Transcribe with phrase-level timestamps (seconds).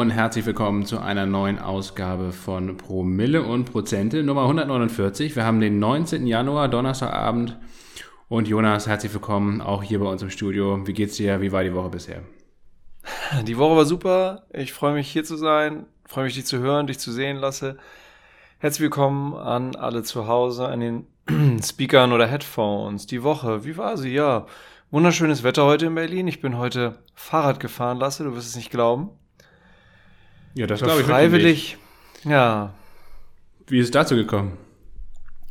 [0.00, 5.36] Und herzlich willkommen zu einer neuen Ausgabe von Promille und Prozente, Nummer 149.
[5.36, 6.26] Wir haben den 19.
[6.26, 7.58] Januar, Donnerstagabend.
[8.26, 10.86] Und Jonas, herzlich willkommen auch hier bei uns im Studio.
[10.86, 11.42] Wie geht's dir?
[11.42, 12.22] Wie war die Woche bisher?
[13.42, 14.46] Die Woche war super.
[14.54, 17.76] Ich freue mich hier zu sein, freue mich dich zu hören, dich zu sehen lasse.
[18.56, 23.06] Herzlich willkommen an alle zu Hause, an den Speakern oder Headphones.
[23.06, 24.14] Die Woche, wie war sie?
[24.14, 24.46] Ja,
[24.90, 26.26] wunderschönes Wetter heute in Berlin.
[26.26, 29.10] Ich bin heute Fahrrad gefahren lasse, du wirst es nicht glauben.
[30.54, 31.76] Ja, das glaube ich freiwillig.
[32.24, 32.74] Ja.
[33.68, 34.58] Wie ist es dazu gekommen?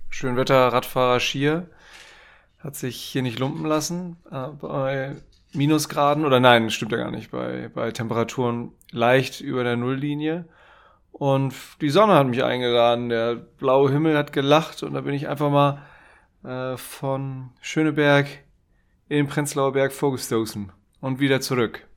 [0.09, 1.69] Schön Wetter, Radfahrer Schier.
[2.59, 4.17] Hat sich hier nicht lumpen lassen.
[4.29, 5.15] Äh, bei
[5.53, 10.45] Minusgraden, oder nein, stimmt ja gar nicht, bei, bei Temperaturen leicht über der Nulllinie.
[11.11, 15.27] Und die Sonne hat mich eingeladen, der blaue Himmel hat gelacht und da bin ich
[15.27, 15.81] einfach mal
[16.43, 18.27] äh, von Schöneberg
[19.07, 21.88] in den Prenzlauer Berg vorgestoßen und wieder zurück.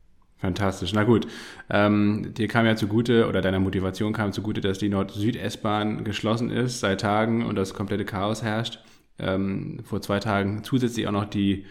[0.42, 0.92] Fantastisch.
[0.92, 1.28] Na gut,
[1.70, 6.80] ähm, dir kam ja zugute oder deiner Motivation kam zugute, dass die Nord-Süd-S-Bahn geschlossen ist
[6.80, 8.80] seit Tagen und das komplette Chaos herrscht.
[9.20, 11.64] Ähm, vor zwei Tagen zusätzlich auch noch die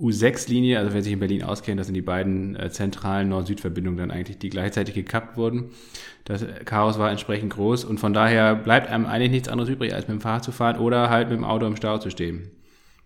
[0.00, 4.10] U6-Linie, also wer sich in Berlin auskennt, das sind die beiden äh, zentralen Nord-Süd-Verbindungen dann
[4.10, 5.72] eigentlich, die gleichzeitig gekappt wurden.
[6.24, 10.08] Das Chaos war entsprechend groß und von daher bleibt einem eigentlich nichts anderes übrig, als
[10.08, 12.50] mit dem Fahrrad zu fahren oder halt mit dem Auto im Stau zu stehen.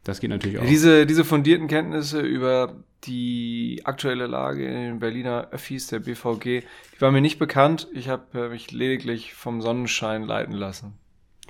[0.05, 0.65] Das geht natürlich auch.
[0.65, 6.63] Diese, diese fundierten Kenntnisse über die aktuelle Lage in den Berliner Öffis der BVG,
[6.95, 7.89] die war mir nicht bekannt.
[7.93, 10.95] Ich habe äh, mich lediglich vom Sonnenschein leiten lassen.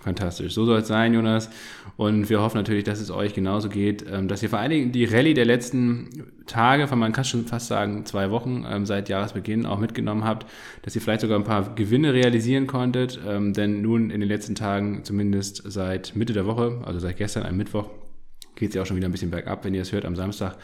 [0.03, 0.55] Fantastisch.
[0.55, 1.51] So soll es sein, Jonas.
[1.99, 4.93] Und wir hoffen natürlich, dass es euch genauso geht, ähm, dass ihr vor allen Dingen
[4.93, 9.11] die Rallye der letzten Tage, von man kann schon fast sagen zwei Wochen ähm, seit
[9.11, 10.47] Jahresbeginn auch mitgenommen habt,
[10.83, 13.21] dass ihr vielleicht sogar ein paar Gewinne realisieren konntet.
[13.29, 17.45] Ähm, denn nun in den letzten Tagen, zumindest seit Mitte der Woche, also seit gestern,
[17.45, 17.91] am Mittwoch,
[18.61, 20.57] geht es ja auch schon wieder ein bisschen bergab, wenn ihr es hört am Samstag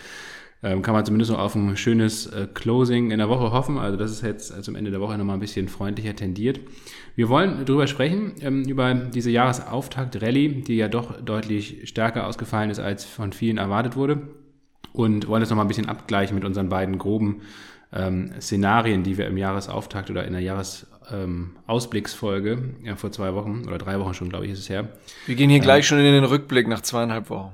[0.63, 3.77] ähm, kann man zumindest noch auf ein schönes äh, Closing in der Woche hoffen.
[3.79, 6.61] Also das ist jetzt äh, zum Ende der Woche nochmal ein bisschen freundlicher tendiert.
[7.15, 12.79] Wir wollen darüber sprechen, ähm, über diese Jahresauftakt-Rallye, die ja doch deutlich stärker ausgefallen ist,
[12.79, 14.23] als von vielen erwartet wurde.
[14.93, 17.43] Und wollen das nochmal ein bisschen abgleichen mit unseren beiden groben
[17.93, 23.65] ähm, Szenarien, die wir im Jahresauftakt oder in der Jahresausblicksfolge ähm, ja, vor zwei Wochen
[23.67, 24.89] oder drei Wochen schon, glaube ich, ist es her.
[25.27, 27.53] Wir gehen hier ähm, gleich schon in den Rückblick nach zweieinhalb Wochen.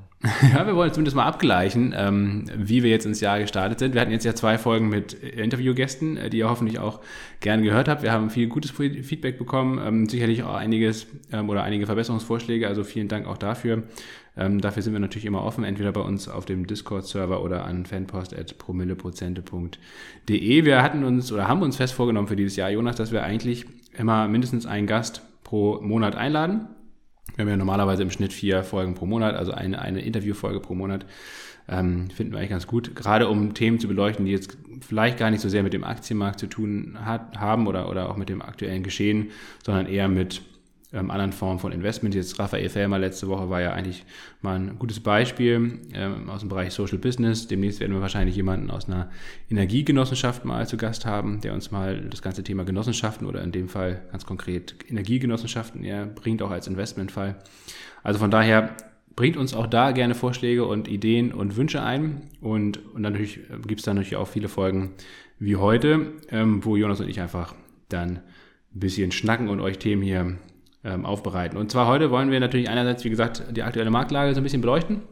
[0.53, 3.95] Ja, wir wollen zumindest mal abgleichen, ähm, wie wir jetzt ins Jahr gestartet sind.
[3.95, 7.01] Wir hatten jetzt ja zwei Folgen mit Interviewgästen, äh, die ihr hoffentlich auch
[7.41, 8.03] gerne gehört habt.
[8.03, 12.69] Wir haben viel gutes Feedback bekommen, ähm, sicherlich auch einiges ähm, oder einige Verbesserungsvorschläge.
[12.69, 13.83] Also vielen Dank auch dafür.
[14.37, 17.85] Ähm, dafür sind wir natürlich immer offen, entweder bei uns auf dem Discord-Server oder an
[17.85, 20.65] fanpost.promilleprozente.de.
[20.65, 23.67] Wir hatten uns oder haben uns fest vorgenommen für dieses Jahr, Jonas, dass wir eigentlich
[23.99, 26.69] immer mindestens einen Gast pro Monat einladen.
[27.35, 30.75] Wir haben ja normalerweise im Schnitt vier Folgen pro Monat, also eine, eine Interviewfolge pro
[30.75, 31.07] Monat.
[31.69, 35.31] Ähm, finden wir eigentlich ganz gut, gerade um Themen zu beleuchten, die jetzt vielleicht gar
[35.31, 38.43] nicht so sehr mit dem Aktienmarkt zu tun hat, haben oder, oder auch mit dem
[38.43, 39.31] aktuellen Geschehen,
[39.65, 40.43] sondern eher mit
[40.93, 42.15] ähm, anderen Formen von Investment.
[42.15, 44.05] Jetzt Raphael Fellmer letzte Woche war ja eigentlich
[44.41, 47.47] mal ein gutes Beispiel ähm, aus dem Bereich Social Business.
[47.49, 49.11] Demnächst werden wir wahrscheinlich jemanden aus einer
[49.51, 53.69] Energiegenossenschaft mal zu Gast haben, der uns mal das ganze Thema Genossenschaften oder in dem
[53.69, 57.37] Fall ganz konkret Energiegenossenschaften eher bringt, auch als Investmentfall.
[58.03, 58.77] Also von daher
[59.17, 62.23] bringt uns auch da gerne Vorschläge und Ideen und Wünsche ein.
[62.41, 64.91] Und, und natürlich äh, gibt es dann natürlich auch viele Folgen
[65.39, 67.55] wie heute, ähm, wo Jonas und ich einfach
[67.89, 68.21] dann
[68.75, 70.37] ein bisschen schnacken und euch Themen hier
[70.85, 71.57] ähm, aufbereiten.
[71.57, 74.61] Und zwar heute wollen wir natürlich einerseits, wie gesagt, die aktuelle Marktlage so ein bisschen
[74.61, 75.03] beleuchten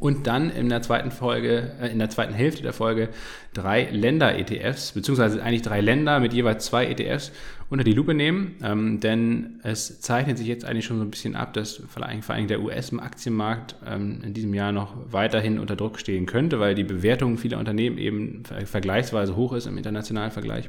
[0.00, 3.08] und dann in der zweiten Folge, äh, in der zweiten Hälfte der Folge
[3.54, 7.32] drei Länder-ETFs, beziehungsweise eigentlich drei Länder mit jeweils zwei ETFs
[7.70, 11.34] unter die Lupe nehmen, ähm, denn es zeichnet sich jetzt eigentlich schon so ein bisschen
[11.34, 16.26] ab, dass vor allem, der US-Aktienmarkt ähm, in diesem Jahr noch weiterhin unter Druck stehen
[16.26, 20.68] könnte, weil die Bewertung vieler Unternehmen eben vergleichsweise hoch ist im internationalen Vergleich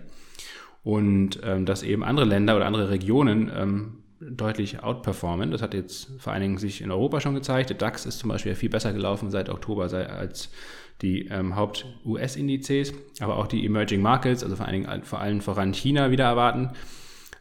[0.83, 5.51] und ähm, dass eben andere Länder oder andere Regionen ähm, deutlich outperformen.
[5.51, 7.69] Das hat jetzt vor allen Dingen sich in Europa schon gezeigt.
[7.69, 10.49] Der DAX ist zum Beispiel viel besser gelaufen seit Oktober als
[11.01, 15.73] die ähm, Haupt-US-Indizes, aber auch die Emerging Markets, also vor allen Dingen vor allem voran
[15.73, 16.71] China wieder erwarten.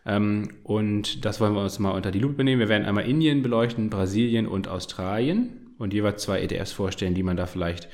[0.05, 2.61] Ähm, und das wollen wir uns mal unter die Lupe nehmen.
[2.61, 7.37] Wir werden einmal Indien beleuchten, Brasilien und Australien und jeweils zwei ETFs vorstellen, die man
[7.37, 7.89] da vielleicht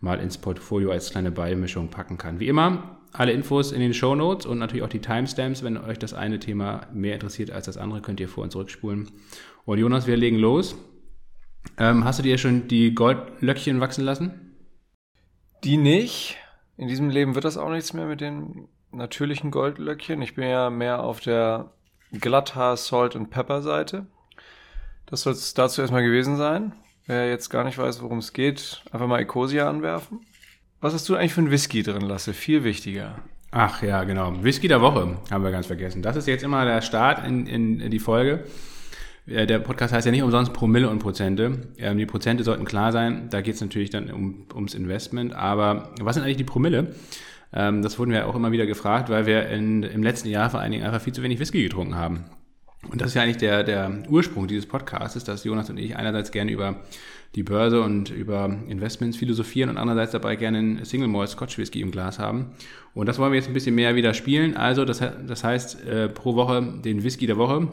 [0.00, 2.38] mal ins Portfolio als kleine Beimischung packen kann.
[2.38, 5.62] Wie immer alle Infos in den Show Notes und natürlich auch die Timestamps.
[5.62, 9.10] Wenn euch das eine Thema mehr interessiert als das andere, könnt ihr vor und zurückspulen.
[9.64, 10.76] Und Jonas, wir legen los.
[11.78, 14.56] Ähm, hast du dir schon die Goldlöckchen wachsen lassen?
[15.64, 16.36] Die nicht.
[16.76, 20.22] In diesem Leben wird das auch nichts mehr mit den natürlichen Goldlöckchen.
[20.22, 21.72] Ich bin ja mehr auf der
[22.12, 24.06] Glatthaar Salt and Pepper Seite.
[25.06, 26.72] Das soll es dazu erstmal gewesen sein.
[27.06, 30.26] Wer jetzt gar nicht weiß, worum es geht, einfach mal Ecosia anwerfen.
[30.86, 32.32] Was hast du eigentlich für einen Whisky drin, Lasse?
[32.32, 33.16] Viel wichtiger.
[33.50, 34.44] Ach ja, genau.
[34.44, 36.00] Whisky der Woche haben wir ganz vergessen.
[36.00, 37.48] Das ist jetzt immer der Start in,
[37.80, 38.44] in die Folge.
[39.26, 41.72] Äh, der Podcast heißt ja nicht umsonst Promille und Prozente.
[41.76, 43.26] Ähm, die Prozente sollten klar sein.
[43.30, 45.34] Da geht es natürlich dann um, ums Investment.
[45.34, 46.94] Aber was sind eigentlich die Promille?
[47.52, 50.60] Ähm, das wurden wir auch immer wieder gefragt, weil wir in, im letzten Jahr vor
[50.60, 52.26] allen Dingen einfach viel zu wenig Whisky getrunken haben.
[52.88, 56.30] Und das ist ja eigentlich der, der Ursprung dieses Podcasts, dass Jonas und ich einerseits
[56.30, 56.76] gerne über
[57.34, 61.80] die Börse und über Investments philosophieren und andererseits dabei gerne einen Single Malt Scotch Whisky
[61.80, 62.52] im Glas haben.
[62.94, 64.56] Und das wollen wir jetzt ein bisschen mehr wieder spielen.
[64.56, 67.68] Also das, das heißt äh, pro Woche den Whisky der Woche.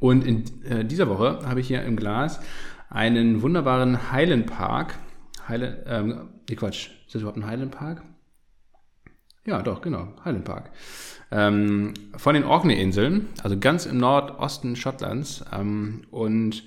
[0.00, 2.40] Und in äh, dieser Woche habe ich hier im Glas
[2.90, 4.98] einen wunderbaren Highland Park.
[5.48, 8.02] Highland, ähm, nee, Quatsch, ist das überhaupt ein Highland Park?
[9.46, 10.70] Ja, doch, genau, Highland Park.
[11.30, 15.44] Ähm, von den Orkney-Inseln, also ganz im Nordosten Schottlands.
[15.52, 16.64] Ähm, und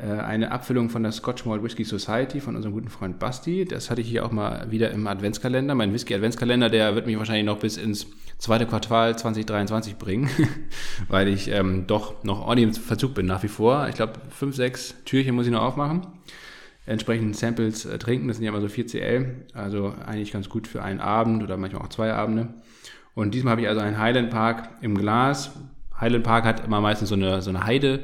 [0.00, 3.64] eine Abfüllung von der Scotch Malt Whisky Society von unserem guten Freund Basti.
[3.64, 5.76] Das hatte ich hier auch mal wieder im Adventskalender.
[5.76, 8.08] Mein Whisky-Adventskalender, der wird mich wahrscheinlich noch bis ins
[8.38, 10.28] zweite Quartal 2023 bringen,
[11.08, 13.88] weil ich ähm, doch noch ordentlich im Verzug bin nach wie vor.
[13.88, 16.06] Ich glaube, fünf, sechs Türchen muss ich noch aufmachen.
[16.86, 20.66] Entsprechend Samples äh, trinken, das sind ja immer so 4 CL, also eigentlich ganz gut
[20.68, 22.48] für einen Abend oder manchmal auch zwei Abende.
[23.14, 25.52] Und diesmal habe ich also einen Highland Park im Glas.
[25.98, 28.00] Highland Park hat immer meistens so eine, so eine Heide.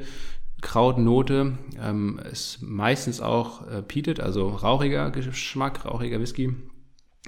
[0.61, 6.55] Krautnote, ähm, ist meistens auch äh, peated, also rauchiger Geschmack, rauchiger Whisky.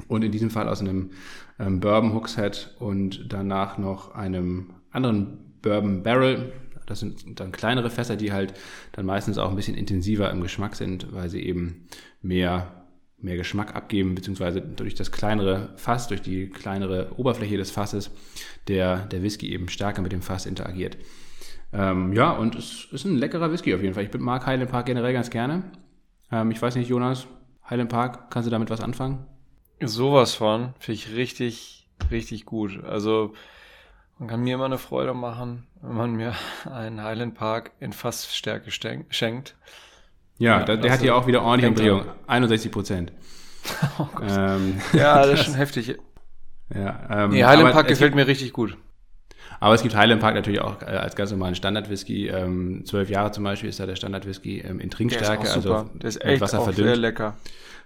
[0.07, 1.12] Und in diesem Fall aus einem
[1.59, 6.51] ähm, Bourbon Hookshead und danach noch einem anderen Bourbon Barrel.
[6.85, 8.53] Das sind dann kleinere Fässer, die halt
[8.91, 11.88] dann meistens auch ein bisschen intensiver im Geschmack sind, weil sie eben
[12.21, 12.86] mehr,
[13.19, 18.12] mehr Geschmack abgeben, beziehungsweise durch das kleinere Fass, durch die kleinere Oberfläche des Fasses,
[18.68, 20.97] der, der Whisky eben stärker mit dem Fass interagiert.
[21.73, 24.03] Ähm, ja, und es ist ein leckerer Whisky auf jeden Fall.
[24.03, 25.63] Ich mag Highland Park generell ganz gerne.
[26.31, 27.27] Ähm, ich weiß nicht, Jonas,
[27.69, 29.25] Highland Park, kannst du damit was anfangen?
[29.81, 32.83] Sowas von, finde ich richtig, richtig gut.
[32.83, 33.33] Also,
[34.19, 36.33] man kann mir immer eine Freude machen, wenn man mir
[36.71, 39.55] einen Highland Park in Fassstärke schenkt.
[40.37, 42.05] Ja, ja der, der hat hier auch wieder ordentlich Umdrehung.
[42.27, 43.11] 61 Prozent.
[43.99, 45.97] oh ähm, ja, das ist schon heftig.
[46.73, 48.77] Ja, ähm, nee, Highland Park gefällt mir richtig gut.
[49.63, 52.27] Aber es gibt Highland Park natürlich auch äh, als ganz normalen Standard-Whisky.
[52.27, 56.21] Ähm, zwölf Jahre zum Beispiel ist da der Standard-Whisky ähm, in Trinkstärke, also der ist
[56.21, 56.88] echt Wasser verdünnt.
[56.88, 57.38] sehr lecker.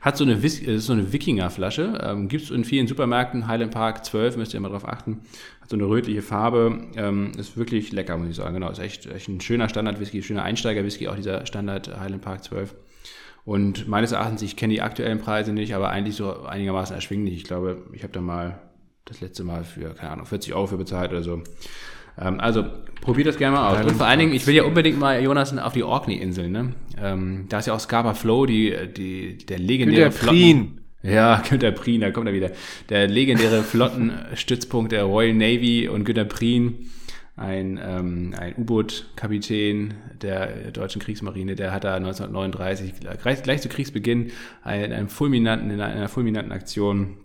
[0.01, 1.99] Hat so eine, Whis ist so eine Wikinger-Flasche.
[2.03, 3.47] Ähm, gibt es in vielen Supermärkten.
[3.47, 5.21] Highland Park 12, müsst ihr immer drauf achten.
[5.61, 6.87] Hat so eine rötliche Farbe.
[6.95, 8.55] Ähm, ist wirklich lecker, muss ich sagen.
[8.55, 12.73] Genau, ist echt, echt ein schöner Standard-Whisky, schöner Einsteiger-Whisky, auch dieser Standard Highland Park 12.
[13.45, 17.35] Und meines Erachtens, ich kenne die aktuellen Preise nicht, aber eigentlich so einigermaßen erschwinglich.
[17.35, 18.59] Ich glaube, ich habe da mal
[19.07, 21.41] das letzte Mal für, keine Ahnung, 40 Euro für bezahlt oder so.
[22.19, 22.65] Ähm, also
[23.01, 23.85] probiert das gerne mal aus.
[23.85, 26.51] Und vor allen Dingen, ich will ja unbedingt mal, Jonas, auf die Orkney-Inseln.
[26.51, 26.73] Ne?
[27.01, 30.81] Ähm, da ist ja auch Scarpa Flow, die, die, der legendäre Flotten...
[31.03, 32.51] Ja, Günter Prien, da kommt er wieder.
[32.89, 36.89] Der legendäre Flottenstützpunkt der Royal Navy und Günter Prien,
[37.35, 44.31] ein, ähm, ein U-Boot-Kapitän der deutschen Kriegsmarine, der hat da 1939, gleich, gleich zu Kriegsbeginn,
[44.63, 47.17] einen, einen fulminanten, in einer fulminanten Aktion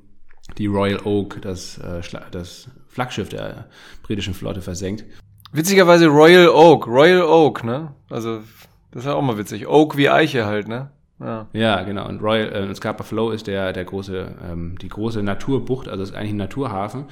[0.59, 2.01] die Royal Oak, das, äh,
[2.31, 3.67] das Flaggschiff der
[4.03, 5.05] britischen Flotte, versenkt.
[5.53, 7.95] Witzigerweise Royal Oak, Royal Oak, ne?
[8.11, 8.41] Also,
[8.91, 9.67] das ist ja auch mal witzig.
[9.67, 10.91] Oak wie Eiche halt, ne?
[11.21, 12.09] Ja, ja genau.
[12.09, 16.15] Und Royal äh, Scapa Flow ist der, der große, ähm, die große Naturbucht, also ist
[16.15, 17.07] eigentlich ein Naturhafen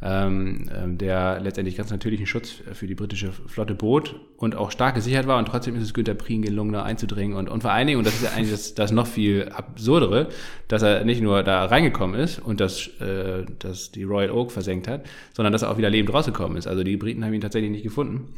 [0.00, 5.38] der letztendlich ganz natürlichen Schutz für die britische Flotte bot und auch stark gesichert war.
[5.38, 7.36] Und trotzdem ist es Günter Prien gelungen, da einzudringen.
[7.36, 10.28] Und, und vor allen Dingen, und das ist ja eigentlich das, das noch viel absurdere,
[10.68, 14.88] dass er nicht nur da reingekommen ist und das, äh, das die Royal Oak versenkt
[14.88, 16.66] hat, sondern dass er auch wieder lebend rausgekommen ist.
[16.66, 18.34] Also die Briten haben ihn tatsächlich nicht gefunden.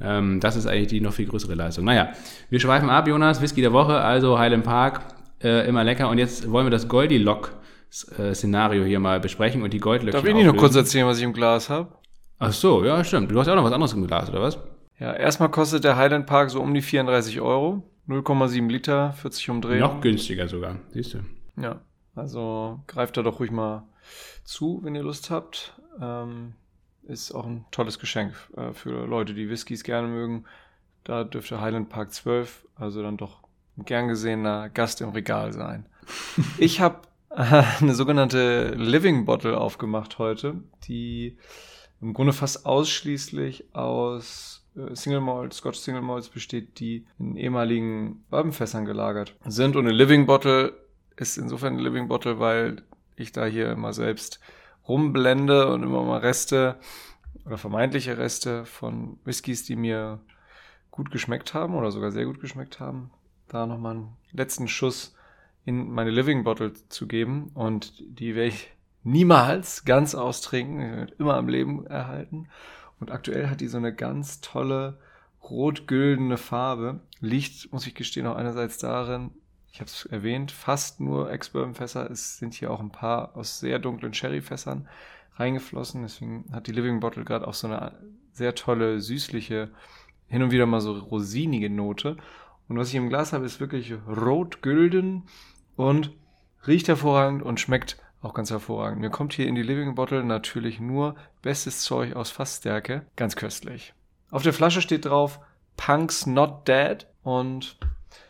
[0.00, 1.84] Ähm, das ist eigentlich die noch viel größere Leistung.
[1.84, 2.12] Naja,
[2.50, 3.40] wir schweifen ab, Jonas.
[3.40, 5.00] Whisky der Woche, also Highland Park,
[5.42, 6.08] äh, immer lecker.
[6.08, 7.61] Und jetzt wollen wir das Goldie-Lock
[8.18, 11.18] äh, Szenario hier mal besprechen und die Goldlöckchen Darf ich nicht noch kurz erzählen, was
[11.18, 11.88] ich im Glas habe?
[12.38, 13.30] Ach so, ja, stimmt.
[13.30, 14.58] Du hast ja auch noch was anderes im Glas, oder was?
[14.98, 17.82] Ja, erstmal kostet der Highland Park so um die 34 Euro.
[18.08, 19.80] 0,7 Liter, 40 Umdrehungen.
[19.80, 21.18] Noch günstiger sogar, siehst du.
[21.56, 21.80] Ja,
[22.14, 23.84] also greift da doch ruhig mal
[24.44, 25.74] zu, wenn ihr Lust habt.
[26.00, 26.54] Ähm,
[27.04, 30.44] ist auch ein tolles Geschenk äh, für Leute, die Whiskys gerne mögen.
[31.04, 33.42] Da dürfte Highland Park 12, also dann doch
[33.76, 35.86] ein gern gesehener Gast im Regal sein.
[36.58, 37.02] ich habe
[37.34, 41.38] eine sogenannte Living Bottle aufgemacht heute, die
[42.02, 48.22] im Grunde fast ausschließlich aus äh, Single Malt, Scotch Single Malts besteht, die in ehemaligen
[48.28, 49.76] Bourbonfässern gelagert sind.
[49.76, 50.74] Und eine Living Bottle
[51.16, 52.82] ist insofern eine Living Bottle, weil
[53.16, 54.38] ich da hier immer selbst
[54.86, 56.76] rumblende und immer mal Reste
[57.46, 60.20] oder vermeintliche Reste von Whiskys, die mir
[60.90, 63.10] gut geschmeckt haben oder sogar sehr gut geschmeckt haben,
[63.48, 65.14] da nochmal einen letzten Schuss
[65.64, 68.70] in meine Living Bottle zu geben und die werde ich
[69.04, 72.48] niemals ganz austrinken, immer am Leben erhalten.
[73.00, 74.98] Und aktuell hat die so eine ganz tolle
[75.42, 77.00] rot-güldene Farbe.
[77.20, 79.30] Liegt, muss ich gestehen, auch einerseits darin,
[79.72, 82.10] ich habe es erwähnt, fast nur Ex-Bourbon-Fässer.
[82.10, 84.86] Es sind hier auch ein paar aus sehr dunklen Sherry-Fässern
[85.36, 86.02] reingeflossen.
[86.02, 87.92] Deswegen hat die Living Bottle gerade auch so eine
[88.32, 89.70] sehr tolle, süßliche,
[90.28, 92.18] hin und wieder mal so rosinige Note.
[92.68, 95.24] Und was ich im Glas habe, ist wirklich rot-gülden
[95.82, 96.12] und
[96.66, 99.00] riecht hervorragend und schmeckt auch ganz hervorragend.
[99.00, 103.04] Mir kommt hier in die Living Bottle natürlich nur bestes Zeug aus Fassstärke.
[103.16, 103.94] Ganz köstlich.
[104.30, 105.40] Auf der Flasche steht drauf
[105.76, 107.78] Punks Not Dead und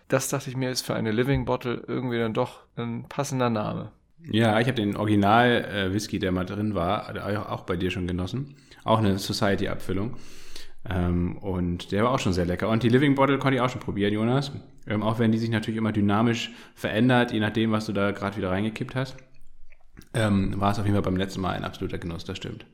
[0.09, 3.93] das dachte ich mir ist für eine Living Bottle irgendwie dann doch ein passender Name.
[4.31, 8.07] Ja, ich habe den Original äh, Whisky, der mal drin war, auch bei dir schon
[8.07, 8.57] genossen.
[8.85, 10.17] Auch eine Society-Abfüllung.
[10.89, 12.69] Ähm, und der war auch schon sehr lecker.
[12.69, 14.53] Und die Living Bottle konnte ich auch schon probieren, Jonas.
[14.87, 18.37] Ähm, auch wenn die sich natürlich immer dynamisch verändert, je nachdem, was du da gerade
[18.37, 19.17] wieder reingekippt hast.
[20.15, 22.67] Ähm, war es auf jeden Fall beim letzten Mal ein absoluter Genuss, das stimmt.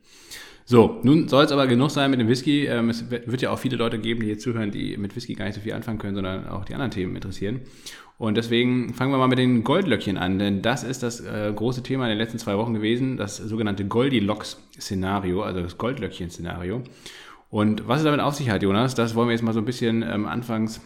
[0.64, 2.66] So, nun soll es aber genug sein mit dem Whisky.
[2.66, 5.46] Ähm, es wird ja auch viele Leute geben, die hier zuhören, die mit Whisky gar
[5.46, 7.62] nicht so viel anfangen können, sondern auch die anderen Themen interessieren.
[8.18, 11.82] Und deswegen fangen wir mal mit den Goldlöckchen an, denn das ist das äh, große
[11.84, 16.82] Thema in den letzten zwei Wochen gewesen, das sogenannte Goldilocks-Szenario, also das Goldlöckchen-Szenario.
[17.50, 19.64] Und was es damit auf sich hat, Jonas, das wollen wir jetzt mal so ein
[19.64, 20.80] bisschen ähm, anfangs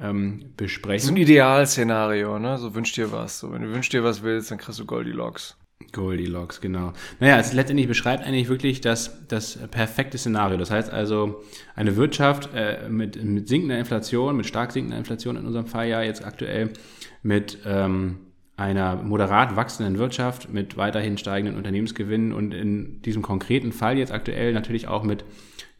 [0.00, 1.06] ähm, besprechen.
[1.06, 2.58] So ein Idealszenario, ne?
[2.58, 3.40] So wünsch dir was.
[3.40, 5.56] So, wenn du wünsch dir was willst, dann kriegst du Goldilocks.
[5.92, 6.92] Goldilocks, genau.
[7.20, 10.58] Naja, es letztendlich beschreibt eigentlich wirklich das, das perfekte Szenario.
[10.58, 11.42] Das heißt also,
[11.74, 16.02] eine Wirtschaft äh, mit, mit sinkender Inflation, mit stark sinkender Inflation in unserem Fall ja
[16.02, 16.72] jetzt aktuell,
[17.22, 18.18] mit ähm,
[18.56, 24.52] einer moderat wachsenden Wirtschaft, mit weiterhin steigenden Unternehmensgewinnen und in diesem konkreten Fall jetzt aktuell
[24.52, 25.24] natürlich auch mit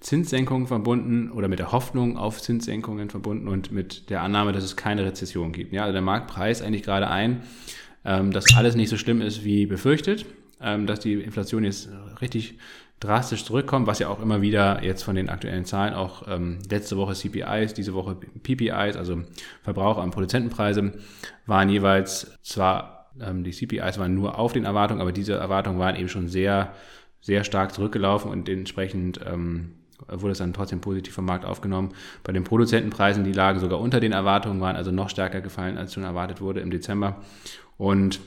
[0.01, 4.77] Zinssenkungen verbunden oder mit der Hoffnung auf Zinssenkungen verbunden und mit der Annahme, dass es
[4.77, 5.73] keine Rezession gibt.
[5.73, 7.43] Ja, also der Markt preist eigentlich gerade ein,
[8.05, 10.25] ähm, dass alles nicht so schlimm ist wie befürchtet,
[10.61, 11.89] ähm, dass die Inflation jetzt
[12.21, 12.59] richtig
[13.01, 16.97] drastisch zurückkommt, was ja auch immer wieder jetzt von den aktuellen Zahlen auch ähm, letzte
[16.97, 19.23] Woche CPIs, diese Woche PPIs, also
[19.63, 20.93] Verbraucher- und Produzentenpreise,
[21.47, 25.97] waren jeweils zwar, ähm, die CPIs waren nur auf den Erwartungen, aber diese Erwartungen waren
[25.97, 26.73] eben schon sehr,
[27.21, 29.75] sehr stark zurückgelaufen und entsprechend ähm,
[30.07, 31.91] wurde es dann trotzdem positiv vom Markt aufgenommen.
[32.23, 35.95] Bei den Produzentenpreisen, die lagen sogar unter den Erwartungen, waren also noch stärker gefallen, als
[35.95, 37.23] schon erwartet wurde im Dezember.
[37.77, 38.21] Und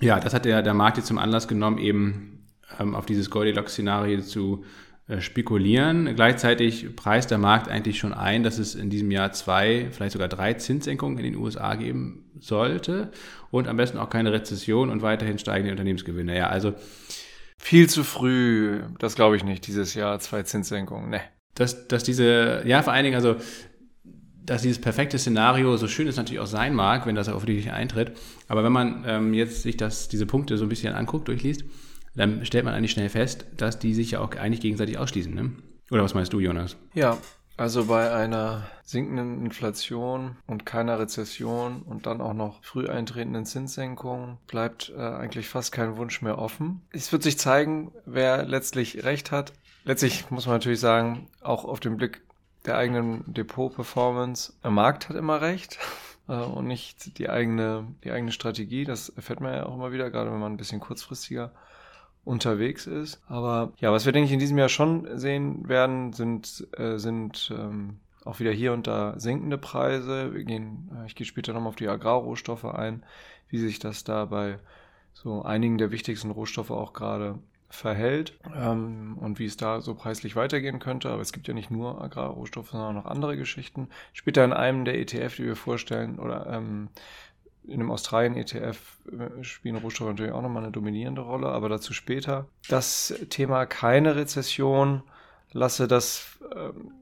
[0.00, 2.48] ja, das hat der, der Markt jetzt zum Anlass genommen, eben
[2.80, 4.64] ähm, auf dieses Goldilocks-Szenario zu
[5.06, 6.14] äh, spekulieren.
[6.16, 10.28] Gleichzeitig preist der Markt eigentlich schon ein, dass es in diesem Jahr zwei, vielleicht sogar
[10.28, 13.10] drei Zinssenkungen in den USA geben sollte
[13.50, 16.36] und am besten auch keine Rezession und weiterhin steigende Unternehmensgewinne.
[16.36, 16.72] Ja, also
[17.64, 21.08] viel zu früh, das glaube ich nicht, dieses Jahr zwei Zinssenkungen.
[21.08, 21.22] Ne.
[21.54, 23.36] Dass, dass diese, ja, vor allen Dingen, also
[24.44, 27.72] dass dieses perfekte Szenario, so schön es natürlich auch sein mag, wenn das auch wirklich
[27.72, 28.12] eintritt,
[28.48, 31.64] aber wenn man ähm, jetzt sich das, diese Punkte so ein bisschen anguckt, durchliest,
[32.14, 35.34] dann stellt man eigentlich schnell fest, dass die sich ja auch eigentlich gegenseitig ausschließen.
[35.34, 35.52] Ne?
[35.90, 36.76] Oder was meinst du, Jonas?
[36.92, 37.16] Ja,
[37.56, 44.38] also bei einer sinkenden Inflation und keiner Rezession und dann auch noch früh eintretenden Zinssenkungen
[44.46, 46.82] bleibt äh, eigentlich fast kein Wunsch mehr offen.
[46.90, 49.52] Es wird sich zeigen, wer letztlich recht hat.
[49.84, 52.22] Letztlich muss man natürlich sagen, auch auf den Blick
[52.66, 54.54] der eigenen Depot-Performance.
[54.62, 55.78] Der Markt hat immer recht
[56.28, 58.84] äh, und nicht die eigene, die eigene Strategie.
[58.84, 61.52] Das erfährt man ja auch immer wieder, gerade wenn man ein bisschen kurzfristiger
[62.24, 63.22] unterwegs ist.
[63.28, 67.52] Aber ja, was wir, denke ich, in diesem Jahr schon sehen werden, sind, äh, sind
[67.56, 70.34] ähm, auch wieder hier und da sinkende Preise.
[70.34, 73.04] Wir gehen, äh, ich gehe später nochmal auf die Agrarrohstoffe ein,
[73.48, 74.58] wie sich das da bei
[75.12, 77.38] so einigen der wichtigsten Rohstoffe auch gerade
[77.68, 81.10] verhält ähm, und wie es da so preislich weitergehen könnte.
[81.10, 83.88] Aber es gibt ja nicht nur Agrarrohstoffe, sondern auch noch andere Geschichten.
[84.12, 86.88] Später in einem der ETF, die wir vorstellen, oder ähm,
[87.66, 92.46] in einem Australien-ETF äh, spielen Rohstoffe natürlich auch nochmal eine dominierende Rolle, aber dazu später.
[92.68, 95.02] Das Thema keine Rezession,
[95.52, 96.92] lasse das, ähm,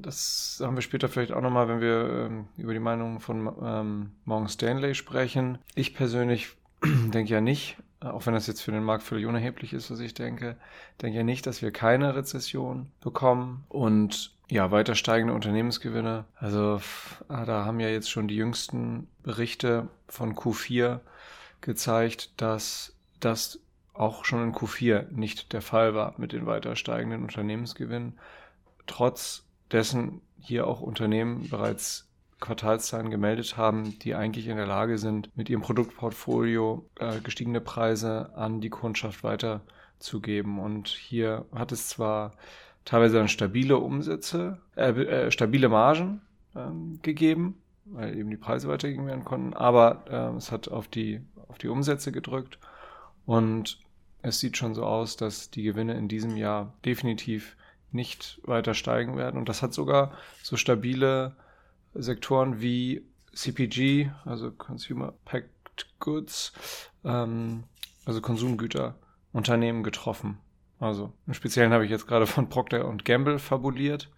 [0.00, 4.10] das haben wir später vielleicht auch nochmal, wenn wir ähm, über die Meinung von ähm,
[4.24, 5.58] Morgan Stanley sprechen.
[5.74, 6.48] Ich persönlich
[6.82, 10.14] denke ja nicht, auch wenn das jetzt für den Markt völlig unerheblich ist, was ich
[10.14, 10.56] denke,
[11.02, 16.24] denke ja nicht, dass wir keine Rezession bekommen und ja, weiter steigende Unternehmensgewinne.
[16.36, 16.80] Also
[17.28, 21.00] ah, da haben ja jetzt schon die jüngsten Berichte von Q4
[21.60, 23.60] gezeigt, dass das
[23.92, 28.18] auch schon in Q4 nicht der Fall war mit den weiter steigenden Unternehmensgewinnen.
[28.86, 32.08] Trotz dessen hier auch Unternehmen bereits
[32.40, 38.30] Quartalszahlen gemeldet haben, die eigentlich in der Lage sind, mit ihrem Produktportfolio äh, gestiegene Preise
[38.36, 40.60] an die Kundschaft weiterzugeben.
[40.60, 42.32] Und hier hat es zwar
[42.88, 46.22] teilweise dann stabile Umsätze, äh, äh, stabile Margen
[46.56, 51.20] ähm, gegeben, weil eben die Preise weitergegeben werden konnten, aber äh, es hat auf die,
[51.48, 52.58] auf die Umsätze gedrückt.
[53.26, 53.78] Und
[54.22, 57.56] es sieht schon so aus, dass die Gewinne in diesem Jahr definitiv
[57.92, 59.38] nicht weiter steigen werden.
[59.38, 61.36] Und das hat sogar so stabile
[61.92, 63.02] Sektoren wie
[63.34, 65.50] CPG, also Consumer Packed
[66.00, 66.54] Goods,
[67.04, 67.64] ähm,
[68.06, 70.38] also Konsumgüterunternehmen getroffen.
[70.80, 74.08] Also im Speziellen habe ich jetzt gerade von Procter Gamble fabuliert,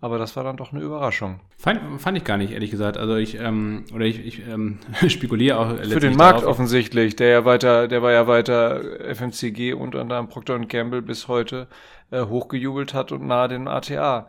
[0.00, 1.40] aber das war dann doch eine Überraschung.
[1.58, 2.96] Fand, fand ich gar nicht, ehrlich gesagt.
[2.96, 4.78] Also ich, ähm, oder ich, ich ähm,
[5.08, 6.52] spekuliere auch Für den Markt darauf.
[6.52, 8.80] offensichtlich, der ja weiter, der war ja weiter
[9.12, 11.66] FMCG und unter anderem Procter Gamble bis heute
[12.14, 14.28] äh, hochgejubelt hat und nahe den ATA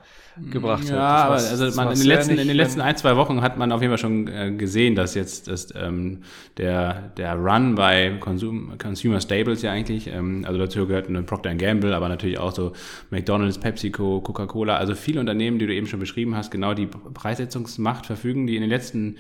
[0.52, 1.26] gebracht ja, hat.
[1.26, 3.72] Aber also man, in, den letzten, nicht, in den letzten ein, zwei Wochen hat man
[3.72, 6.24] auf jeden Fall schon äh, gesehen, dass jetzt dass, ähm,
[6.58, 11.56] der, der Run bei Consum, Consumer Stables ja eigentlich, ähm, also dazu gehört eine Procter
[11.56, 12.74] Gamble, aber natürlich auch so
[13.12, 18.06] McDonalds, PepsiCo, Coca-Cola, also viele Unternehmen, die du eben schon beschrieben hast, genau die Preissetzungsmacht
[18.06, 19.18] verfügen, die in den letzten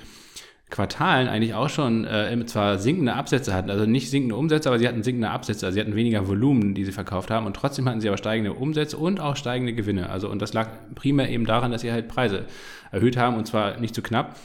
[0.70, 4.88] Quartalen eigentlich auch schon äh, zwar sinkende Absätze hatten, also nicht sinkende Umsätze, aber sie
[4.88, 8.02] hatten sinkende Absätze, also sie hatten weniger Volumen, die sie verkauft haben und trotzdem hatten
[8.02, 10.10] sie aber steigende Umsätze und auch steigende Gewinne.
[10.10, 12.46] Also und das lag primär eben daran, dass sie halt Preise
[12.92, 14.38] erhöht haben und zwar nicht zu knapp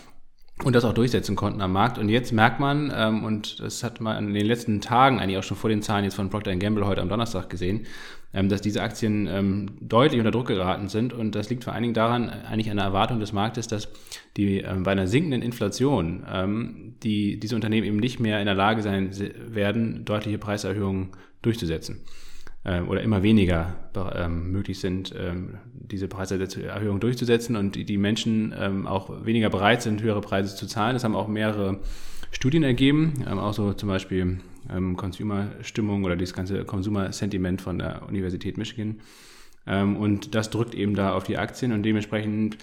[0.64, 1.98] und das auch durchsetzen konnten am Markt.
[1.98, 5.42] Und jetzt merkt man, ähm, und das hat man in den letzten Tagen eigentlich auch
[5.42, 7.86] schon vor den Zahlen jetzt von Procter Gamble heute am Donnerstag gesehen,
[8.32, 11.12] dass diese Aktien ähm, deutlich unter Druck geraten sind.
[11.12, 13.88] Und das liegt vor allen Dingen daran, eigentlich an der Erwartung des Marktes, dass
[14.36, 18.54] die ähm, bei einer sinkenden Inflation ähm, die diese Unternehmen eben nicht mehr in der
[18.54, 19.10] Lage sein
[19.48, 21.10] werden, deutliche Preiserhöhungen
[21.42, 22.02] durchzusetzen
[22.64, 23.76] ähm, oder immer weniger
[24.14, 30.02] ähm, möglich sind, ähm, diese Preiserhöhung durchzusetzen und die, Menschen ähm, auch weniger bereit sind,
[30.02, 30.94] höhere Preise zu zahlen.
[30.94, 31.80] Das haben auch mehrere
[32.30, 38.08] Studien ergeben, ähm, auch so zum Beispiel ähm, Consumer-Stimmung oder dieses ganze Consumer-Sentiment von der
[38.08, 39.00] Universität Michigan.
[39.66, 42.58] Ähm, und das drückt eben da auf die Aktien und dementsprechend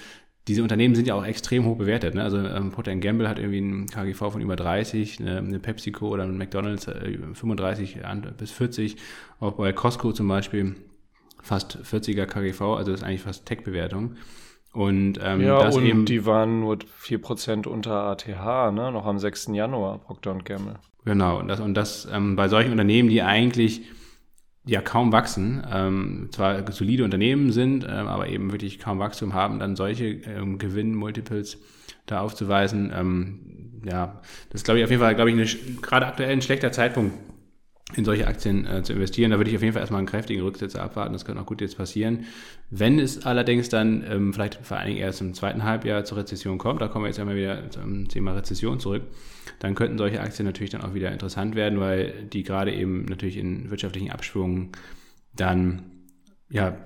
[0.47, 2.15] diese Unternehmen sind ja auch extrem hoch bewertet.
[2.15, 2.23] Ne?
[2.23, 6.23] Also ähm, Procter Gamble hat irgendwie einen KGV von über 30, eine, eine PepsiCo oder
[6.23, 7.99] ein McDonald's äh, 35
[8.37, 8.95] bis 40,
[9.41, 10.75] auch bei Costco zum Beispiel
[11.41, 14.15] fast 40er KGV, also das ist eigentlich fast Tech-Bewertung.
[14.77, 18.91] Und ähm, ja, und eben, die waren nur 4% unter ATH, ne?
[18.91, 19.47] noch am 6.
[19.53, 20.75] Januar, Procter Gamble.
[21.03, 23.81] Genau, und das, und das ähm, bei solchen Unternehmen, die eigentlich
[24.67, 29.57] ja kaum wachsen, ähm, zwar solide Unternehmen sind, ähm, aber eben wirklich kaum Wachstum haben,
[29.57, 31.57] dann solche ähm, Gewinn-Multiples
[32.05, 36.29] da aufzuweisen, ähm, ja, das ist glaube ich auf jeden Fall, glaube ich, gerade aktuell
[36.29, 37.17] ein schlechter Zeitpunkt,
[37.95, 39.31] in solche Aktien äh, zu investieren.
[39.31, 41.13] Da würde ich auf jeden Fall erstmal einen kräftigen Rücksetzer abwarten.
[41.13, 42.25] Das könnte auch gut jetzt passieren.
[42.69, 46.57] Wenn es allerdings dann ähm, vielleicht vor allen Dingen erst im zweiten Halbjahr zur Rezession
[46.57, 49.03] kommt, da kommen wir jetzt einmal wieder zum Thema Rezession zurück,
[49.59, 53.37] dann könnten solche Aktien natürlich dann auch wieder interessant werden, weil die gerade eben natürlich
[53.37, 54.73] in wirtschaftlichen Abschwungen
[55.33, 55.96] dann
[56.49, 56.77] ja,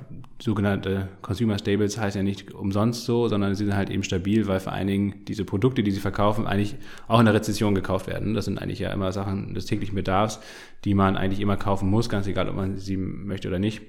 [0.41, 4.59] sogenannte Consumer Stables heißt ja nicht umsonst so, sondern sie sind halt eben stabil, weil
[4.59, 6.75] vor allen Dingen diese Produkte, die sie verkaufen, eigentlich
[7.07, 8.33] auch in der Rezession gekauft werden.
[8.33, 10.39] Das sind eigentlich ja immer Sachen des täglichen Bedarfs,
[10.83, 13.83] die man eigentlich immer kaufen muss, ganz egal, ob man sie möchte oder nicht.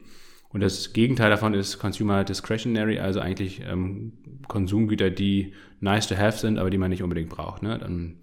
[0.51, 4.13] Und das Gegenteil davon ist Consumer Discretionary, also eigentlich ähm,
[4.49, 7.63] Konsumgüter, die nice to have sind, aber die man nicht unbedingt braucht.
[7.63, 7.79] Ne?
[7.79, 8.19] Dann,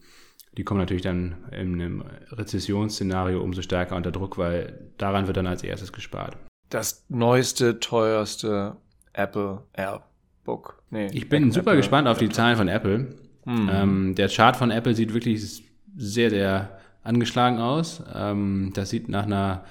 [0.55, 5.47] die kommen natürlich dann in einem Rezessionsszenario umso stärker unter Druck, weil daran wird dann
[5.47, 6.37] als erstes gespart
[6.69, 8.75] das neueste, teuerste
[9.13, 10.81] Apple AirBook.
[10.89, 13.15] Nee, ich bin super Apple, gespannt auf die Zahlen von Apple.
[13.45, 13.69] Mhm.
[13.71, 15.63] Ähm, der Chart von Apple sieht wirklich
[15.97, 18.03] sehr, sehr angeschlagen aus.
[18.13, 19.63] Ähm, das sieht nach einer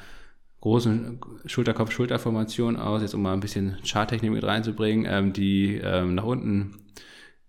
[0.61, 6.25] großen Schulterkopf-Schulterformation aus, jetzt um mal ein bisschen Charttechnik mit reinzubringen, ähm, die ähm, nach
[6.25, 6.75] unten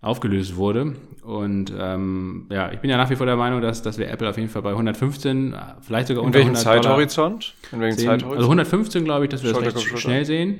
[0.02, 0.96] aufgelöst wurde.
[1.24, 4.30] Und ähm, ja, ich bin ja nach wie vor der Meinung, dass, dass wir Apple
[4.30, 7.54] auf jeden Fall bei 115, vielleicht sogar unter 100 Zeithorizont?
[7.72, 7.98] In welchem.
[7.98, 8.34] Zeithorizont?
[8.34, 10.60] Also 115 glaube ich, dass wir das recht schnell sehen.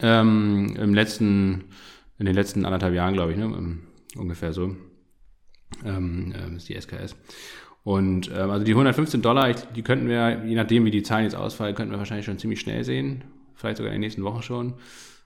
[0.00, 1.64] Ähm, Im letzten,
[2.18, 3.78] in den letzten anderthalb Jahren, glaube ich, ne?
[4.16, 4.74] ungefähr so.
[5.84, 7.14] Ähm, äh, ist die SKS.
[7.84, 11.24] Und ähm, also die 115 Dollar, ich, die könnten wir, je nachdem wie die Zahlen
[11.24, 13.24] jetzt ausfallen, könnten wir wahrscheinlich schon ziemlich schnell sehen.
[13.54, 14.74] Vielleicht sogar in den nächsten Wochen schon.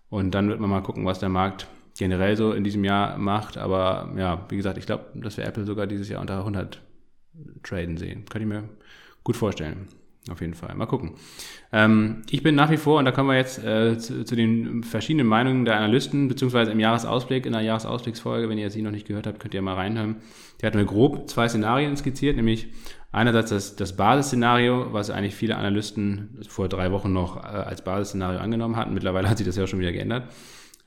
[0.09, 1.67] Und dann wird man mal gucken, was der Markt
[1.99, 3.59] generell so in diesem Jahr macht.
[3.59, 6.81] Aber ja, wie gesagt, ich glaube, dass wir Apple sogar dieses Jahr unter 100
[7.63, 8.25] traden sehen.
[8.29, 8.69] Könnte ich mir
[9.25, 9.89] gut vorstellen.
[10.31, 10.73] Auf jeden Fall.
[10.77, 11.15] Mal gucken.
[11.73, 14.85] Ähm, ich bin nach wie vor, und da kommen wir jetzt äh, zu, zu, den
[14.85, 19.09] verschiedenen Meinungen der Analysten, beziehungsweise im Jahresausblick, in der Jahresausblicksfolge, wenn ihr sie noch nicht
[19.09, 20.17] gehört habt, könnt ihr mal reinhören.
[20.61, 22.69] Die hat mir grob zwei Szenarien skizziert, nämlich
[23.11, 28.39] einerseits das, das Basisszenario, was eigentlich viele Analysten vor drei Wochen noch äh, als Basisszenario
[28.39, 28.95] angenommen hatten.
[28.95, 30.29] Mittlerweile hat sich das ja auch schon wieder geändert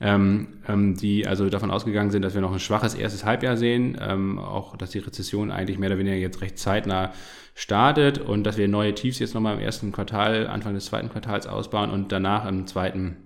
[0.00, 3.98] ähm, ähm, die also davon ausgegangen sind, dass wir noch ein schwaches erstes Halbjahr sehen,
[4.00, 7.12] ähm, auch dass die Rezession eigentlich mehr oder weniger jetzt recht zeitnah
[7.54, 11.46] startet und dass wir neue Tiefs jetzt nochmal im ersten Quartal, Anfang des zweiten Quartals
[11.46, 13.16] ausbauen und danach im zweiten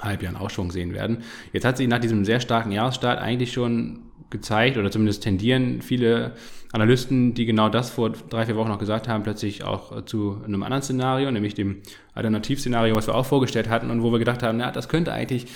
[0.00, 1.22] Halbjahr einen Aufschwung sehen werden.
[1.52, 6.32] Jetzt hat sich nach diesem sehr starken Jahresstart eigentlich schon gezeigt oder zumindest tendieren viele
[6.72, 10.62] Analysten, die genau das vor drei, vier Wochen noch gesagt haben, plötzlich auch zu einem
[10.62, 11.82] anderen Szenario, nämlich dem
[12.14, 15.46] Alternativszenario, was wir auch vorgestellt hatten und wo wir gedacht haben, na, das könnte eigentlich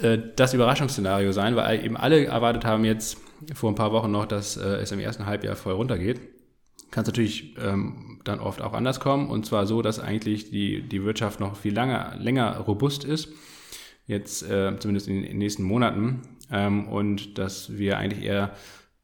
[0.00, 3.18] äh, das Überraschungsszenario sein, weil eben alle erwartet haben jetzt
[3.54, 6.20] vor ein paar Wochen noch, dass äh, es im ersten Halbjahr voll runtergeht.
[6.90, 10.82] Kann es natürlich ähm, dann oft auch anders kommen und zwar so, dass eigentlich die,
[10.82, 13.28] die Wirtschaft noch viel länger, länger robust ist
[14.06, 18.52] jetzt äh, zumindest in den nächsten Monaten ähm, und dass wir eigentlich eher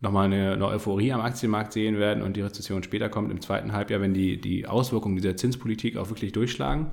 [0.01, 3.73] nochmal eine, eine Euphorie am Aktienmarkt sehen werden und die Rezession später kommt im zweiten
[3.73, 6.91] Halbjahr, wenn die, die Auswirkungen dieser Zinspolitik auch wirklich durchschlagen.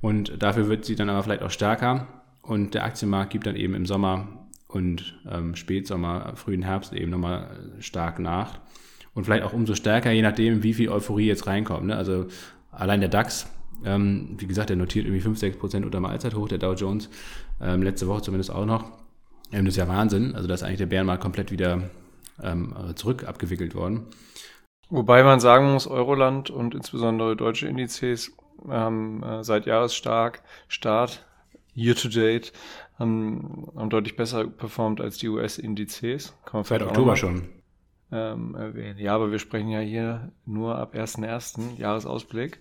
[0.00, 3.74] Und dafür wird sie dann aber vielleicht auch stärker und der Aktienmarkt gibt dann eben
[3.74, 8.58] im Sommer und ähm, Spätsommer, frühen Herbst eben nochmal stark nach.
[9.14, 11.86] Und vielleicht auch umso stärker, je nachdem, wie viel Euphorie jetzt reinkommt.
[11.86, 11.96] Ne?
[11.96, 12.26] Also
[12.70, 13.46] allein der DAX
[13.84, 17.08] ähm, wie gesagt, der notiert irgendwie 5, 6 Prozent unter dem Allzeithoch, der Dow Jones,
[17.60, 18.84] ähm, letzte Woche zumindest auch noch.
[19.52, 20.34] Ähm, das ist ja Wahnsinn.
[20.34, 21.90] Also da ist eigentlich der Bärenmarkt komplett wieder
[22.42, 24.06] ähm, zurück abgewickelt worden.
[24.88, 28.32] Wobei man sagen muss, Euroland und insbesondere deutsche Indizes
[28.68, 31.26] haben äh, seit Jahresstark, Start,
[31.74, 32.52] Year to Date,
[32.98, 36.34] haben, haben deutlich besser performt als die US-Indizes.
[36.64, 37.48] Seit Oktober schon.
[38.10, 38.98] Ähm, erwähnen.
[38.98, 41.78] Ja, aber wir sprechen ja hier nur ab 1.1.
[41.78, 42.60] Jahresausblick.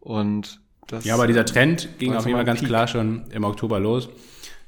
[0.00, 2.68] Und das, ja, aber dieser Trend ging auf jeden Fall ganz Peak.
[2.68, 4.08] klar schon im Oktober los,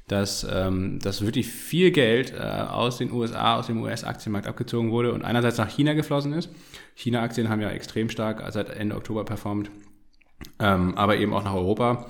[0.07, 5.11] dass, ähm, dass wirklich viel Geld äh, aus den USA, aus dem US-Aktienmarkt abgezogen wurde
[5.11, 6.49] und einerseits nach China geflossen ist.
[6.93, 9.71] China-Aktien haben ja extrem stark seit Ende Oktober performt,
[10.59, 12.05] ähm, aber eben auch nach Europa.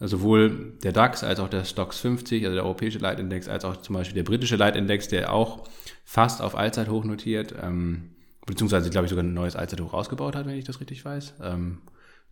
[0.00, 3.76] Also sowohl der DAX als auch der Stocks 50, also der europäische Leitindex, als auch
[3.76, 5.68] zum Beispiel der britische Leitindex, der auch
[6.04, 8.10] fast auf Allzeithoch notiert, ähm,
[8.46, 11.34] beziehungsweise, glaube ich, sogar ein neues Allzeithoch rausgebaut hat, wenn ich das richtig weiß.
[11.42, 11.82] Ähm,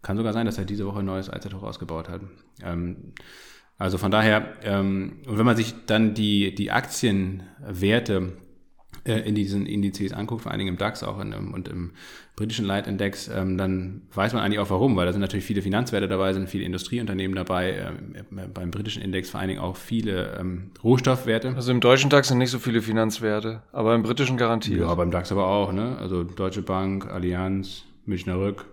[0.00, 2.22] kann sogar sein, dass er diese Woche ein neues Allzeithoch ausgebaut hat.
[2.62, 3.12] Ähm,
[3.76, 8.32] also von daher, ähm, und wenn man sich dann die, die Aktienwerte
[9.08, 11.92] äh, in diesen Indizes anguckt, vor allen Dingen im DAX auch in, und im
[12.36, 16.06] britischen Leitindex, ähm, dann weiß man eigentlich auch warum, weil da sind natürlich viele Finanzwerte
[16.06, 20.70] dabei, sind viele Industrieunternehmen dabei, äh, beim britischen Index vor allen Dingen auch viele ähm,
[20.84, 21.54] Rohstoffwerte.
[21.56, 24.80] Also im deutschen DAX sind nicht so viele Finanzwerte, aber im britischen garantiert.
[24.80, 25.96] Ja, beim DAX aber auch, ne?
[25.98, 28.66] Also Deutsche Bank, Allianz, Münchner Rück,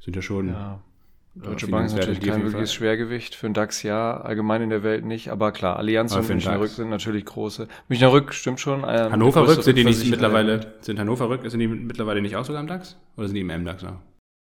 [0.00, 0.48] sind ja schon.
[0.48, 0.80] Ja.
[1.42, 3.34] Deutsche Bank ist natürlich kein wirkliches Schwergewicht.
[3.34, 5.28] Für den DAX ja, allgemein in der Welt nicht.
[5.28, 7.68] Aber klar, Allianz aber und Münchner Rück sind natürlich große.
[7.88, 8.80] Münchner Rück stimmt schon.
[8.80, 12.44] Ähm, Hannover Rück sind die nicht mittlerweile, sind Hannover Rück, sind die mittlerweile nicht auch
[12.44, 12.96] sogar im DAX?
[13.16, 13.98] Oder sind die im M-DAX auch?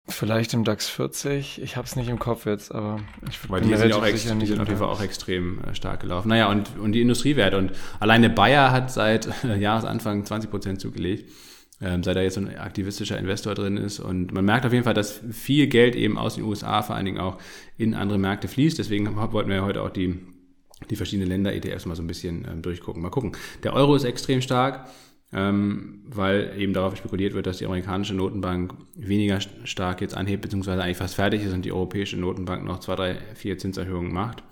[0.09, 1.61] Vielleicht im DAX 40.
[1.61, 2.99] Ich habe es nicht im Kopf jetzt, aber
[3.29, 6.01] ich Weil die sind, auch ex, die sind auf jeden Fall auch extrem äh, stark
[6.01, 6.27] gelaufen.
[6.27, 7.57] Naja, und, und die Industriewerte.
[7.57, 11.31] Und alleine Bayer hat seit äh, Jahresanfang 20 Prozent zugelegt
[11.81, 13.99] ähm, seit da jetzt ein aktivistischer Investor drin ist.
[13.99, 17.05] Und man merkt auf jeden Fall, dass viel Geld eben aus den USA vor allen
[17.05, 17.37] Dingen auch
[17.77, 18.77] in andere Märkte fließt.
[18.77, 20.19] Deswegen wollten wir heute auch die,
[20.89, 23.01] die verschiedenen Länder-ETFs mal so ein bisschen ähm, durchgucken.
[23.01, 23.31] Mal gucken.
[23.63, 24.87] Der Euro ist extrem stark.
[25.33, 30.83] Ähm, weil eben darauf spekuliert wird, dass die amerikanische Notenbank weniger stark jetzt anhebt, beziehungsweise
[30.83, 34.43] eigentlich fast fertig ist und die europäische Notenbank noch zwei, drei, vier Zinserhöhungen macht.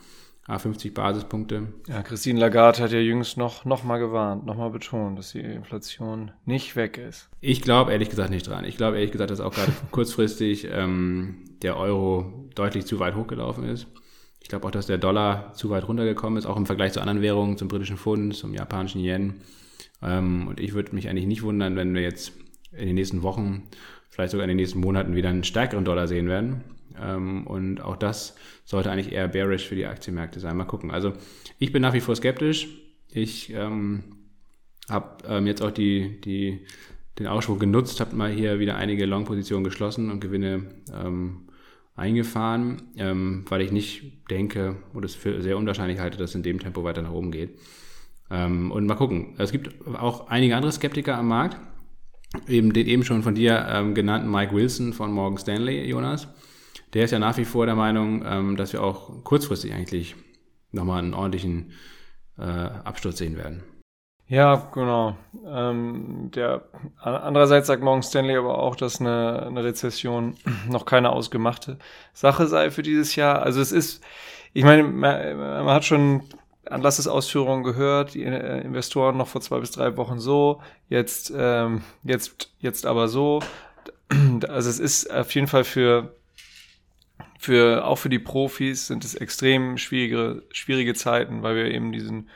[0.47, 1.67] 50 Basispunkte.
[1.87, 5.39] Ja, Christine Lagarde hat ja jüngst noch, noch mal gewarnt, noch mal betont, dass die
[5.39, 7.29] Inflation nicht weg ist.
[7.39, 8.65] Ich glaube ehrlich gesagt nicht dran.
[8.65, 13.63] Ich glaube ehrlich gesagt, dass auch gerade kurzfristig ähm, der Euro deutlich zu weit hochgelaufen
[13.65, 13.87] ist.
[14.41, 17.21] Ich glaube auch, dass der Dollar zu weit runtergekommen ist, auch im Vergleich zu anderen
[17.21, 19.41] Währungen, zum britischen Pfund, zum japanischen Yen.
[20.01, 22.31] Ähm, und ich würde mich eigentlich nicht wundern, wenn wir jetzt
[22.71, 23.67] in den nächsten Wochen,
[24.09, 26.63] vielleicht sogar in den nächsten Monaten wieder einen stärkeren Dollar sehen werden.
[27.01, 30.55] Ähm, und auch das sollte eigentlich eher bearish für die Aktienmärkte sein.
[30.57, 30.91] Mal gucken.
[30.91, 31.13] Also
[31.57, 32.67] ich bin nach wie vor skeptisch.
[33.11, 34.03] Ich ähm,
[34.89, 36.65] habe ähm, jetzt auch die, die,
[37.17, 41.47] den Ausschwung genutzt, habe mal hier wieder einige Long-Positionen geschlossen und Gewinne ähm,
[41.95, 46.43] eingefahren, ähm, weil ich nicht denke oder es für sehr unwahrscheinlich halte, dass es in
[46.43, 47.59] dem Tempo weiter nach oben geht.
[48.31, 49.35] Ähm, und mal gucken.
[49.37, 51.57] Es gibt auch einige andere Skeptiker am Markt.
[52.47, 56.27] Eben den eben schon von dir genannten Mike Wilson von Morgan Stanley, Jonas
[56.93, 60.15] der ist ja nach wie vor der Meinung, ähm, dass wir auch kurzfristig eigentlich
[60.71, 61.71] nochmal einen ordentlichen
[62.37, 63.63] äh, Absturz sehen werden.
[64.27, 65.17] Ja, genau.
[65.43, 66.63] Ähm, der,
[67.01, 70.35] andererseits sagt Morgan Stanley aber auch, dass eine, eine Rezession
[70.69, 71.79] noch keine ausgemachte
[72.13, 73.41] Sache sei für dieses Jahr.
[73.41, 74.03] Also es ist,
[74.53, 76.21] ich meine, man, man hat schon
[76.65, 82.51] Anlassesausführungen gehört, die äh, Investoren noch vor zwei bis drei Wochen so, jetzt, ähm, jetzt,
[82.59, 83.39] jetzt aber so.
[84.47, 86.15] Also es ist auf jeden Fall für
[87.39, 92.29] für, auch für die Profis sind es extrem schwierige, schwierige Zeiten, weil wir eben diesen,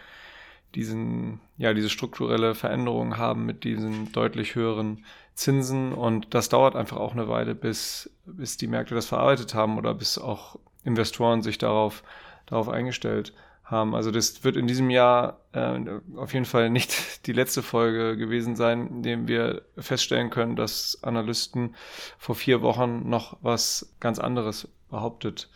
[0.76, 5.04] diesen, ja, diese strukturelle Veränderung haben mit diesen deutlich höheren
[5.36, 9.78] Zinsen und das dauert einfach auch eine Weile, bis, bis die Märkte das verarbeitet haben
[9.78, 12.04] oder bis auch Investoren sich darauf
[12.46, 13.96] darauf eingestellt haben.
[13.96, 15.80] Also das wird in diesem Jahr äh,
[16.16, 21.00] auf jeden Fall nicht die letzte Folge gewesen sein, in dem wir feststellen können, dass
[21.04, 21.76] Analysten
[22.18, 25.50] vor vier Wochen noch was ganz anderes behauptet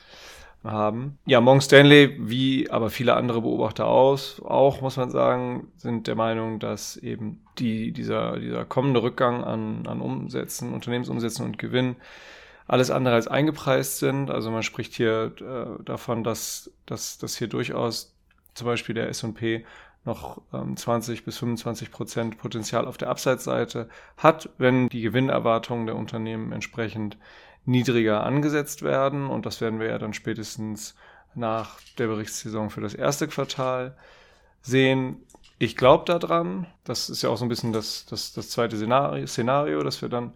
[0.63, 1.17] haben.
[1.25, 6.15] Ja, Morgan Stanley, wie aber viele andere Beobachter aus, auch muss man sagen, sind der
[6.15, 11.95] Meinung, dass eben die, dieser, dieser kommende Rückgang an, an Umsätzen, Unternehmensumsätzen und Gewinn
[12.67, 14.29] alles andere als eingepreist sind.
[14.29, 18.13] Also man spricht hier äh, davon, dass, dass, dass hier durchaus
[18.53, 19.63] zum Beispiel der S&P
[20.03, 25.95] noch ähm, 20 bis 25 Prozent Potenzial auf der Abseitsseite hat, wenn die Gewinnerwartungen der
[25.95, 27.17] Unternehmen entsprechend
[27.67, 29.27] niedriger angesetzt werden.
[29.27, 30.95] Und das werden wir ja dann spätestens
[31.35, 33.95] nach der Berichtssaison für das erste Quartal
[34.61, 35.17] sehen.
[35.59, 39.25] Ich glaube daran, das ist ja auch so ein bisschen das, das, das zweite Szenario,
[39.27, 40.33] Szenario, dass wir dann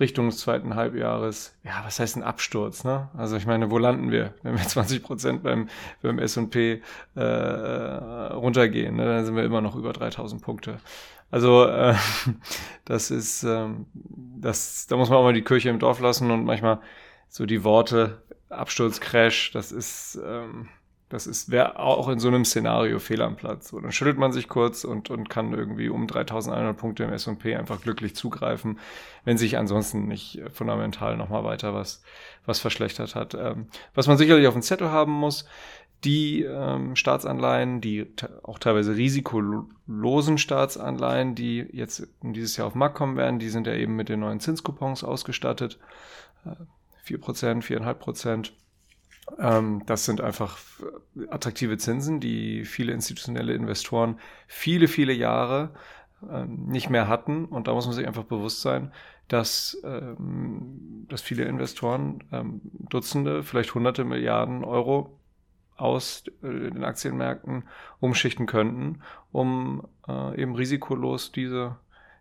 [0.00, 3.08] Richtung des zweiten Halbjahres, ja, was heißt ein Absturz, ne?
[3.16, 5.68] Also ich meine, wo landen wir, wenn wir 20 Prozent beim,
[6.00, 6.82] beim S&P
[7.14, 9.04] äh, runtergehen, ne?
[9.04, 10.78] dann sind wir immer noch über 3000 Punkte.
[11.32, 11.94] Also äh,
[12.84, 16.44] das ist, ähm, das, da muss man auch mal die Kirche im Dorf lassen und
[16.44, 16.80] manchmal
[17.28, 20.68] so die Worte Absturz, Crash, das ist, ähm,
[21.08, 23.68] das ist, wäre auch in so einem Szenario fehl am Platz.
[23.68, 27.56] So, dann schüttelt man sich kurz und, und kann irgendwie um 3100 Punkte im S&P
[27.56, 28.78] einfach glücklich zugreifen,
[29.24, 32.02] wenn sich ansonsten nicht fundamental nochmal weiter was,
[32.44, 33.34] was verschlechtert hat.
[33.34, 35.46] Ähm, was man sicherlich auf dem Zettel haben muss,
[36.04, 38.06] die ähm, Staatsanleihen, die
[38.42, 43.66] auch teilweise risikolosen Staatsanleihen, die jetzt dieses Jahr auf den Markt kommen werden, die sind
[43.66, 45.78] ja eben mit den neuen Zinskupons ausgestattet.
[47.20, 48.54] Prozent, viereinhalb Prozent.
[49.38, 50.58] Ähm, das sind einfach
[51.28, 55.70] attraktive Zinsen, die viele institutionelle Investoren viele, viele Jahre
[56.28, 57.44] ähm, nicht mehr hatten.
[57.44, 58.92] Und da muss man sich einfach bewusst sein,
[59.28, 65.18] dass, ähm, dass viele Investoren ähm, Dutzende, vielleicht hunderte Milliarden Euro
[65.76, 67.64] aus äh, den Aktienmärkten
[68.00, 71.76] umschichten könnten, um äh, eben risikolos diese,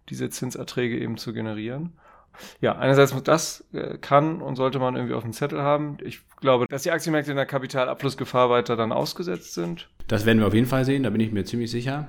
[0.09, 1.93] diese Zinserträge eben zu generieren.
[2.61, 5.97] Ja, einerseits das äh, kann und sollte man irgendwie auf dem Zettel haben.
[6.03, 9.89] Ich glaube, dass die Aktienmärkte in der Kapitalabflussgefahr weiter dann ausgesetzt sind.
[10.07, 12.07] Das werden wir auf jeden Fall sehen, da bin ich mir ziemlich sicher.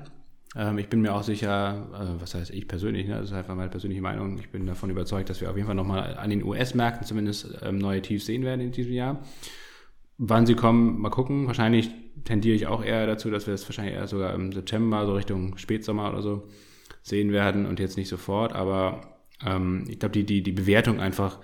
[0.57, 3.17] Ähm, ich bin mir auch sicher, äh, was heißt ich persönlich, ne?
[3.17, 5.75] das ist einfach meine persönliche Meinung, ich bin davon überzeugt, dass wir auf jeden Fall
[5.75, 9.19] nochmal an den US-Märkten zumindest ähm, neue Tiefs sehen werden in diesem Jahr.
[10.19, 11.47] Wann sie kommen, mal gucken.
[11.47, 11.91] Wahrscheinlich
[12.25, 15.57] tendiere ich auch eher dazu, dass wir es wahrscheinlich eher sogar im September, so Richtung
[15.57, 16.49] Spätsommer oder so,
[17.03, 18.53] sehen werden und jetzt nicht sofort.
[18.53, 19.01] Aber
[19.45, 21.39] ähm, ich glaube, die, die, die Bewertung einfach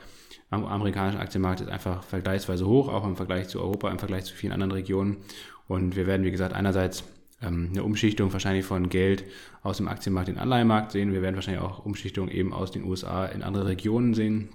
[0.50, 4.34] am amerikanischen Aktienmarkt ist einfach vergleichsweise hoch, auch im Vergleich zu Europa, im Vergleich zu
[4.34, 5.18] vielen anderen Regionen.
[5.66, 7.04] Und wir werden, wie gesagt, einerseits
[7.42, 9.24] ähm, eine Umschichtung wahrscheinlich von Geld
[9.62, 11.12] aus dem Aktienmarkt in den Anleihenmarkt sehen.
[11.12, 14.50] Wir werden wahrscheinlich auch Umschichtung eben aus den USA in andere Regionen sehen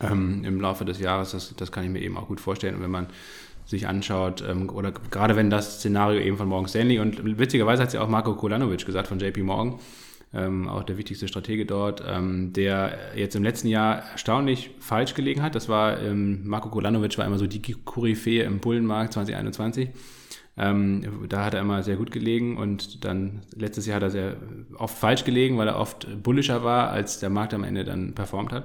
[0.00, 1.32] ähm, im Laufe des Jahres.
[1.32, 2.76] Das, das kann ich mir eben auch gut vorstellen.
[2.76, 3.06] Und wenn man
[3.66, 7.88] sich anschaut, ähm, oder gerade wenn das Szenario eben von Morgan Stanley und witzigerweise hat
[7.88, 9.78] es ja auch Marco Kolanovic gesagt von JP Morgan,
[10.32, 15.42] ähm, auch der wichtigste Stratege dort, ähm, der jetzt im letzten Jahr erstaunlich falsch gelegen
[15.42, 15.54] hat.
[15.54, 19.88] Das war, ähm, Marco Kolanovic war immer so die Koryphäe im Bullenmarkt 2021.
[20.58, 24.36] Ähm, da hat er immer sehr gut gelegen und dann letztes Jahr hat er sehr
[24.78, 28.52] oft falsch gelegen, weil er oft bullischer war, als der Markt am Ende dann performt
[28.52, 28.64] hat.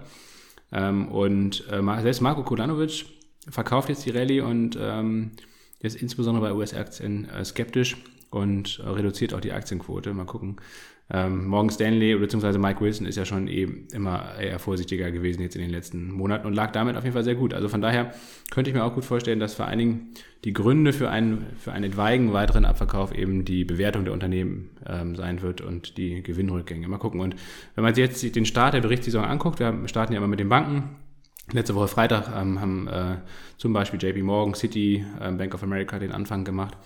[0.71, 3.05] Ähm, und äh, selbst Marco Kulanovic
[3.49, 5.31] verkauft jetzt die Rallye und ähm,
[5.79, 7.97] ist insbesondere bei US-Aktien äh, skeptisch
[8.29, 10.13] und äh, reduziert auch die Aktienquote.
[10.13, 10.57] Mal gucken,
[11.13, 12.57] ähm, Morgan Stanley bzw.
[12.57, 16.47] Mike Wilson ist ja schon eben immer eher vorsichtiger gewesen jetzt in den letzten Monaten
[16.47, 17.53] und lag damit auf jeden Fall sehr gut.
[17.53, 18.13] Also von daher
[18.49, 20.13] könnte ich mir auch gut vorstellen, dass vor allen Dingen
[20.45, 25.15] die Gründe für einen, für einen etwaigen weiteren Abverkauf eben die Bewertung der Unternehmen ähm,
[25.15, 26.87] sein wird und die Gewinnrückgänge.
[26.87, 27.19] Mal gucken.
[27.19, 27.35] Und
[27.75, 30.49] wenn man sich jetzt den Start der Berichtssaison anguckt, wir starten ja immer mit den
[30.49, 30.95] Banken.
[31.51, 33.17] Letzte Woche Freitag ähm, haben äh,
[33.57, 36.77] zum Beispiel JP Morgan, City, äh, Bank of America den Anfang gemacht.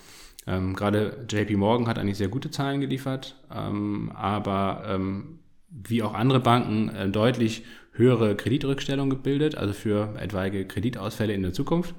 [0.48, 6.14] Ähm, Gerade JP Morgan hat eigentlich sehr gute Zahlen geliefert, ähm, aber ähm, wie auch
[6.14, 11.96] andere Banken äh, deutlich höhere Kreditrückstellungen gebildet, also für etwaige Kreditausfälle in der Zukunft.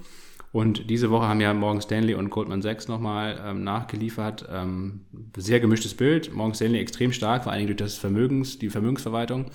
[0.52, 4.46] Und diese Woche haben ja Morgan Stanley und Goldman Sachs nochmal ähm, nachgeliefert.
[4.50, 5.02] Ähm,
[5.36, 6.32] sehr gemischtes Bild.
[6.32, 9.46] Morgan Stanley extrem stark, vor allem durch das Vermögens, die Vermögensverwaltung,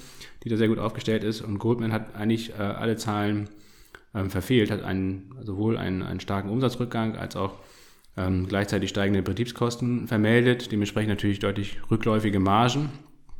[0.43, 1.41] die da sehr gut aufgestellt ist.
[1.41, 3.49] Und Goldman hat eigentlich äh, alle Zahlen
[4.13, 7.57] ähm, verfehlt, hat einen, sowohl einen, einen starken Umsatzrückgang als auch
[8.17, 12.89] ähm, gleichzeitig steigende Betriebskosten vermeldet, dementsprechend natürlich deutlich rückläufige Margen.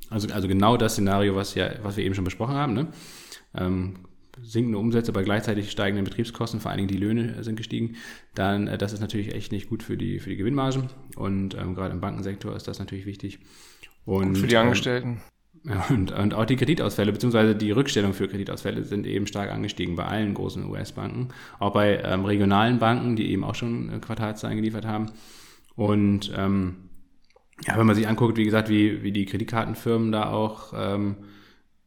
[0.09, 2.73] Also, also genau das Szenario, was, ja, was wir eben schon besprochen haben.
[2.73, 2.87] Ne?
[3.55, 3.95] Ähm,
[4.41, 7.95] sinkende Umsätze bei gleichzeitig steigenden Betriebskosten, vor allen Dingen die Löhne sind gestiegen,
[8.33, 10.89] dann äh, das ist natürlich echt nicht gut für die, für die Gewinnmargen.
[11.15, 13.39] Und ähm, gerade im Bankensektor ist das natürlich wichtig.
[14.05, 15.21] Und, und für die ähm, Angestellten.
[15.89, 20.05] Und, und auch die Kreditausfälle beziehungsweise die Rückstellung für Kreditausfälle sind eben stark angestiegen bei
[20.05, 24.85] allen großen US-Banken, auch bei ähm, regionalen Banken, die eben auch schon äh, Quartalszahlen geliefert
[24.85, 25.11] haben.
[25.75, 26.89] Und ähm,
[27.67, 31.17] ja, wenn man sich anguckt, wie gesagt, wie, wie die Kreditkartenfirmen da auch ähm,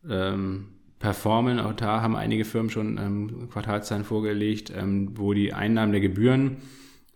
[0.09, 0.69] ähm,
[1.01, 6.01] performen, auch da haben einige Firmen schon ähm, Quartalszahlen vorgelegt, ähm, wo die Einnahmen der
[6.01, 6.59] Gebühren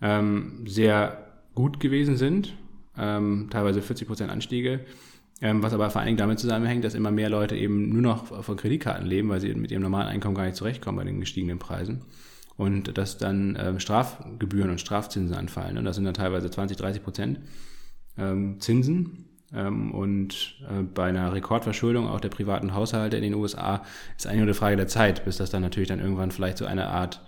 [0.03, 2.55] ähm, sehr gut gewesen sind,
[2.99, 4.81] ähm, teilweise 40 Prozent Anstiege
[5.41, 8.57] was aber vor allen Dingen damit zusammenhängt, dass immer mehr Leute eben nur noch von
[8.57, 12.03] Kreditkarten leben, weil sie mit ihrem normalen Einkommen gar nicht zurechtkommen bei den gestiegenen Preisen.
[12.57, 15.79] Und dass dann ähm, Strafgebühren und Strafzinsen anfallen.
[15.79, 17.39] Und das sind dann teilweise 20, 30 Prozent
[18.19, 19.27] ähm, Zinsen.
[19.55, 23.85] Ähm, und äh, bei einer Rekordverschuldung auch der privaten Haushalte in den USA
[24.17, 26.67] ist eigentlich nur eine Frage der Zeit, bis das dann natürlich dann irgendwann vielleicht zu
[26.67, 27.25] einer Art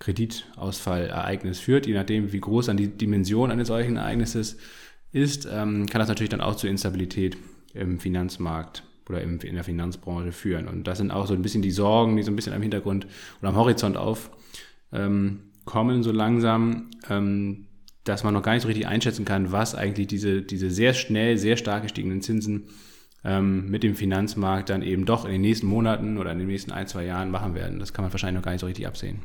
[0.00, 1.86] Kreditausfallereignis führt.
[1.86, 4.58] Je nachdem, wie groß dann die Dimension eines solchen Ereignisses
[5.12, 7.38] ist, ähm, kann das natürlich dann auch zu Instabilität
[7.74, 10.66] im Finanzmarkt oder in der Finanzbranche führen.
[10.68, 13.06] Und das sind auch so ein bisschen die Sorgen, die so ein bisschen am Hintergrund
[13.40, 14.30] oder am Horizont aufkommen,
[14.92, 17.66] ähm, so langsam, ähm,
[18.04, 21.36] dass man noch gar nicht so richtig einschätzen kann, was eigentlich diese, diese sehr schnell,
[21.38, 22.68] sehr stark gestiegenen Zinsen
[23.24, 26.72] ähm, mit dem Finanzmarkt dann eben doch in den nächsten Monaten oder in den nächsten
[26.72, 27.78] ein, zwei Jahren machen werden.
[27.78, 29.22] Das kann man wahrscheinlich noch gar nicht so richtig absehen.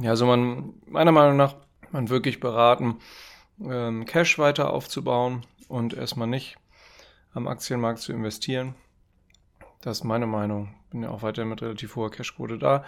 [0.00, 1.56] Ja, also man, meiner Meinung nach,
[1.90, 2.98] man wirklich beraten,
[4.06, 6.56] Cash weiter aufzubauen und erstmal nicht
[7.32, 8.74] am Aktienmarkt zu investieren.
[9.80, 10.74] Das ist meine Meinung.
[10.90, 12.84] Bin ja auch weiterhin mit relativ hoher Cashquote da.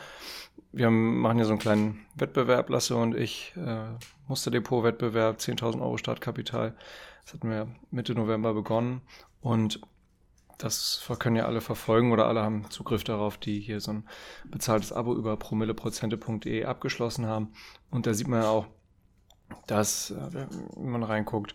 [0.72, 3.54] Wir haben, machen hier so einen kleinen Wettbewerb, Lasse und ich.
[3.56, 3.84] Äh,
[4.28, 6.76] Musterdepot-Wettbewerb, 10.000 Euro Startkapital.
[7.24, 9.02] Das hatten wir Mitte November begonnen.
[9.40, 9.80] Und
[10.58, 14.08] das können ja alle verfolgen oder alle haben Zugriff darauf, die hier so ein
[14.44, 17.52] bezahltes Abo über promilleprozente.de abgeschlossen haben.
[17.90, 18.66] Und da sieht man ja auch,
[19.66, 21.54] dass, äh, wenn man reinguckt,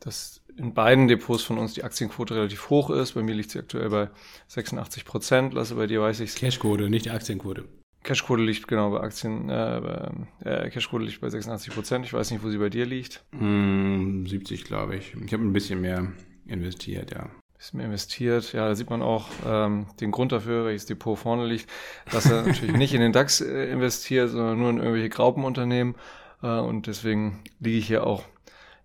[0.00, 3.12] dass in beiden Depots von uns die Aktienquote relativ hoch ist.
[3.12, 4.10] Bei mir liegt sie aktuell bei
[4.48, 5.54] 86 Prozent.
[5.54, 7.64] Lasse bei dir weiß ich Cashquote, nicht die Aktienquote.
[8.02, 10.10] Cashquote liegt genau bei Aktien, äh,
[10.44, 12.06] äh, Cashquote liegt bei 86 Prozent.
[12.06, 13.24] Ich weiß nicht, wo sie bei dir liegt.
[13.32, 15.12] Mm, 70, glaube ich.
[15.14, 16.12] Ich habe ein bisschen mehr
[16.46, 17.28] investiert, ja.
[17.56, 18.52] Bisschen mehr investiert.
[18.52, 21.68] Ja, da sieht man auch ähm, den Grund dafür, welches Depot vorne liegt,
[22.12, 25.96] dass er natürlich nicht in den DAX äh, investiert, sondern nur in irgendwelche Graupenunternehmen.
[26.42, 28.22] Äh, und deswegen liege ich hier auch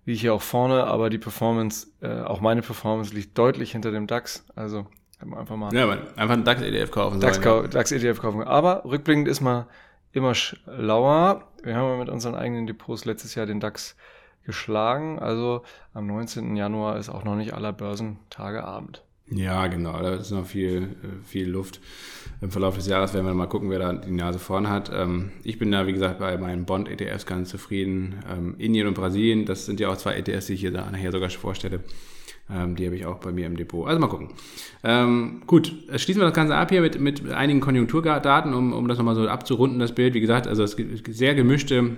[0.06, 3.92] wie ich hier auch vorne, aber die Performance, äh, auch meine Performance liegt deutlich hinter
[3.92, 4.46] dem DAX.
[4.56, 4.88] Also
[5.20, 5.74] einfach mal.
[5.74, 7.20] Ja, einfach einen DAX-ETF kaufen.
[7.20, 7.68] DAX, ja.
[7.68, 8.44] DAX-ETF kaufen.
[8.44, 9.66] Aber rückblickend ist man
[10.12, 11.44] immer schlauer.
[11.64, 13.96] Wir haben mit unseren eigenen Depots letztes Jahr den DAX
[14.44, 15.20] geschlagen.
[15.20, 16.56] Also am 19.
[16.56, 19.04] Januar ist auch noch nicht aller Börsentage Abend.
[19.32, 19.94] Ja, genau.
[20.02, 21.80] Da ist noch viel, äh, viel Luft.
[22.41, 24.91] Im Verlauf des Jahres werden wir mal gucken, wer da die Nase vorn hat.
[24.94, 28.15] Ähm, ich bin da, wie gesagt, bei meinen Bond-ETFs ganz zufrieden.
[28.30, 31.30] Ähm, Indien und Brasilien, das sind ja auch zwei ETFs, die ich hier nachher sogar
[31.30, 31.80] vorstelle.
[32.50, 33.88] Ähm, die habe ich auch bei mir im Depot.
[33.88, 34.30] Also mal gucken.
[35.48, 39.15] gut, schließen wir das Ganze ab hier mit, mit einigen Konjunkturdaten, um, um das nochmal
[39.15, 40.15] so abzurunden, das Bild.
[40.15, 41.96] Wie gesagt, also es gibt sehr gemischte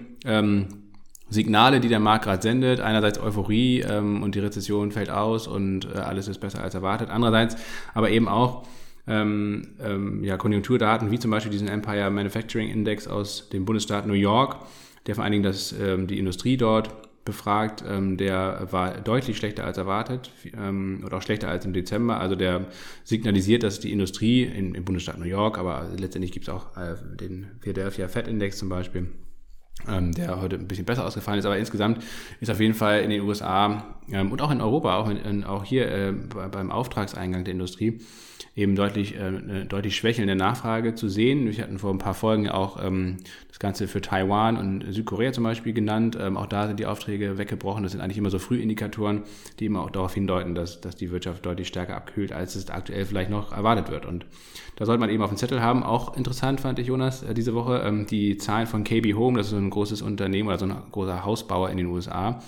[1.30, 2.80] Signale, die der Markt gerade sendet.
[2.80, 7.10] Einerseits Euphorie ähm, und die Rezession fällt aus und äh, alles ist besser als erwartet.
[7.10, 7.56] Andererseits
[7.94, 8.66] aber eben auch
[9.08, 14.14] ähm, ähm, ja, Konjunkturdaten, wie zum Beispiel diesen Empire Manufacturing Index aus dem Bundesstaat New
[14.14, 14.58] York,
[15.08, 16.90] der vor allen Dingen das, ähm, die Industrie dort
[17.26, 17.84] befragt.
[17.88, 22.20] Ähm, der war deutlich schlechter als erwartet ähm, oder auch schlechter als im Dezember.
[22.20, 22.68] Also der
[23.04, 26.96] signalisiert, dass die Industrie in, im Bundesstaat New York, aber letztendlich gibt es auch äh,
[27.20, 29.08] den Philadelphia Fed Index zum Beispiel,
[29.88, 31.46] ähm, der heute ein bisschen besser ausgefallen ist.
[31.46, 32.04] Aber insgesamt
[32.40, 35.44] ist auf jeden Fall in den USA ähm, und auch in Europa, auch, in, in,
[35.44, 38.00] auch hier äh, beim Auftragseingang der Industrie,
[38.56, 41.52] eben deutlich, äh, eine deutlich schwächelnde Nachfrage zu sehen.
[41.52, 43.18] Wir hatten vor ein paar Folgen auch ähm,
[43.48, 46.18] das Ganze für Taiwan und Südkorea zum Beispiel genannt.
[46.20, 47.84] Ähm, auch da sind die Aufträge weggebrochen.
[47.84, 49.24] Das sind eigentlich immer so Frühindikatoren,
[49.60, 53.06] die immer auch darauf hindeuten, dass, dass die Wirtschaft deutlich stärker abkühlt, als es aktuell
[53.06, 54.06] vielleicht noch erwartet wird.
[54.06, 54.26] Und
[54.76, 55.84] da sollte man eben auf dem Zettel haben.
[55.84, 59.48] Auch interessant fand ich, Jonas, äh, diese Woche ähm, die Zahlen von KB Home, das
[59.48, 62.42] ist ein großes Unternehmen oder so ein großer Hausbauer in den USA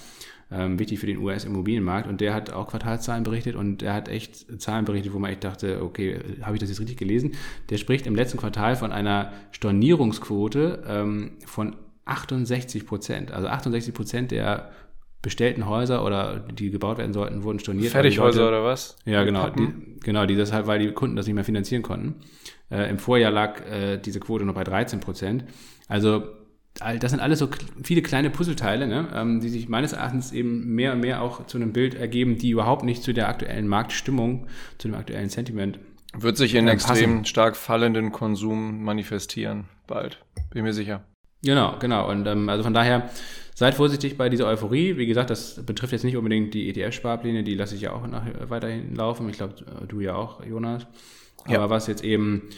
[0.52, 2.08] ähm, wichtig für den US-Immobilienmarkt.
[2.08, 5.44] Und der hat auch Quartalszahlen berichtet und der hat echt Zahlen berichtet, wo man echt
[5.44, 7.34] dachte, okay, habe ich das jetzt richtig gelesen?
[7.70, 13.32] Der spricht im letzten Quartal von einer Stornierungsquote ähm, von 68 Prozent.
[13.32, 14.72] Also 68 Prozent der
[15.24, 17.92] bestellten Häuser oder die gebaut werden sollten, wurden storniert.
[17.92, 18.96] Fertighäuser oder was?
[19.06, 19.50] Ja, genau.
[19.50, 19.68] Die,
[20.04, 22.18] genau, die deshalb, weil die Kunden das nicht mehr finanzieren konnten.
[22.70, 25.46] Äh, Im Vorjahr lag äh, diese Quote noch bei 13 Prozent.
[25.88, 26.28] Also
[26.80, 27.50] das sind alles so
[27.84, 31.58] viele kleine Puzzleteile, ne, ähm, die sich meines Erachtens eben mehr und mehr auch zu
[31.58, 34.48] einem Bild ergeben, die überhaupt nicht zu der aktuellen Marktstimmung,
[34.78, 35.80] zu dem aktuellen Sentiment.
[36.14, 40.20] Wird sich in äh, extrem stark fallenden Konsum manifestieren, bald.
[40.52, 41.04] Bin mir sicher.
[41.44, 42.10] Genau, genau.
[42.10, 43.10] Und ähm, also von daher
[43.54, 44.98] seid vorsichtig bei dieser Euphorie.
[44.98, 48.24] Wie gesagt, das betrifft jetzt nicht unbedingt die ETF-Sparpläne, die lasse ich ja auch nach,
[48.50, 49.30] weiterhin laufen.
[49.30, 49.56] Ich glaube,
[49.88, 50.88] du ja auch, Jonas.
[51.46, 51.70] Aber ja.
[51.70, 52.50] was jetzt eben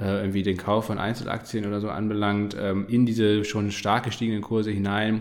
[0.00, 4.42] äh, irgendwie den Kauf von Einzelaktien oder so anbelangt, ähm, in diese schon stark gestiegenen
[4.42, 5.20] Kurse hinein,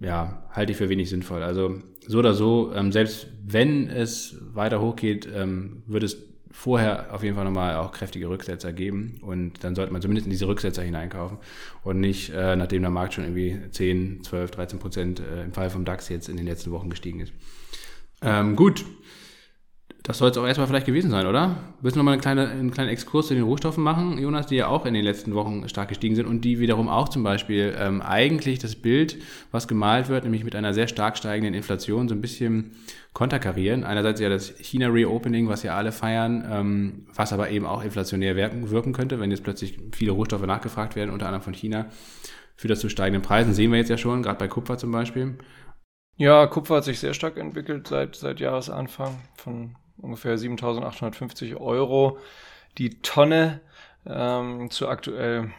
[0.00, 1.42] ja, halte ich für wenig sinnvoll.
[1.42, 6.16] Also so oder so, ähm, selbst wenn es weiter hochgeht, ähm, wird es
[6.52, 10.30] vorher auf jeden Fall nochmal auch kräftige Rücksetzer geben und dann sollte man zumindest in
[10.30, 11.38] diese Rücksetzer hineinkaufen
[11.82, 15.70] und nicht, äh, nachdem der Markt schon irgendwie 10, 12, 13 Prozent äh, im Fall
[15.70, 17.32] vom DAX jetzt in den letzten Wochen gestiegen ist.
[18.20, 18.84] Ähm, gut,
[20.02, 21.56] das soll es auch erstmal vielleicht gewesen sein, oder?
[21.80, 24.66] Willst du nochmal eine kleine, einen kleinen Exkurs zu den Rohstoffen machen, Jonas, die ja
[24.66, 28.02] auch in den letzten Wochen stark gestiegen sind und die wiederum auch zum Beispiel ähm,
[28.02, 29.18] eigentlich das Bild,
[29.52, 32.72] was gemalt wird, nämlich mit einer sehr stark steigenden Inflation, so ein bisschen
[33.12, 33.84] konterkarieren.
[33.84, 38.70] Einerseits ja das China-Reopening, was ja alle feiern, ähm, was aber eben auch inflationär wirken,
[38.70, 41.86] wirken könnte, wenn jetzt plötzlich viele Rohstoffe nachgefragt werden, unter anderem von China,
[42.56, 43.54] führt das zu steigenden Preisen.
[43.54, 45.38] Sehen wir jetzt ja schon, gerade bei Kupfer zum Beispiel.
[46.16, 52.18] Ja, Kupfer hat sich sehr stark entwickelt seit, seit Jahresanfang von ungefähr 7.850 Euro
[52.78, 53.60] die Tonne
[54.06, 55.52] ähm, zu aktuell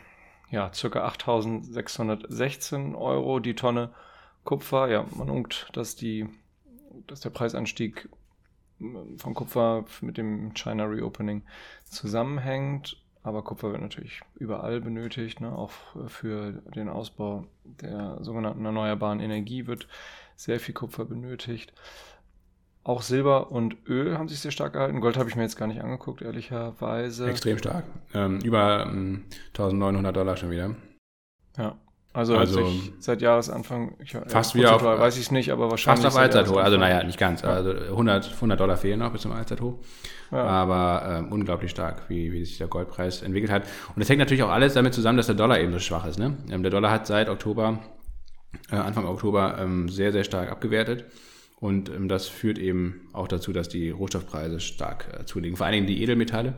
[0.54, 3.90] ja, circa 8.616 Euro die Tonne
[4.44, 4.88] Kupfer.
[4.88, 6.30] Ja, man unkt, dass, die,
[7.08, 8.08] dass der Preisanstieg
[8.80, 11.44] ähm, von Kupfer mit dem China Reopening
[11.86, 12.98] zusammenhängt.
[13.24, 15.58] Aber Kupfer wird natürlich überall benötigt, ne?
[15.58, 15.72] auch
[16.08, 19.88] für den Ausbau der sogenannten erneuerbaren Energie wird
[20.36, 21.74] sehr viel Kupfer benötigt.
[22.86, 25.00] Auch Silber und Öl haben sich sehr stark gehalten.
[25.00, 27.30] Gold habe ich mir jetzt gar nicht angeguckt, ehrlicherweise.
[27.30, 27.86] Extrem stark.
[28.14, 30.76] Ähm, über ähm, 1900 Dollar schon wieder.
[31.58, 31.78] Ja.
[32.12, 36.04] Also, also seit Jahresanfang, ich, fast ja, wieder auf, weiß ich es nicht, aber wahrscheinlich.
[36.04, 37.42] Fast auf Allzeithoch, also naja, nicht ganz.
[37.42, 37.50] Ja.
[37.50, 39.80] Also 100, 100 Dollar fehlen noch bis zum Allzeithoch.
[40.32, 40.44] Ja.
[40.44, 43.64] Aber ähm, unglaublich stark, wie, wie sich der Goldpreis entwickelt hat.
[43.96, 46.20] Und das hängt natürlich auch alles damit zusammen, dass der Dollar eben so schwach ist.
[46.20, 46.38] Ne?
[46.52, 47.80] Ähm, der Dollar hat seit Oktober,
[48.72, 51.06] äh, Anfang Oktober, ähm, sehr, sehr stark abgewertet.
[51.64, 55.56] Und ähm, das führt eben auch dazu, dass die Rohstoffpreise stark äh, zulegen.
[55.56, 56.56] Vor allen Dingen die Edelmetalle.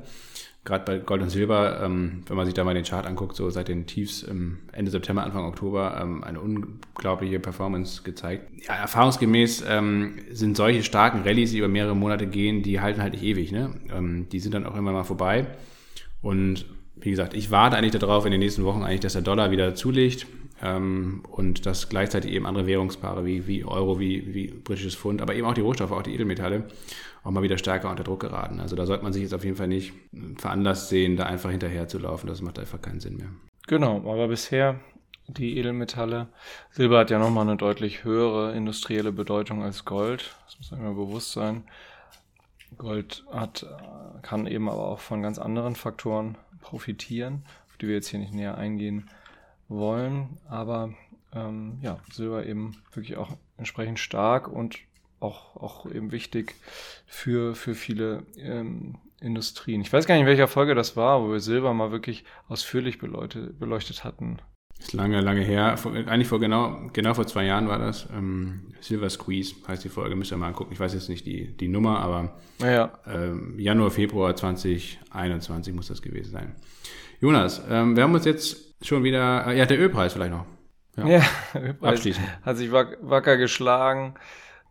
[0.64, 3.47] Gerade bei Gold und Silber, ähm, wenn man sich da mal den Chart anguckt, so
[3.51, 8.49] seit den Tiefs im Ende September, Anfang Oktober, ähm, eine unglaubliche Performance gezeigt.
[8.68, 13.14] Ja, erfahrungsgemäß ähm, sind solche starken Rallyes, die über mehrere Monate gehen, die halten halt
[13.14, 13.51] nicht ewig.
[13.51, 13.76] Ne?
[13.95, 15.45] Ähm, die sind dann auch immer mal vorbei.
[16.24, 19.51] Und wie gesagt, ich warte eigentlich darauf in den nächsten Wochen eigentlich, dass der Dollar
[19.51, 24.95] wieder zulegt ähm, und dass gleichzeitig eben andere Währungspaare wie, wie Euro, wie, wie britisches
[24.95, 26.64] Pfund, aber eben auch die Rohstoffe, auch die Edelmetalle,
[27.24, 28.62] auch mal wieder stärker unter Druck geraten.
[28.62, 29.91] Also da sollte man sich jetzt auf jeden Fall nicht
[30.38, 32.28] veranlasst sehen, da einfach hinterher zu laufen.
[32.28, 33.28] Das macht einfach keinen Sinn mehr.
[33.68, 34.80] Genau, aber bisher
[35.28, 36.28] die Edelmetalle.
[36.72, 40.36] Silber hat ja nochmal eine deutlich höhere industrielle Bedeutung als Gold.
[40.45, 41.64] Das muss einem bewusst sein.
[42.78, 43.66] Gold hat,
[44.22, 48.34] kann eben aber auch von ganz anderen Faktoren profitieren, auf die wir jetzt hier nicht
[48.34, 49.10] näher eingehen
[49.68, 50.38] wollen.
[50.49, 50.93] Aber
[51.34, 54.80] ähm, ja, Silber eben wirklich auch entsprechend stark und
[55.20, 56.55] auch, auch eben wichtig
[57.07, 59.82] für, für viele ähm, Industrien.
[59.82, 62.99] Ich weiß gar nicht, in welcher Folge das war, wo wir Silber mal wirklich ausführlich
[62.99, 64.39] beleuchtet, beleuchtet hatten.
[64.78, 65.78] Ist lange, lange her.
[65.78, 68.07] Vor, eigentlich vor genau, genau vor zwei Jahren war das.
[68.13, 70.74] Ähm, Silver Squeeze heißt die Folge, müsst ihr mal angucken.
[70.74, 72.91] Ich weiß jetzt nicht die, die Nummer, aber ja.
[73.07, 76.55] ähm, Januar, Februar 2021 muss das gewesen sein.
[77.22, 80.45] Jonas, ähm, wir haben uns jetzt schon wieder, äh, ja, der Ölpreis vielleicht noch.
[80.97, 81.23] Ja, ja
[81.55, 82.26] Ölpreis Abschließend.
[82.43, 84.15] hat sich wacker geschlagen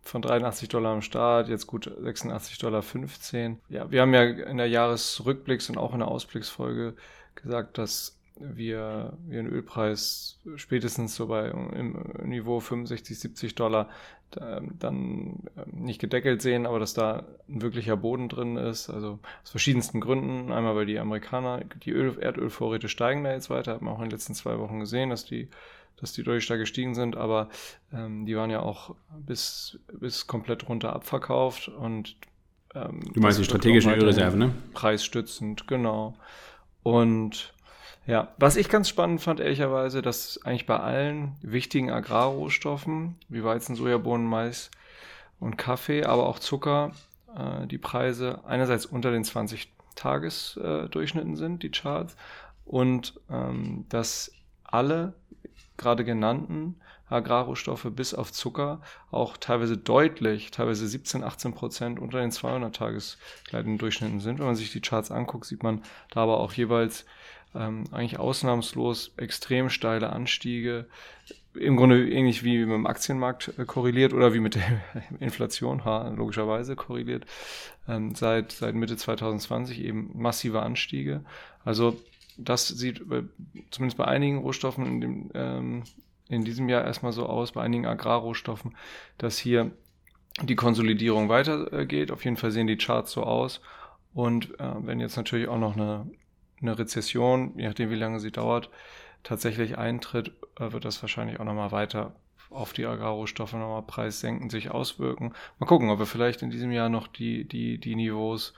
[0.02, 3.60] von 83 Dollar am Start, jetzt gut 86 Dollar 15.
[3.68, 6.94] Ja, wir haben ja in der Jahresrückblicks- und auch in der Ausblicksfolge
[7.34, 13.88] gesagt, dass wir, wir den Ölpreis spätestens so bei im Niveau 65, 70 Dollar
[14.36, 18.90] dann ähm, nicht gedeckelt sehen, aber dass da ein wirklicher Boden drin ist.
[18.90, 20.52] Also aus verschiedensten Gründen.
[20.52, 24.04] Einmal, weil die Amerikaner, die Öl, Erdölvorräte steigen da jetzt weiter, haben wir auch in
[24.06, 25.48] den letzten zwei Wochen gesehen, dass die
[25.96, 27.48] dass die deutlich stark gestiegen sind, aber
[27.92, 32.16] ähm, die waren ja auch bis, bis komplett runter abverkauft und
[32.74, 34.54] ähm, Du meinst die strategischen Ölreserven, ne?
[34.72, 36.16] Preisstützend, genau.
[36.82, 37.54] Und
[38.06, 43.76] ja, was ich ganz spannend fand, ehrlicherweise, dass eigentlich bei allen wichtigen Agrarrohstoffen, wie Weizen,
[43.76, 44.70] Sojabohnen, Mais
[45.40, 46.92] und Kaffee, aber auch Zucker,
[47.36, 52.16] äh, die Preise einerseits unter den 20-Tages-Durchschnitten sind, die Charts,
[52.64, 54.32] und ähm, dass
[54.64, 55.14] alle
[55.76, 56.76] gerade genannten
[57.08, 58.80] Agrarrohstoffe bis auf Zucker
[59.10, 63.18] auch teilweise deutlich, teilweise 17, 18 Prozent unter den 200 tages
[63.50, 64.38] Durchschnitten sind.
[64.38, 67.04] Wenn man sich die Charts anguckt, sieht man da aber auch jeweils
[67.54, 70.86] ähm, eigentlich ausnahmslos extrem steile Anstiege.
[71.54, 74.82] Im Grunde ähnlich wie mit dem Aktienmarkt äh, korreliert oder wie mit der
[75.20, 75.82] Inflation,
[76.16, 77.26] logischerweise korreliert.
[77.88, 81.24] Ähm, seit, seit Mitte 2020 eben massive Anstiege.
[81.64, 81.96] Also
[82.36, 83.02] das sieht
[83.70, 85.82] zumindest bei einigen Rohstoffen in dem, ähm,
[86.28, 88.76] in diesem Jahr erstmal so aus bei einigen Agrarrohstoffen,
[89.18, 89.70] dass hier
[90.42, 92.10] die Konsolidierung weitergeht.
[92.10, 93.60] Auf jeden Fall sehen die Charts so aus.
[94.12, 96.06] Und äh, wenn jetzt natürlich auch noch eine,
[96.64, 98.70] eine Rezession, je nachdem wie lange sie dauert,
[99.22, 102.14] tatsächlich eintritt, äh, wird das wahrscheinlich auch nochmal weiter
[102.50, 105.32] auf die Agrarrohstoffe nochmal preissenkend sich auswirken.
[105.58, 108.54] Mal gucken, ob wir vielleicht in diesem Jahr noch die, die, die Niveaus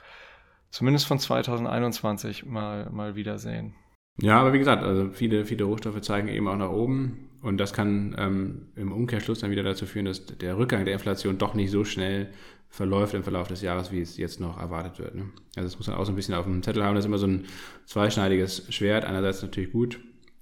[0.69, 3.73] zumindest von 2021 mal, mal wiedersehen.
[4.19, 7.73] Ja, aber wie gesagt, also viele, viele Rohstoffe zeigen eben auch nach oben und das
[7.73, 11.71] kann ähm, im Umkehrschluss dann wieder dazu führen, dass der Rückgang der Inflation doch nicht
[11.71, 12.29] so schnell
[12.69, 15.15] verläuft im Verlauf des Jahres, wie es jetzt noch erwartet wird.
[15.15, 15.29] Ne?
[15.55, 16.95] Also das muss man auch so ein bisschen auf dem Zettel haben.
[16.95, 17.45] Das ist immer so ein
[17.85, 19.05] zweischneidiges Schwert.
[19.05, 19.99] Einerseits natürlich gut,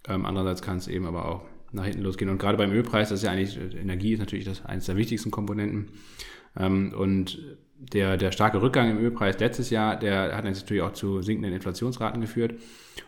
[0.07, 2.31] ähm, andererseits kann es eben aber auch nach hinten losgehen.
[2.31, 5.31] Und gerade beim Ölpreis, das ist ja eigentlich, Energie ist natürlich das eines der wichtigsten
[5.31, 5.89] Komponenten.
[6.57, 7.39] Ähm, und
[7.93, 12.21] der, der starke Rückgang im Ölpreis letztes Jahr, der hat natürlich auch zu sinkenden Inflationsraten
[12.21, 12.55] geführt.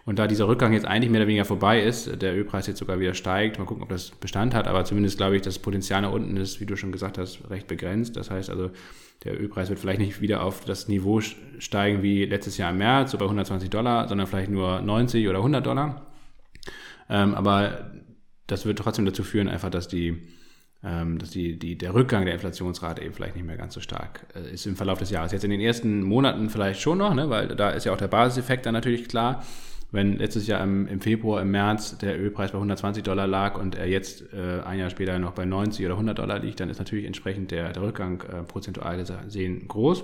[0.05, 2.99] Und da dieser Rückgang jetzt eigentlich mehr oder weniger vorbei ist, der Ölpreis jetzt sogar
[2.99, 6.11] wieder steigt, mal gucken, ob das Bestand hat, aber zumindest glaube ich, das Potenzial nach
[6.11, 8.15] unten ist, wie du schon gesagt hast, recht begrenzt.
[8.17, 8.71] Das heißt also,
[9.23, 13.11] der Ölpreis wird vielleicht nicht wieder auf das Niveau steigen wie letztes Jahr im März,
[13.11, 16.05] so bei 120 Dollar, sondern vielleicht nur 90 oder 100 Dollar.
[17.09, 17.91] Ähm, aber
[18.45, 20.28] das wird trotzdem dazu führen, einfach, dass die
[21.17, 24.53] dass die, die, der Rückgang der Inflationsrate eben vielleicht nicht mehr ganz so stark äh,
[24.53, 25.32] ist im Verlauf des Jahres.
[25.32, 28.07] Jetzt in den ersten Monaten vielleicht schon noch, ne, weil da ist ja auch der
[28.07, 29.43] Basiseffekt dann natürlich klar.
[29.91, 33.75] Wenn letztes Jahr im, im Februar, im März der Ölpreis bei 120 Dollar lag und
[33.75, 36.78] er jetzt äh, ein Jahr später noch bei 90 oder 100 Dollar liegt, dann ist
[36.78, 40.03] natürlich entsprechend der, der Rückgang äh, prozentual gesehen groß.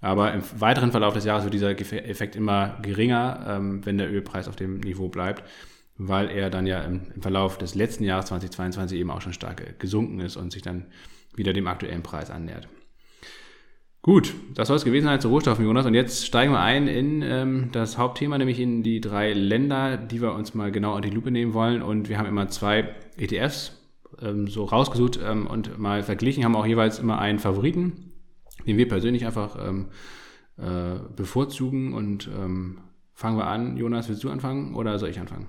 [0.00, 4.48] Aber im weiteren Verlauf des Jahres wird dieser Effekt immer geringer, ähm, wenn der Ölpreis
[4.48, 5.42] auf dem Niveau bleibt
[6.08, 9.78] weil er dann ja im, im Verlauf des letzten Jahres 2022 eben auch schon stark
[9.78, 10.86] gesunken ist und sich dann
[11.34, 12.68] wieder dem aktuellen Preis annähert.
[14.02, 15.86] Gut, das soll es gewesen sein zu Rohstoffen, Jonas.
[15.86, 20.20] Und jetzt steigen wir ein in ähm, das Hauptthema, nämlich in die drei Länder, die
[20.20, 21.82] wir uns mal genau an die Lupe nehmen wollen.
[21.82, 23.80] Und wir haben immer zwei ETFs
[24.20, 28.12] ähm, so rausgesucht ähm, und mal verglichen, haben auch jeweils immer einen Favoriten,
[28.66, 29.90] den wir persönlich einfach ähm,
[30.56, 31.94] äh, bevorzugen.
[31.94, 32.80] Und ähm,
[33.12, 33.76] fangen wir an.
[33.76, 35.46] Jonas, willst du anfangen oder soll ich anfangen?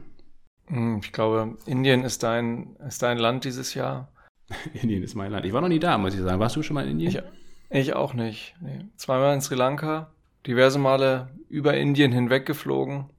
[0.67, 4.11] Hm, ich glaube, Indien ist dein, ist dein Land dieses Jahr.
[4.73, 5.45] Indien ist mein Land.
[5.45, 6.39] Ich war noch nie da, muss ich sagen.
[6.39, 7.23] Warst du schon mal in Indien?
[7.69, 8.55] Ich, ich auch nicht.
[8.61, 8.85] Nee.
[8.97, 10.11] Zweimal in Sri Lanka,
[10.47, 13.09] diverse Male über Indien hinweg geflogen.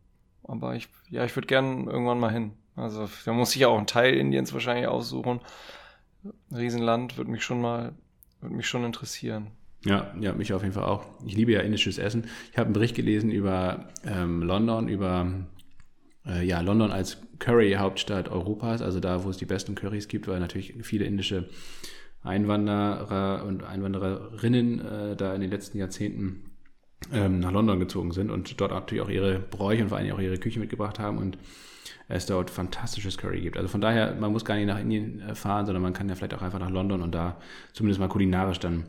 [0.42, 2.52] Aber ich, ja, ich würde gern irgendwann mal hin.
[2.76, 5.40] Also da muss ich ja auch einen Teil Indiens wahrscheinlich aussuchen.
[6.54, 7.92] Riesenland würde mich schon mal,
[8.40, 9.48] würde mich schon interessieren.
[9.84, 11.04] Ja, ja, mich auf jeden Fall auch.
[11.26, 12.26] Ich liebe ja indisches Essen.
[12.50, 15.26] Ich habe einen Bericht gelesen über ähm, London, über
[16.26, 20.40] äh, ja, London als Curry-Hauptstadt Europas, also da, wo es die besten Currys gibt, weil
[20.40, 21.48] natürlich viele indische
[22.22, 26.50] Einwanderer und Einwandererinnen äh, da in den letzten Jahrzehnten
[27.12, 30.20] ähm, nach London gezogen sind und dort natürlich auch ihre Bräuche und vor allem auch
[30.20, 31.36] ihre Küche mitgebracht haben und
[32.08, 33.56] es dort fantastisches Curry gibt.
[33.56, 36.14] Also von daher, man muss gar nicht nach Indien äh, fahren, sondern man kann ja
[36.14, 37.38] vielleicht auch einfach nach London und da
[37.72, 38.84] zumindest mal kulinarisch dann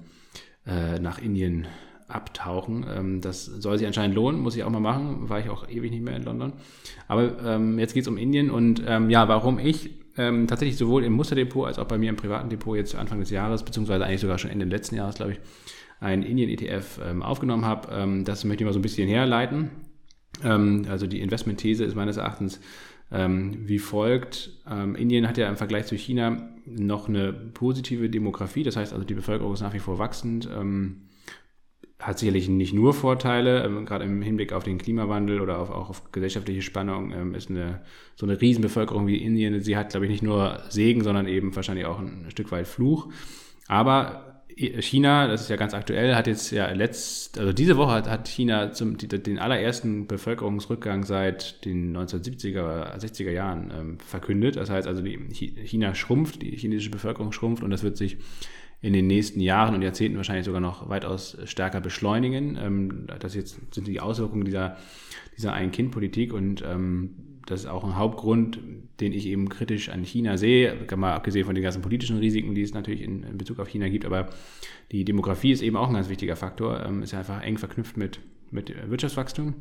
[0.65, 1.67] äh, nach Indien
[2.07, 2.85] abtauchen.
[2.89, 5.29] Ähm, das soll sich anscheinend lohnen, muss ich auch mal machen.
[5.29, 6.53] War ich auch ewig nicht mehr in London.
[7.07, 11.03] Aber ähm, jetzt geht es um Indien und ähm, ja, warum ich ähm, tatsächlich sowohl
[11.03, 14.21] im Musterdepot als auch bei mir im privaten Depot jetzt Anfang des Jahres, beziehungsweise eigentlich
[14.21, 15.39] sogar schon Ende letzten Jahres, glaube ich,
[15.99, 17.89] ein Indien-ETF ähm, aufgenommen habe.
[17.91, 19.71] Ähm, das möchte ich mal so ein bisschen herleiten.
[20.43, 22.59] also die Investmentthese ist meines Erachtens
[23.09, 24.49] wie folgt.
[24.97, 29.13] Indien hat ja im Vergleich zu China noch eine positive Demografie, das heißt also die
[29.13, 30.49] Bevölkerung ist nach wie vor wachsend
[31.99, 35.89] hat sicherlich nicht nur Vorteile, ähm, gerade im Hinblick auf den Klimawandel oder auf, auch
[35.89, 37.81] auf gesellschaftliche Spannung ähm, ist eine
[38.15, 41.85] so eine Riesenbevölkerung wie Indien, sie hat, glaube ich, nicht nur Segen, sondern eben wahrscheinlich
[41.85, 43.09] auch ein Stück weit Fluch.
[43.67, 48.09] Aber China, das ist ja ganz aktuell, hat jetzt ja letzt, also diese Woche hat,
[48.09, 54.55] hat China zum, die, den allerersten Bevölkerungsrückgang seit den 1970er oder 60er Jahren ähm, verkündet.
[54.55, 55.17] Das heißt also, die,
[55.65, 58.17] China schrumpft, die chinesische Bevölkerung schrumpft und das wird sich
[58.85, 62.55] in den nächsten Jahren und Jahrzehnten wahrscheinlich sogar noch weitaus stärker beschleunigen.
[62.61, 64.77] Ähm, das jetzt sind die Auswirkungen dieser,
[65.35, 67.15] dieser Ein-Kind-Politik und ähm,
[67.47, 68.59] das ist auch ein Hauptgrund,
[68.99, 72.61] den ich eben kritisch an China sehe, mal abgesehen von den ganzen politischen Risiken, die
[72.61, 74.29] es natürlich in, Bezug auf China gibt, aber
[74.91, 77.97] die Demografie ist eben auch ein ganz wichtiger Faktor, ähm, ist ja einfach eng verknüpft
[77.97, 78.19] mit,
[78.51, 79.55] mit Wirtschaftswachstum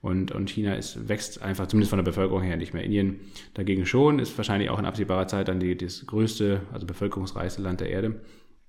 [0.00, 2.84] und, und China ist, wächst einfach, zumindest von der Bevölkerung her, nicht mehr.
[2.84, 3.18] Indien
[3.54, 7.80] dagegen schon, ist wahrscheinlich auch in absehbarer Zeit dann die, das größte, also bevölkerungsreichste Land
[7.80, 8.20] der Erde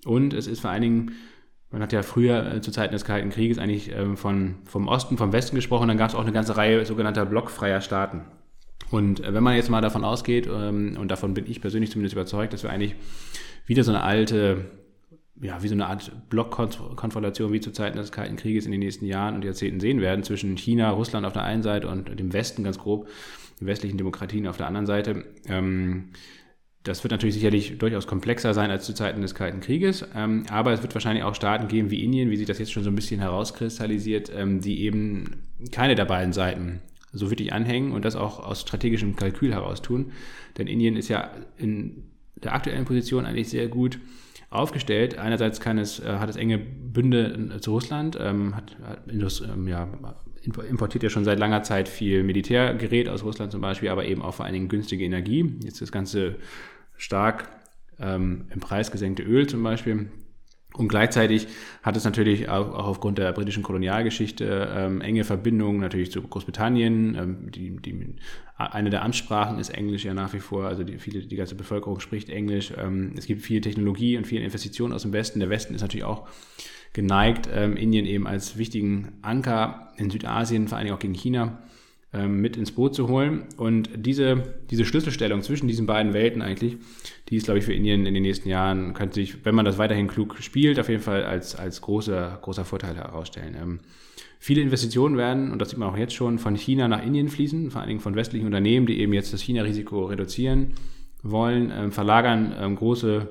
[0.05, 1.11] und es ist vor allen Dingen,
[1.71, 5.17] man hat ja früher äh, zu Zeiten des Kalten Krieges eigentlich ähm, von, vom Osten,
[5.17, 8.21] vom Westen gesprochen, dann gab es auch eine ganze Reihe sogenannter blockfreier Staaten.
[8.89, 12.13] Und äh, wenn man jetzt mal davon ausgeht, ähm, und davon bin ich persönlich zumindest
[12.13, 12.95] überzeugt, dass wir eigentlich
[13.65, 14.65] wieder so eine alte,
[15.41, 19.05] ja, wie so eine Art Blockkonfrontation wie zu Zeiten des Kalten Krieges in den nächsten
[19.05, 22.65] Jahren und Jahrzehnten sehen werden, zwischen China, Russland auf der einen Seite und dem Westen
[22.65, 23.07] ganz grob,
[23.61, 25.23] den westlichen Demokratien auf der anderen Seite.
[25.47, 26.09] Ähm,
[26.83, 30.73] das wird natürlich sicherlich durchaus komplexer sein als zu Zeiten des Kalten Krieges, ähm, aber
[30.73, 32.95] es wird wahrscheinlich auch Staaten geben wie Indien, wie sich das jetzt schon so ein
[32.95, 36.81] bisschen herauskristallisiert, ähm, die eben keine der beiden Seiten
[37.13, 40.11] so wirklich anhängen und das auch aus strategischem Kalkül heraus tun.
[40.57, 42.03] Denn Indien ist ja in
[42.35, 43.99] der aktuellen Position eigentlich sehr gut
[44.49, 45.17] aufgestellt.
[45.17, 49.87] Einerseits es, äh, hat es enge Bünde zu Russland, ähm, hat, hat Indus, ähm, ja,
[50.43, 54.33] importiert ja schon seit langer Zeit viel Militärgerät aus Russland zum Beispiel, aber eben auch
[54.33, 55.55] vor allen Dingen günstige Energie.
[55.63, 56.35] Jetzt das ganze
[56.97, 57.49] stark
[57.99, 60.09] ähm, im Preis gesenkte Öl zum Beispiel.
[60.73, 61.47] Und gleichzeitig
[61.83, 67.15] hat es natürlich auch, aufgrund der britischen Kolonialgeschichte ähm, enge Verbindungen natürlich zu Großbritannien.
[67.15, 68.15] Ähm, die, die,
[68.55, 71.99] eine der Amtssprachen ist Englisch ja nach wie vor, also die, viele, die ganze Bevölkerung
[71.99, 72.71] spricht Englisch.
[72.77, 75.39] Ähm, es gibt viel Technologie und viele Investitionen aus dem Westen.
[75.39, 76.27] Der Westen ist natürlich auch
[76.93, 81.59] geneigt, ähm, Indien eben als wichtigen Anker in Südasien, vor allen Dingen auch gegen China,
[82.13, 83.43] ähm, mit ins Boot zu holen.
[83.55, 86.77] Und diese, diese Schlüsselstellung zwischen diesen beiden Welten eigentlich,
[87.29, 89.77] die ist, glaube ich, für Indien in den nächsten Jahren, könnte sich, wenn man das
[89.77, 93.55] weiterhin klug spielt, auf jeden Fall als, als großer, großer Vorteil herausstellen.
[93.61, 93.79] Ähm,
[94.39, 97.71] viele Investitionen werden, und das sieht man auch jetzt schon, von China nach Indien fließen,
[97.71, 100.73] vor allen Dingen von westlichen Unternehmen, die eben jetzt das China-Risiko reduzieren
[101.23, 103.29] wollen, ähm, verlagern ähm, große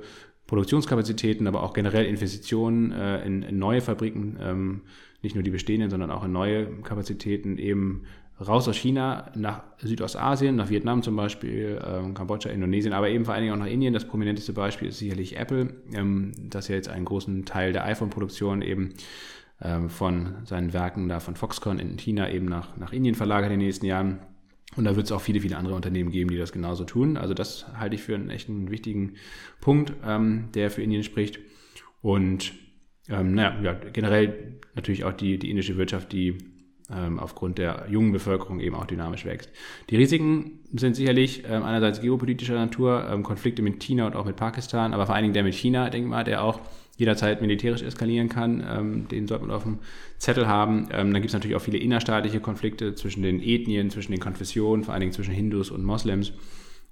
[0.51, 4.81] Produktionskapazitäten, aber auch generell Investitionen äh, in, in, neue Fabriken, ähm,
[5.23, 8.03] nicht nur die bestehenden, sondern auch in neue Kapazitäten eben
[8.45, 13.35] raus aus China nach Südostasien, nach Vietnam zum Beispiel, ähm, Kambodscha, Indonesien, aber eben vor
[13.35, 13.95] allen Dingen auch nach Indien.
[13.95, 18.61] Das prominenteste Beispiel ist sicherlich Apple, ähm, das ja jetzt einen großen Teil der iPhone-Produktion
[18.61, 18.95] eben
[19.63, 23.61] ähm, von seinen Werken da von Foxconn in China eben nach, nach Indien verlagert in
[23.61, 24.19] den nächsten Jahren.
[24.77, 27.17] Und da wird es auch viele, viele andere Unternehmen geben, die das genauso tun.
[27.17, 29.15] Also das halte ich für einen echten wichtigen
[29.61, 31.41] Punkt, ähm, der für Indien spricht.
[32.03, 32.53] Und
[33.09, 36.39] ähm, naja, ja, generell natürlich auch die, die indische Wirtschaft, die
[36.93, 39.51] ähm, aufgrund der jungen Bevölkerung eben auch dynamisch wächst.
[39.91, 44.37] Die Risiken sind sicherlich ähm, einerseits geopolitischer Natur, ähm, Konflikte mit China und auch mit
[44.37, 46.61] Pakistan, aber vor allen Dingen der mit China, denke ich mal, der auch
[47.01, 48.63] jederzeit militärisch eskalieren kann.
[48.69, 49.79] Ähm, den sollte man auf dem
[50.19, 50.89] Zettel haben.
[50.93, 54.85] Ähm, dann gibt es natürlich auch viele innerstaatliche Konflikte zwischen den Ethnien, zwischen den Konfessionen,
[54.85, 56.33] vor allen Dingen zwischen Hindus und Moslems.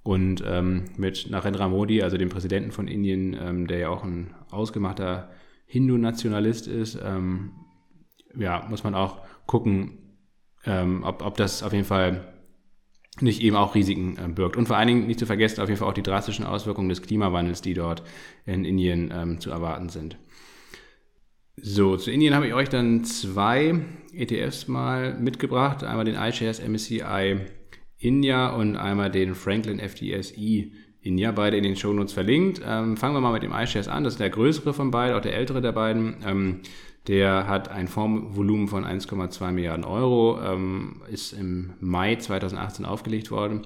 [0.01, 4.33] Und ähm, mit Narendra Modi, also dem Präsidenten von Indien, ähm, der ja auch ein
[4.49, 5.29] ausgemachter
[5.67, 7.51] Hindu-Nationalist ist, ähm,
[8.35, 9.99] ja, muss man auch gucken,
[10.65, 12.33] ähm, ob, ob das auf jeden Fall
[13.21, 14.57] nicht eben auch Risiken äh, birgt.
[14.57, 17.01] Und vor allen Dingen nicht zu vergessen, auf jeden Fall auch die drastischen Auswirkungen des
[17.01, 18.03] Klimawandels, die dort
[18.45, 20.17] in Indien ähm, zu erwarten sind.
[21.61, 23.75] So, zu Indien habe ich euch dann zwei
[24.13, 25.83] ETFs mal mitgebracht.
[25.83, 27.37] Einmal den iShares MSCI
[27.97, 32.61] India und einmal den Franklin FTSE India, beide in den Shownotes verlinkt.
[32.65, 34.03] Ähm, fangen wir mal mit dem iShares an.
[34.03, 36.17] Das ist der größere von beiden, auch der ältere der beiden.
[36.25, 36.59] Ähm,
[37.07, 43.61] der hat ein Fondsvolumen von 1,2 Milliarden Euro, ähm, ist im Mai 2018 aufgelegt worden.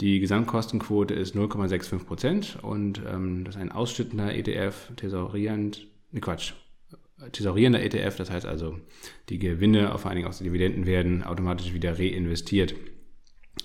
[0.00, 6.52] Die Gesamtkostenquote ist 0,65 Prozent und ähm, das ist ein ausschüttender ETF, tesorierend, ne Quatsch,
[7.32, 8.78] tesorierender ETF, das heißt also,
[9.28, 12.74] die Gewinne, vor allen Dingen aus den Dividenden, werden automatisch wieder reinvestiert.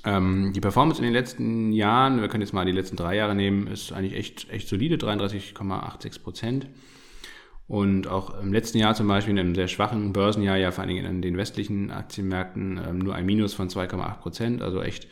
[0.05, 3.35] Ähm, die Performance in den letzten Jahren, wir können jetzt mal die letzten drei Jahre
[3.35, 6.67] nehmen, ist eigentlich echt, echt solide, 33,86 Prozent.
[7.69, 10.89] Und auch im letzten Jahr zum Beispiel, in einem sehr schwachen Börsenjahr, ja vor allen
[10.89, 15.07] Dingen in den westlichen Aktienmärkten, ähm, nur ein Minus von 2,8 Prozent, also echt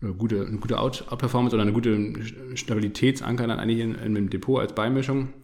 [0.00, 2.14] eine gute, eine gute Out-Performance oder eine gute
[2.56, 5.34] Stabilitätsanker dann eigentlich in, in einem Depot als Beimischung.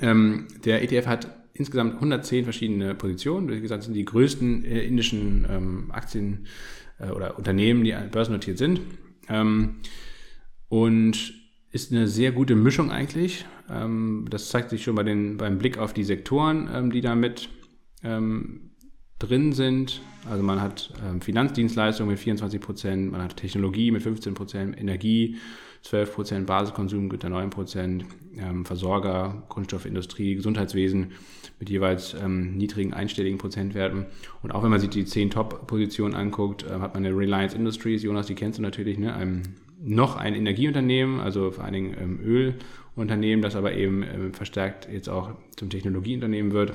[0.00, 3.48] Ähm, der ETF hat insgesamt 110 verschiedene Positionen.
[3.48, 6.48] Wie gesagt, sind die größten äh, indischen ähm, Aktien
[6.98, 8.80] äh, oder Unternehmen, die börsennotiert sind.
[9.28, 9.76] Ähm,
[10.68, 11.37] und
[11.70, 13.44] ist eine sehr gute Mischung eigentlich.
[13.70, 17.14] Ähm, das zeigt sich schon bei den, beim Blick auf die Sektoren, ähm, die da
[17.14, 17.48] mit
[18.02, 18.70] ähm,
[19.18, 20.00] drin sind.
[20.30, 25.36] Also man hat Finanzdienstleistungen mit 24 Prozent, man hat Technologie mit 15 Prozent, Energie
[25.82, 28.04] 12 Prozent, Basiskonsumgüter 9 Prozent,
[28.64, 31.12] Versorger, Kunststoffindustrie, Gesundheitswesen
[31.58, 34.06] mit jeweils niedrigen einstelligen Prozentwerten.
[34.42, 38.02] Und auch wenn man sich die 10 Top-Positionen anguckt, äh, hat man eine Reliance Industries,
[38.02, 39.14] Jonas, die kennst du natürlich, ne?
[39.14, 39.42] Ein,
[39.80, 42.20] noch ein Energieunternehmen, also vor allen Dingen ähm,
[42.96, 46.72] Ölunternehmen, das aber eben ähm, verstärkt jetzt auch zum Technologieunternehmen wird.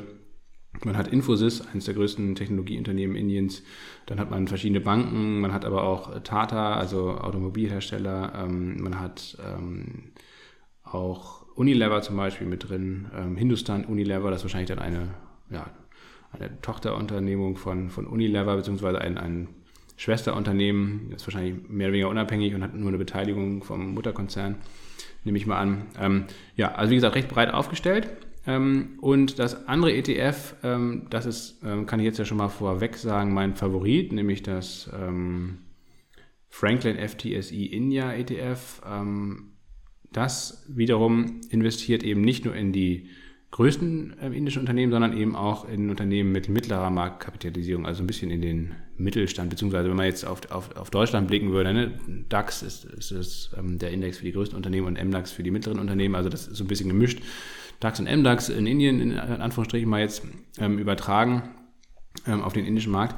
[0.83, 3.61] Man hat Infosys, eines der größten Technologieunternehmen Indiens.
[4.07, 8.33] Dann hat man verschiedene Banken, man hat aber auch Tata, also Automobilhersteller.
[8.43, 10.13] Ähm, man hat ähm,
[10.83, 13.07] auch Unilever zum Beispiel mit drin.
[13.15, 15.13] Ähm, Hindustan Unilever, das ist wahrscheinlich dann eine,
[15.51, 15.69] ja,
[16.31, 19.49] eine Tochterunternehmung von, von Unilever, beziehungsweise ein, ein
[19.95, 24.55] Schwesterunternehmen, ist wahrscheinlich mehr oder weniger unabhängig und hat nur eine Beteiligung vom Mutterkonzern,
[25.23, 25.85] nehme ich mal an.
[25.99, 26.25] Ähm,
[26.55, 28.09] ja, also wie gesagt, recht breit aufgestellt.
[28.45, 32.49] Ähm, und das andere ETF, ähm, das ist, ähm, kann ich jetzt ja schon mal
[32.49, 35.59] vorweg sagen, mein Favorit, nämlich das ähm,
[36.49, 38.81] Franklin FTSE India ETF.
[38.85, 39.53] Ähm,
[40.11, 43.09] das wiederum investiert eben nicht nur in die
[43.53, 48.31] größten äh, indischen Unternehmen, sondern eben auch in Unternehmen mit mittlerer Marktkapitalisierung, also ein bisschen
[48.31, 51.91] in den Mittelstand, beziehungsweise wenn man jetzt auf, auf, auf Deutschland blicken würde, ne,
[52.29, 55.51] DAX ist, ist, ist ähm, der Index für die größten Unternehmen und MDAX für die
[55.51, 57.21] mittleren Unternehmen, also das ist so ein bisschen gemischt.
[57.79, 60.23] DAX und MDAX in Indien, in Anführungsstrichen mal jetzt
[60.57, 61.43] ähm, übertragen
[62.25, 63.15] ähm, auf den indischen Markt.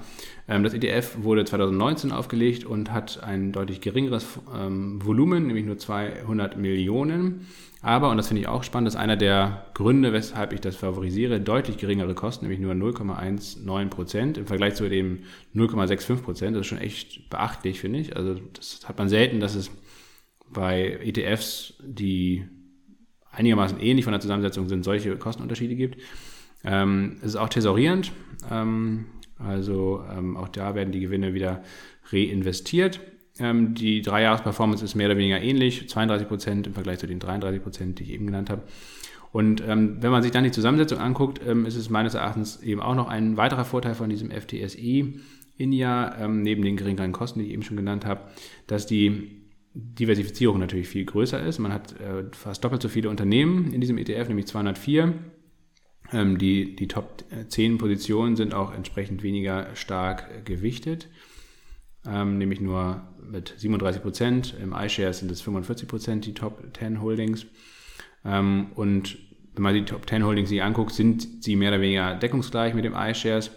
[0.50, 5.78] Ähm, das ETF wurde 2019 aufgelegt und hat ein deutlich geringeres ähm, Volumen, nämlich nur
[5.78, 7.48] 200 Millionen.
[7.86, 11.40] Aber, und das finde ich auch spannend, ist einer der Gründe, weshalb ich das favorisiere,
[11.40, 15.20] deutlich geringere Kosten, nämlich nur 0,19 Prozent im Vergleich zu dem
[15.54, 16.56] 0,65 Prozent.
[16.56, 18.16] Das ist schon echt beachtlich, finde ich.
[18.16, 19.70] Also das hat man selten, dass es
[20.50, 22.48] bei ETFs, die
[23.30, 26.02] einigermaßen ähnlich von der Zusammensetzung sind, solche Kostenunterschiede gibt.
[26.64, 28.14] Ähm, es ist auch tesorierend,
[28.50, 29.06] ähm,
[29.38, 31.62] also ähm, auch da werden die Gewinne wieder
[32.12, 33.00] reinvestiert.
[33.40, 37.62] Ähm, die Dreijahresperformance ist mehr oder weniger ähnlich, 32 Prozent im Vergleich zu den 33
[37.62, 38.64] Prozent, die ich eben genannt habe.
[39.32, 42.82] Und ähm, wenn man sich dann die Zusammensetzung anguckt, ähm, ist es meines Erachtens eben
[42.82, 45.20] auch noch ein weiterer Vorteil von diesem FTSI
[45.58, 48.22] India, ähm, neben den geringeren Kosten, die ich eben schon genannt habe,
[48.68, 49.42] dass die
[49.74, 51.60] Diversifizierung natürlich viel größer ist.
[51.60, 55.14] Man hat äh, fast doppelt so viele Unternehmen in diesem ETF, nämlich 204.
[56.14, 61.10] Ähm, die, die Top 10 Positionen sind auch entsprechend weniger stark gewichtet
[62.08, 64.56] ähm, nämlich nur mit 37 Prozent.
[64.62, 67.46] Im iShares sind es 45 Prozent, die Top 10 Holdings.
[68.24, 69.18] Ähm, und
[69.54, 72.86] wenn man die Top 10 Holdings sich anguckt, sind sie mehr oder weniger deckungsgleich mit
[72.86, 73.52] dem iShares.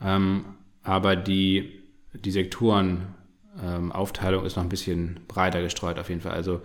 [0.00, 0.44] Ähm,
[0.82, 1.82] aber die,
[2.12, 6.32] die Sektorenaufteilung ähm, ist noch ein bisschen breiter gestreut auf jeden Fall.
[6.32, 6.60] Also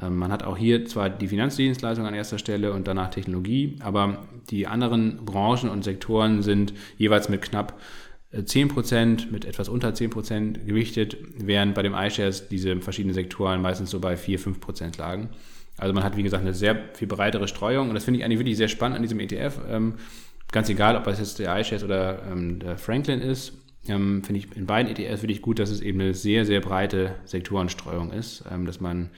[0.00, 4.26] ähm, man hat auch hier zwar die Finanzdienstleistung an erster Stelle und danach Technologie, aber
[4.50, 7.80] die anderen Branchen und Sektoren sind jeweils mit knapp
[8.40, 14.00] 10% mit etwas unter 10% gewichtet, während bei dem iShares diese verschiedenen Sektoren meistens so
[14.00, 15.30] bei 4, 5% lagen.
[15.78, 18.38] Also man hat, wie gesagt, eine sehr viel breitere Streuung und das finde ich eigentlich
[18.38, 19.60] wirklich sehr spannend an diesem ETF.
[19.68, 19.94] Ähm,
[20.50, 23.52] ganz egal, ob das jetzt der iShares oder ähm, der Franklin ist,
[23.88, 27.16] ähm, finde ich in beiden ETFs wirklich gut, dass es eben eine sehr, sehr breite
[27.24, 29.10] Sektorenstreuung ist, dass man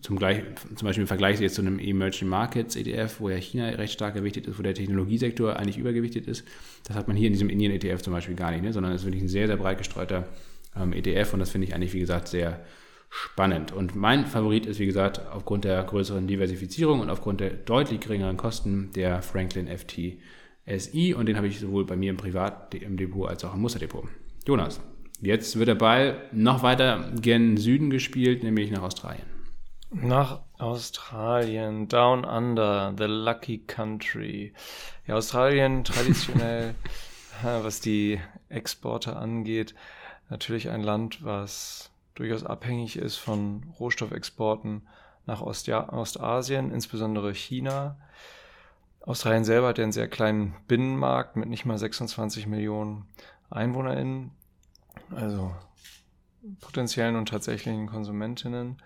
[0.00, 0.42] zum, gleich,
[0.74, 4.14] zum Beispiel im Vergleich jetzt zu einem Emerging Markets ETF, wo ja China recht stark
[4.14, 6.44] gewichtet ist, wo der Technologiesektor eigentlich übergewichtet ist.
[6.84, 8.72] Das hat man hier in diesem Indien ETF zum Beispiel gar nicht, ne?
[8.72, 10.28] sondern es ist wirklich ein sehr, sehr breit gestreuter
[10.76, 12.64] ähm, ETF und das finde ich eigentlich, wie gesagt, sehr
[13.10, 13.72] spannend.
[13.72, 18.36] Und mein Favorit ist, wie gesagt, aufgrund der größeren Diversifizierung und aufgrund der deutlich geringeren
[18.36, 23.28] Kosten der Franklin FTSI und den habe ich sowohl bei mir im Privat im Depot
[23.28, 24.08] als auch im Musterdepot.
[24.46, 24.80] Jonas,
[25.20, 29.31] jetzt wird der Ball noch weiter gen Süden gespielt, nämlich nach Australien.
[29.94, 34.54] Nach Australien, Down Under, the Lucky Country.
[35.06, 36.74] Ja, Australien traditionell,
[37.42, 38.18] was die
[38.48, 39.74] Exporte angeht,
[40.30, 44.88] natürlich ein Land, was durchaus abhängig ist von Rohstoffexporten
[45.26, 47.98] nach Ostja Ostasien, insbesondere China.
[49.02, 53.04] Australien selber hat ja einen sehr kleinen Binnenmarkt mit nicht mal 26 Millionen
[53.50, 54.30] EinwohnerInnen,
[55.14, 55.54] also
[56.62, 58.80] potenziellen und tatsächlichen Konsumentinnen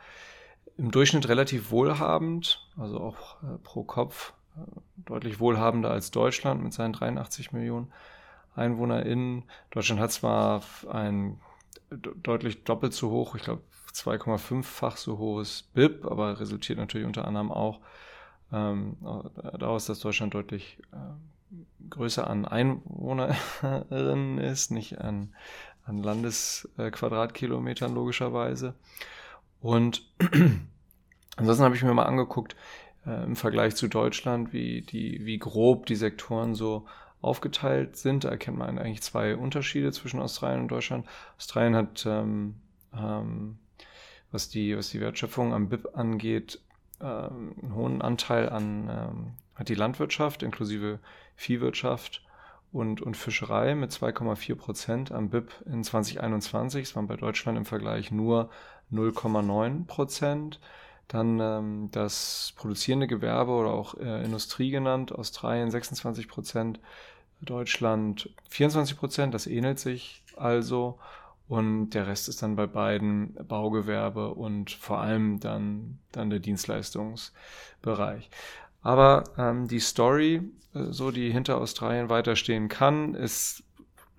[0.76, 4.60] im Durchschnitt relativ wohlhabend, also auch äh, pro Kopf äh,
[4.96, 7.92] deutlich wohlhabender als Deutschland mit seinen 83 Millionen
[8.54, 9.44] EinwohnerInnen.
[9.70, 11.40] Deutschland hat zwar ein
[11.90, 13.62] deutlich doppelt so hoch, ich glaube
[13.92, 17.80] 2,5-fach so hohes BIP, aber resultiert natürlich unter anderem auch
[18.52, 18.96] ähm,
[19.58, 20.96] daraus, dass Deutschland deutlich äh,
[21.90, 25.34] größer an EinwohnerInnen ist, nicht an,
[25.84, 28.74] an Landesquadratkilometern logischerweise.
[29.60, 30.02] Und
[31.36, 32.56] ansonsten habe ich mir mal angeguckt,
[33.06, 36.86] äh, im Vergleich zu Deutschland, wie, die, wie grob die Sektoren so
[37.20, 38.24] aufgeteilt sind.
[38.24, 41.06] Da erkennt man eigentlich zwei Unterschiede zwischen Australien und Deutschland.
[41.38, 42.56] Australien hat, ähm,
[42.94, 43.58] ähm,
[44.30, 46.60] was, die, was die Wertschöpfung am BIP angeht,
[47.00, 51.00] ähm, einen hohen Anteil an ähm, hat die Landwirtschaft inklusive
[51.34, 52.22] Viehwirtschaft
[52.72, 56.84] und, und Fischerei mit 2,4 Prozent am BIP in 2021.
[56.84, 58.50] Das waren bei Deutschland im Vergleich nur
[58.92, 60.60] 0,9 Prozent.
[61.08, 66.80] Dann ähm, das produzierende Gewerbe oder auch äh, Industrie genannt, Australien 26 Prozent,
[67.40, 70.98] Deutschland 24 Prozent, das ähnelt sich also.
[71.48, 78.30] Und der Rest ist dann bei beiden Baugewerbe und vor allem dann, dann der Dienstleistungsbereich.
[78.82, 80.42] Aber ähm, die Story,
[80.74, 83.62] äh, so die hinter Australien weiterstehen kann, ist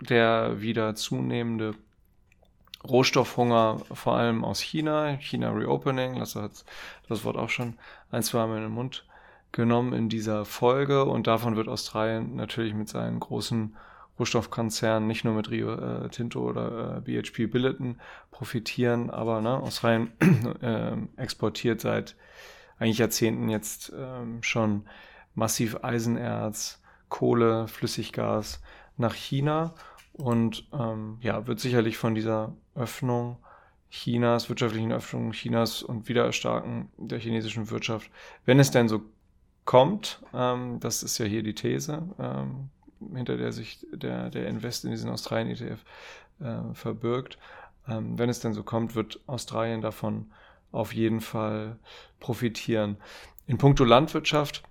[0.00, 1.74] der wieder zunehmende
[2.88, 6.64] Rohstoffhunger, vor allem aus China, China Reopening, Lasse hat
[7.08, 7.74] das Wort auch schon
[8.10, 9.04] ein, zwei Mal in den Mund
[9.52, 11.04] genommen in dieser Folge.
[11.04, 13.76] Und davon wird Australien natürlich mit seinen großen
[14.18, 20.12] Rohstoffkonzernen, nicht nur mit Rio äh, Tinto oder äh, BHP Billiton profitieren, aber ne, Australien
[20.60, 22.16] äh, exportiert seit
[22.78, 24.86] eigentlich Jahrzehnten jetzt ähm, schon
[25.34, 28.60] massiv Eisenerz, Kohle, Flüssiggas
[28.96, 29.74] nach China.
[30.12, 33.38] Und ähm, ja, wird sicherlich von dieser Öffnung
[33.90, 38.10] Chinas, wirtschaftlichen Öffnung Chinas und Wiedererstarken der chinesischen Wirtschaft,
[38.44, 39.02] wenn es denn so
[39.64, 42.68] kommt, ähm, das ist ja hier die These, ähm,
[43.14, 45.84] hinter der sich der, der Invest in diesen Australien-ETF
[46.40, 47.38] äh, verbirgt.
[47.86, 50.30] Ähm, wenn es denn so kommt, wird Australien davon
[50.70, 51.78] auf jeden Fall
[52.20, 52.96] profitieren.
[53.46, 54.62] In puncto Landwirtschaft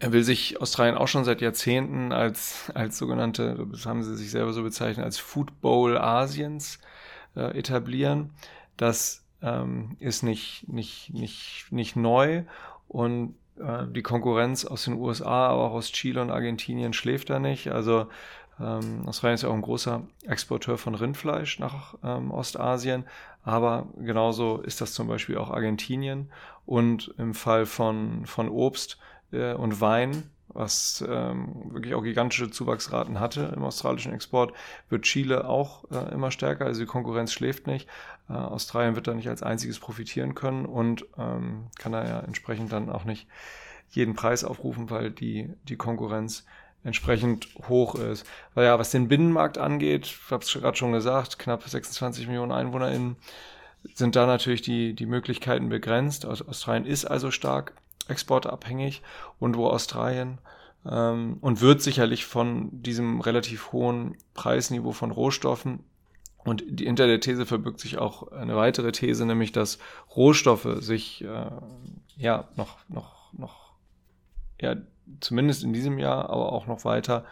[0.00, 4.52] will sich Australien auch schon seit Jahrzehnten als, als sogenannte, das haben sie sich selber
[4.52, 6.93] so bezeichnet, als Food Bowl Asiens äh,
[7.40, 8.30] etablieren.
[8.76, 12.44] Das ähm, ist nicht, nicht, nicht, nicht neu
[12.88, 17.38] und äh, die Konkurrenz aus den USA, aber auch aus Chile und Argentinien schläft da
[17.38, 17.68] nicht.
[17.68, 18.06] Also
[18.60, 23.04] ähm, Australien ist ja auch ein großer Exporteur von Rindfleisch nach ähm, Ostasien,
[23.42, 26.30] aber genauso ist das zum Beispiel auch Argentinien
[26.64, 28.98] und im Fall von, von Obst
[29.32, 34.52] äh, und Wein was ähm, wirklich auch gigantische Zuwachsraten hatte im australischen Export,
[34.88, 36.66] wird Chile auch äh, immer stärker.
[36.66, 37.88] Also die Konkurrenz schläft nicht.
[38.28, 42.72] Äh, Australien wird da nicht als einziges profitieren können und ähm, kann da ja entsprechend
[42.72, 43.26] dann auch nicht
[43.90, 46.44] jeden Preis aufrufen, weil die, die Konkurrenz
[46.84, 48.26] entsprechend hoch ist.
[48.54, 52.52] Weil ja, was den Binnenmarkt angeht, ich habe es gerade schon gesagt, knapp 26 Millionen
[52.52, 53.16] EinwohnerInnen
[53.94, 56.24] sind da natürlich die, die Möglichkeiten begrenzt.
[56.26, 57.74] Australien ist also stark
[58.08, 59.02] exportabhängig
[59.38, 60.38] und wo Australien
[60.88, 65.80] ähm, und wird sicherlich von diesem relativ hohen Preisniveau von Rohstoffen
[66.44, 69.78] und die, hinter der These verbirgt sich auch eine weitere These, nämlich dass
[70.14, 71.50] Rohstoffe sich äh,
[72.16, 73.72] ja noch noch noch
[74.60, 74.76] ja
[75.20, 77.24] zumindest in diesem Jahr, aber auch noch weiter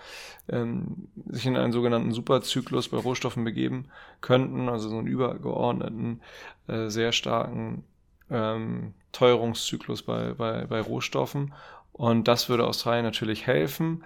[0.48, 3.88] ähm, sich in einen sogenannten Superzyklus bei Rohstoffen begeben
[4.20, 6.20] könnten, also so einen übergeordneten,
[6.66, 7.84] äh, sehr starken
[8.30, 11.54] ähm, Teuerungszyklus bei, bei, bei Rohstoffen.
[11.92, 14.04] Und das würde Australien natürlich helfen.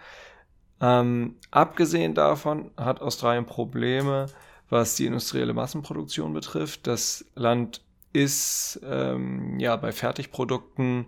[0.80, 4.26] Ähm, abgesehen davon hat Australien Probleme,
[4.68, 6.86] was die industrielle Massenproduktion betrifft.
[6.86, 7.82] Das Land
[8.12, 11.06] ist ähm, ja bei Fertigprodukten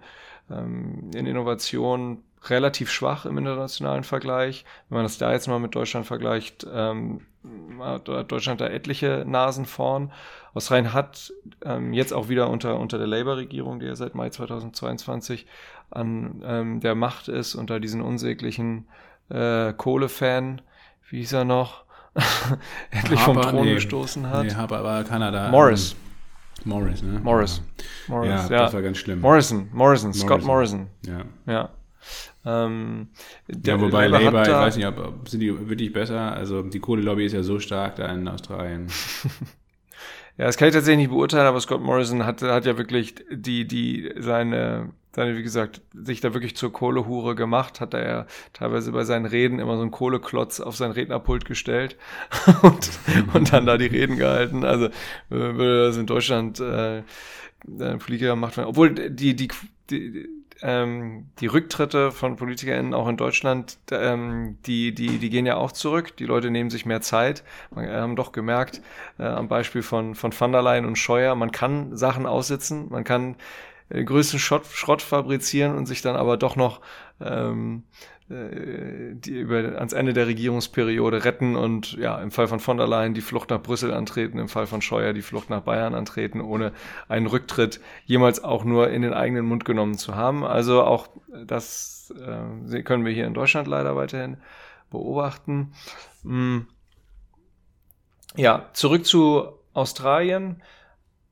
[0.50, 4.64] ähm, in Innovation relativ schwach im internationalen Vergleich.
[4.88, 7.20] Wenn man das da jetzt mal mit Deutschland vergleicht, ähm,
[7.80, 10.12] hat Deutschland da etliche Nasen vorn.
[10.54, 11.32] Australien hat
[11.64, 15.46] ähm, jetzt auch wieder unter, unter der Labour-Regierung, die ja seit Mai 2022
[15.90, 18.88] an ähm, der Macht ist, unter diesen unsäglichen
[19.30, 20.60] äh, Kohlefan,
[21.10, 21.84] wie hieß er noch,
[22.90, 24.46] endlich Harper, vom Thron nee, gestoßen hat.
[24.46, 25.50] Nee, Harper war Kanada.
[25.50, 25.94] Morris.
[26.64, 27.20] Morris, ne?
[27.20, 27.62] Morris.
[28.08, 28.28] Morris.
[28.28, 29.20] Ja, ja, das war ganz schlimm.
[29.20, 30.88] Morrison, Morrison, Scott Morrison.
[31.06, 31.20] Ja.
[31.46, 31.70] Ja.
[32.44, 33.08] Ähm,
[33.64, 36.32] ja, wobei Labour, Labour ich weiß nicht, ob sind die wirklich besser.
[36.32, 38.88] Also die Kohlelobby ist ja so stark da in Australien.
[40.38, 43.66] ja, das kann ich tatsächlich nicht beurteilen, aber Scott Morrison hat, hat ja wirklich die,
[43.66, 48.92] die, seine, seine, wie gesagt, sich da wirklich zur Kohlehure gemacht, hat er ja teilweise
[48.92, 51.96] bei seinen Reden immer so einen Kohleklotz auf sein Rednerpult gestellt
[52.62, 52.90] und,
[53.34, 54.64] und dann da die Reden gehalten.
[54.64, 54.90] Also äh,
[55.30, 57.02] würde das in Deutschland äh,
[57.98, 59.48] Politiker macht, obwohl die, die,
[59.90, 60.28] die
[60.62, 65.72] ähm, die Rücktritte von PolitikerInnen auch in Deutschland, ähm, die, die, die gehen ja auch
[65.72, 66.16] zurück.
[66.16, 67.44] Die Leute nehmen sich mehr Zeit.
[67.70, 68.82] Wir haben doch gemerkt,
[69.18, 73.04] äh, am Beispiel von, von Van der Leyen und Scheuer, man kann Sachen aussitzen, man
[73.04, 73.36] kann
[73.88, 76.80] äh, größten Schrott, Schrott fabrizieren und sich dann aber doch noch
[77.20, 82.76] ähm, äh, die über ans Ende der Regierungsperiode retten und ja, im Fall von von
[82.76, 85.94] der Leyen die Flucht nach Brüssel antreten, im Fall von Scheuer die Flucht nach Bayern
[85.94, 86.72] antreten, ohne
[87.08, 90.44] einen Rücktritt jemals auch nur in den eigenen Mund genommen zu haben.
[90.44, 91.08] Also auch
[91.46, 94.36] das äh, können wir hier in Deutschland leider weiterhin
[94.90, 95.72] beobachten.
[96.22, 96.66] Hm.
[98.36, 100.62] Ja, zurück zu Australien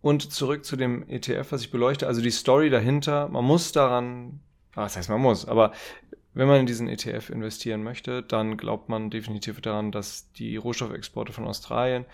[0.01, 2.07] und zurück zu dem ETF, was ich beleuchte.
[2.07, 4.40] Also die Story dahinter, man muss daran,
[4.74, 5.72] was heißt man muss, aber
[6.37, 11.32] wenn man in diesen ETF investieren möchte, dann glaubt man definitiv daran, dass die Rohstoffexporte
[11.32, 12.05] von Australien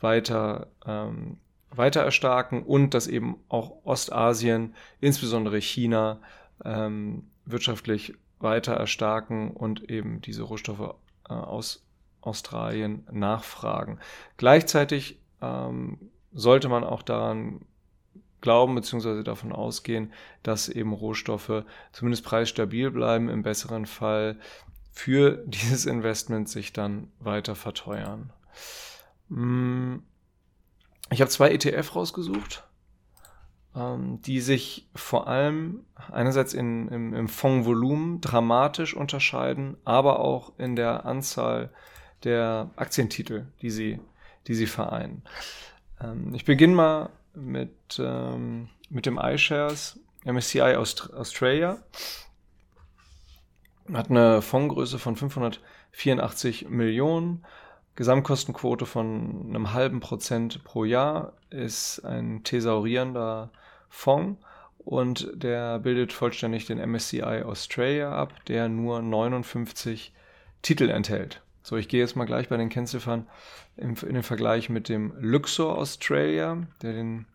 [0.00, 1.38] weiter, ähm,
[1.70, 6.20] weiter erstarken und dass eben auch Ostasien, insbesondere China,
[6.64, 10.94] ähm, wirtschaftlich weiter erstarken und eben diese Rohstoffe
[11.28, 11.84] äh, aus
[12.20, 13.98] Australien nachfragen.
[14.36, 15.98] Gleichzeitig ähm,
[16.32, 17.62] sollte man auch daran
[18.42, 19.22] glauben bzw.
[19.22, 20.12] davon ausgehen,
[20.42, 24.38] dass eben Rohstoffe zumindest preisstabil bleiben, im besseren Fall
[24.92, 28.30] für dieses Investment sich dann weiter verteuern.
[29.28, 30.02] Hm,
[31.10, 32.64] ich habe zwei ETF rausgesucht,
[33.74, 40.76] ähm, die sich vor allem einerseits in, im, im Fondsvolumen dramatisch unterscheiden, aber auch in
[40.76, 41.70] der Anzahl
[42.24, 44.00] der Aktientitel, die sie,
[44.46, 45.22] die sie vereinen.
[46.00, 51.78] Ähm, ich beginne mal mit, ähm, mit dem iShares MSCI Aust Australia.
[53.92, 57.44] Hat eine Fondsgröße von 584 Millionen.
[57.94, 63.50] Gesamtkostenquote von einem halben Prozent pro Jahr ist ein thesaurierender
[63.90, 64.40] Fonds
[64.78, 70.14] und der bildet vollständig den MSCI Australia ab, der nur 59
[70.62, 71.42] Titel enthält.
[71.62, 73.26] So, ich gehe jetzt mal gleich bei den Kennziffern
[73.76, 77.26] in, in den Vergleich mit dem Luxor Australia, der den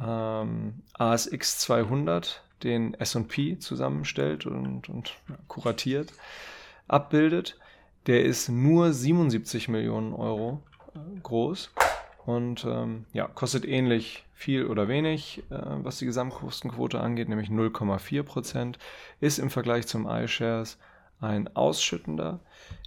[0.00, 5.14] ähm, ASX 200, den S&P zusammenstellt und, und
[5.48, 6.12] kuratiert,
[6.88, 7.58] abbildet.
[8.06, 10.60] Der ist nur 77 Millionen Euro
[10.94, 11.70] äh, groß
[12.26, 18.22] und ähm, ja, kostet ähnlich viel oder wenig, äh, was die Gesamtkostenquote angeht, nämlich 0,4
[18.24, 18.78] Prozent,
[19.20, 20.78] ist im Vergleich zum iShares
[21.24, 22.40] ein ausschüttender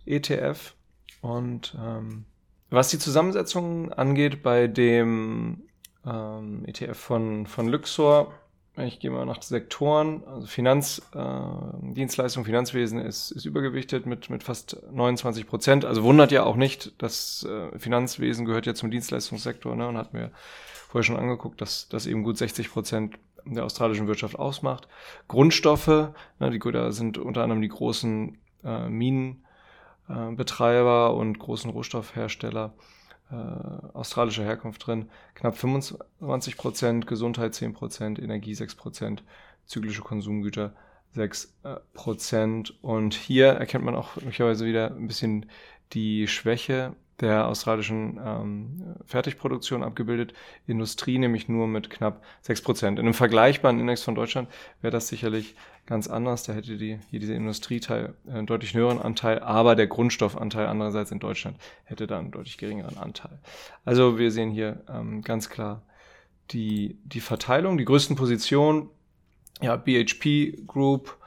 [0.05, 0.73] ETF.
[1.21, 2.25] Und ähm,
[2.69, 5.63] was die Zusammensetzung angeht bei dem
[6.05, 8.33] ähm, ETF von, von Luxor,
[8.85, 14.77] ich gehe mal nach Sektoren, also Finanzdienstleistung, äh, Finanzwesen ist, ist übergewichtet mit, mit fast
[14.91, 15.83] 29 Prozent.
[15.83, 20.13] Also wundert ja auch nicht, das äh, Finanzwesen gehört ja zum Dienstleistungssektor ne, und hat
[20.13, 20.31] mir
[20.89, 23.17] vorher schon angeguckt, dass das eben gut 60 Prozent
[23.55, 24.87] der australischen Wirtschaft ausmacht.
[25.27, 32.73] Grundstoffe, ne, die, da sind unter anderem die großen äh, Minenbetreiber äh, und großen Rohstoffhersteller
[33.31, 33.35] äh,
[33.93, 35.09] australischer Herkunft drin.
[35.35, 39.23] Knapp 25 Prozent, Gesundheit 10 Prozent, Energie 6 Prozent,
[39.65, 40.73] zyklische Konsumgüter
[41.11, 42.73] 6 äh, Prozent.
[42.81, 45.47] Und hier erkennt man auch möglicherweise wieder ein bisschen
[45.93, 50.33] die Schwäche der australischen ähm, Fertigproduktion abgebildet,
[50.67, 52.87] Industrie nämlich nur mit knapp 6%.
[52.87, 54.49] In einem vergleichbaren Index von Deutschland
[54.81, 55.55] wäre das sicherlich
[55.87, 56.43] ganz anders.
[56.43, 61.19] Da hätte die, hier dieser Industrieteil einen deutlich höheren Anteil, aber der Grundstoffanteil andererseits in
[61.19, 63.39] Deutschland hätte da einen deutlich geringeren Anteil.
[63.83, 65.81] Also wir sehen hier ähm, ganz klar
[66.51, 68.89] die, die Verteilung, die größten Positionen,
[69.61, 71.17] ja, BHP Group,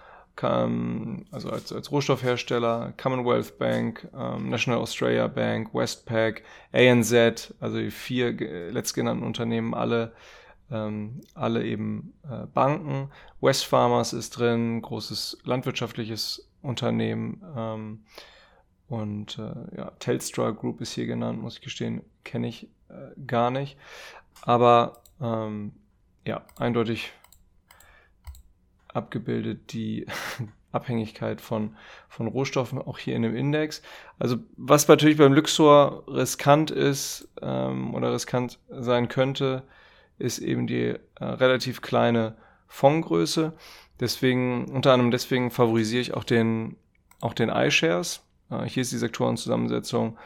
[0.47, 8.33] also als, als Rohstoffhersteller, Commonwealth Bank, ähm, National Australia Bank, Westpac, ANZ, also die vier
[8.71, 10.13] letztgenannten Unternehmen, alle,
[10.71, 13.11] ähm, alle eben äh, Banken.
[13.41, 17.43] Westfarmers ist drin, großes landwirtschaftliches Unternehmen.
[17.57, 18.05] Ähm,
[18.89, 23.51] und äh, ja, Telstra Group ist hier genannt, muss ich gestehen, kenne ich äh, gar
[23.51, 23.77] nicht.
[24.43, 25.73] Aber ähm,
[26.27, 27.13] ja, eindeutig
[28.93, 30.07] abgebildet die
[30.73, 31.77] Abhängigkeit von,
[32.09, 33.83] von Rohstoffen, auch hier in dem Index.
[34.19, 39.65] Also was natürlich beim Luxor riskant ist ähm, oder riskant sein könnte,
[40.19, 42.37] ist eben die äh, relativ kleine
[42.69, 43.53] Fondsgröße.
[43.99, 46.77] Deswegen, unter anderem deswegen favorisiere ich auch den,
[47.21, 48.25] auch den iShares.
[48.51, 50.19] Äh, hier ist die Sektorenzusammensetzung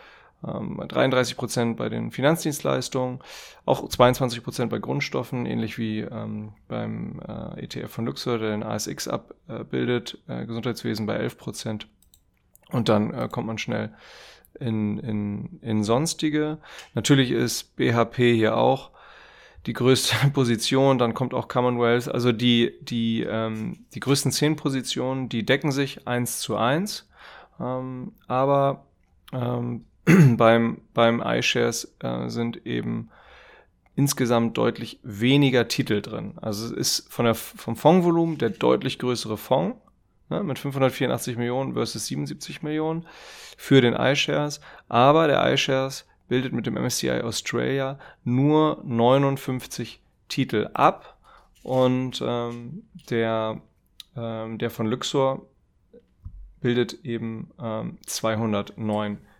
[0.45, 3.21] 33 ähm, Prozent bei den Finanzdienstleistungen,
[3.65, 8.63] auch 22 Prozent bei Grundstoffen, ähnlich wie ähm, beim äh, ETF von Luxor, der den
[8.63, 11.87] ASX abbildet, äh, Gesundheitswesen bei 11 Prozent.
[12.71, 13.95] Und dann äh, kommt man schnell
[14.61, 16.59] in, in, in sonstige.
[16.95, 18.91] Natürlich ist BHP hier auch
[19.67, 22.09] die größte Position, dann kommt auch Commonwealth.
[22.09, 27.09] Also die, die, ähm, die größten zehn Positionen, die decken sich eins zu eins.
[27.61, 28.85] Ähm, aber
[29.33, 29.85] ähm,
[30.37, 33.11] beim, beim iShares äh, sind eben
[33.97, 36.35] insgesamt deutlich weniger Titel drin.
[36.41, 39.79] Also es ist von der, vom Fondsvolumen der deutlich größere Fonds
[40.29, 43.07] ne, mit 584 Millionen versus 77 Millionen
[43.57, 44.61] für den iShares.
[44.89, 51.19] Aber der iShares bildet mit dem MSCI Australia nur 59 Titel ab
[51.63, 53.61] und ähm, der,
[54.17, 55.47] ähm, der von Luxor
[56.61, 59.34] bildet eben ähm, 209 Titel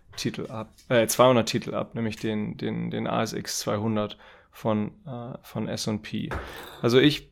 [0.49, 4.17] ab, äh, 200 Titel ab, nämlich den, den, den ASX 200
[4.51, 6.29] von, äh, von S&P.
[6.81, 7.29] Also ich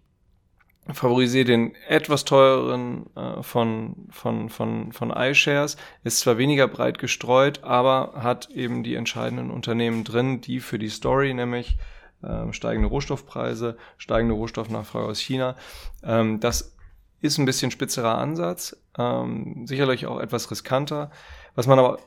[0.91, 7.63] favorisiere den etwas teureren äh, von, von, von, von iShares, ist zwar weniger breit gestreut,
[7.63, 11.77] aber hat eben die entscheidenden Unternehmen drin, die für die Story, nämlich
[12.21, 15.55] äh, steigende Rohstoffpreise, steigende Rohstoffnachfrage aus China,
[16.03, 16.75] ähm, das
[17.21, 21.09] ist ein bisschen spitzerer Ansatz, ähm, sicherlich auch etwas riskanter.
[21.55, 21.99] Was man aber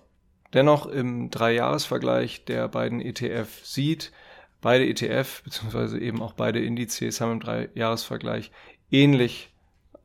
[0.52, 4.12] dennoch im Dreijahresvergleich der beiden ETF sieht,
[4.60, 8.50] beide ETF beziehungsweise eben auch beide Indizes haben im Dreijahresvergleich
[8.90, 9.52] ähnlich,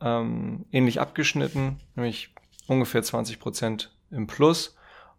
[0.01, 2.33] ähm, ähnlich abgeschnitten, nämlich
[2.67, 4.75] ungefähr 20 Prozent im Plus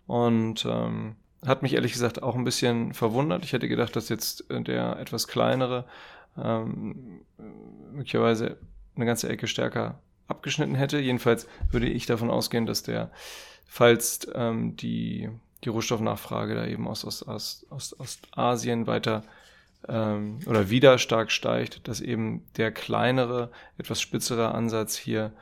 [0.07, 3.45] und ähm, hat mich ehrlich gesagt auch ein bisschen verwundert.
[3.45, 5.87] Ich hätte gedacht, dass jetzt äh, der etwas kleinere
[6.37, 7.23] ähm,
[7.93, 8.59] möglicherweise
[8.95, 10.99] eine ganze Ecke stärker abgeschnitten hätte.
[10.99, 13.11] Jedenfalls würde ich davon ausgehen, dass der
[13.73, 15.31] falls ähm, die,
[15.65, 19.23] die Rohstoffnachfrage da eben aus Ost, Ost, Ost weiter
[19.89, 25.33] ähm, oder wieder stark steigt, dass eben der kleinere, etwas spitzere Ansatz hier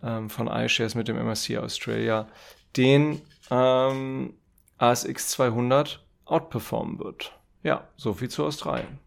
[0.00, 2.28] ähm, von iShares mit dem MSCI Australia
[2.76, 3.20] den
[3.50, 4.34] ähm,
[4.78, 7.36] ASX 200 outperformen wird.
[7.64, 9.00] Ja, so viel zu Australien.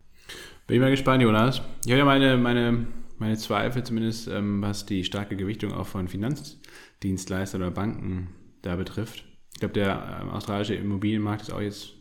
[0.67, 1.61] Bin ich mal gespannt, Jonas.
[1.86, 2.88] Ich habe ja meine, meine,
[3.19, 8.36] meine Zweifel zumindest, ähm, was die starke Gewichtung auch von Finanzdienstleistern oder Banken
[8.66, 9.24] da betrifft.
[9.53, 11.93] Ich glaube, der ähm, australische Immobilienmarkt ist auch jetzt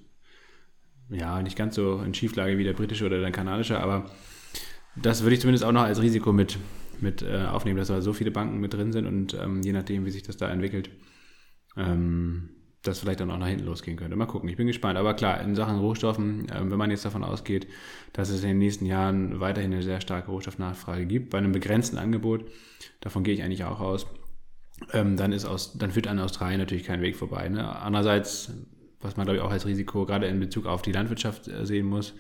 [1.11, 4.11] ja nicht ganz so in Schieflage wie der britische oder der kanadische, aber
[4.97, 6.59] das würde ich zumindest auch noch als Risiko mit,
[7.01, 10.07] mit äh, aufnehmen, dass da so viele Banken mit drin sind und ähm, je nachdem,
[10.07, 10.91] wie sich das da entwickelt,
[11.77, 12.51] ähm,
[12.83, 14.15] das vielleicht dann auch nach hinten losgehen könnte.
[14.17, 14.99] Mal gucken, ich bin gespannt.
[14.99, 17.67] Aber klar, in Sachen Rohstoffen, äh, wenn man jetzt davon ausgeht,
[18.13, 21.99] dass es in den nächsten Jahren weiterhin eine sehr starke Rohstoffnachfrage gibt, bei einem begrenzten
[21.99, 22.45] Angebot,
[23.01, 24.07] davon gehe ich eigentlich auch aus,
[24.93, 27.49] ähm, dann, ist aus, dann führt an Australien natürlich kein Weg vorbei.
[27.49, 27.65] Ne?
[27.65, 28.53] Andererseits,
[29.01, 31.87] was man glaube ich auch als Risiko gerade in Bezug auf die Landwirtschaft äh, sehen
[31.87, 32.15] muss,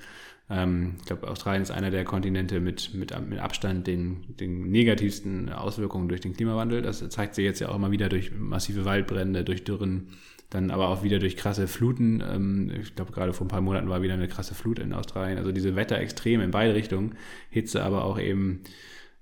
[0.50, 5.50] ähm, ich glaube, Australien ist einer der Kontinente mit, mit, mit Abstand den, den negativsten
[5.50, 6.82] Auswirkungen durch den Klimawandel.
[6.82, 10.08] Das zeigt sich jetzt ja auch immer wieder durch massive Waldbrände, durch Dürren,
[10.50, 12.22] dann aber auch wieder durch krasse Fluten.
[12.26, 15.38] Ähm, ich glaube, gerade vor ein paar Monaten war wieder eine krasse Flut in Australien.
[15.38, 17.14] Also diese Wetterextreme in beide Richtungen,
[17.48, 18.60] Hitze, aber auch eben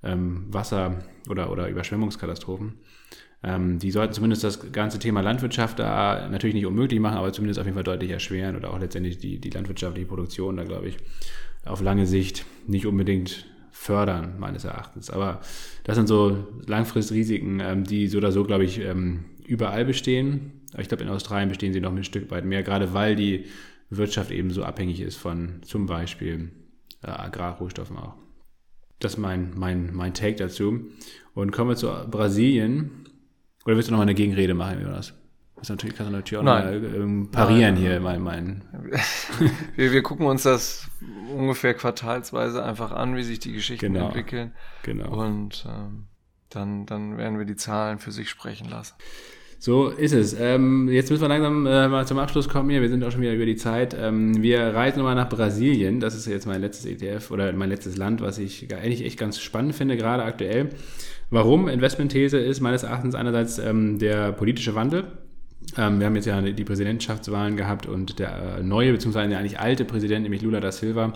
[0.03, 2.75] ähm, Wasser- oder, oder Überschwemmungskatastrophen.
[3.45, 7.59] Ähm, die sollten zumindest das ganze Thema Landwirtschaft da natürlich nicht unmöglich machen, aber zumindest
[7.59, 10.97] auf jeden Fall deutlich erschweren oder auch letztendlich die, die landwirtschaftliche Produktion da, glaube ich,
[11.65, 15.11] auf lange Sicht nicht unbedingt fördern, meines Erachtens.
[15.11, 15.41] Aber
[15.85, 20.63] das sind so Langfristrisiken, ähm, die so oder so, glaube ich, ähm, überall bestehen.
[20.79, 23.47] Ich glaube, in Australien bestehen sie noch ein Stück weit mehr, gerade weil die
[23.91, 26.51] Wirtschaft eben so abhängig ist von zum Beispiel
[27.03, 28.15] äh, Agrarrohstoffen auch.
[29.01, 30.81] Das ist mein, mein, mein Take dazu.
[31.35, 33.02] Und kommen wir zu Brasilien.
[33.65, 35.15] Oder willst du noch mal eine Gegenrede machen, Jonas?
[35.57, 36.83] Das natürlich, kannst du natürlich auch Nein.
[36.83, 37.83] Mal, ähm, parieren Nein.
[37.83, 38.65] hier, mein, mein.
[39.77, 40.89] wir, wir gucken uns das
[41.33, 44.07] ungefähr quartalsweise einfach an, wie sich die Geschichten genau.
[44.07, 44.53] entwickeln.
[44.83, 45.11] Genau.
[45.11, 46.07] Und ähm,
[46.49, 48.95] dann, dann werden wir die Zahlen für sich sprechen lassen.
[49.61, 50.35] So ist es.
[50.37, 52.83] Ähm, jetzt müssen wir langsam äh, mal zum Abschluss kommen hier.
[52.83, 53.97] Wir sind auch schon wieder über die Zeit.
[53.97, 56.01] Ähm, wir reisen nochmal nach Brasilien.
[56.01, 59.39] Das ist jetzt mein letztes ETF oder mein letztes Land, was ich eigentlich echt ganz
[59.39, 60.71] spannend finde, gerade aktuell.
[61.33, 61.67] Warum?
[61.67, 65.05] Investmentthese ist meines Erachtens einerseits ähm, der politische Wandel.
[65.79, 69.59] Ähm, wir haben jetzt ja die Präsidentschaftswahlen gehabt und der äh, neue, beziehungsweise der eigentlich
[69.59, 71.15] alte Präsident, nämlich Lula da Silva,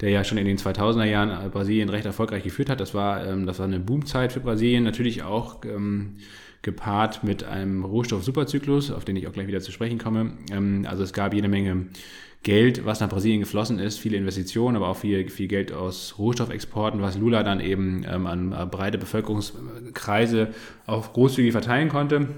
[0.00, 2.80] der ja schon in den 2000er Jahren äh, Brasilien recht erfolgreich geführt hat.
[2.80, 4.82] Das war, ähm, das war eine Boomzeit für Brasilien.
[4.82, 6.16] Natürlich auch ähm,
[6.62, 10.32] gepaart mit einem Rohstoff-Superzyklus, auf den ich auch gleich wieder zu sprechen komme.
[10.50, 11.86] Ähm, also es gab jede Menge
[12.42, 17.00] Geld, was nach Brasilien geflossen ist, viele Investitionen, aber auch viel, viel Geld aus Rohstoffexporten,
[17.00, 20.48] was Lula dann eben ähm, an äh, breite Bevölkerungskreise
[20.86, 22.28] auch großzügig verteilen konnte.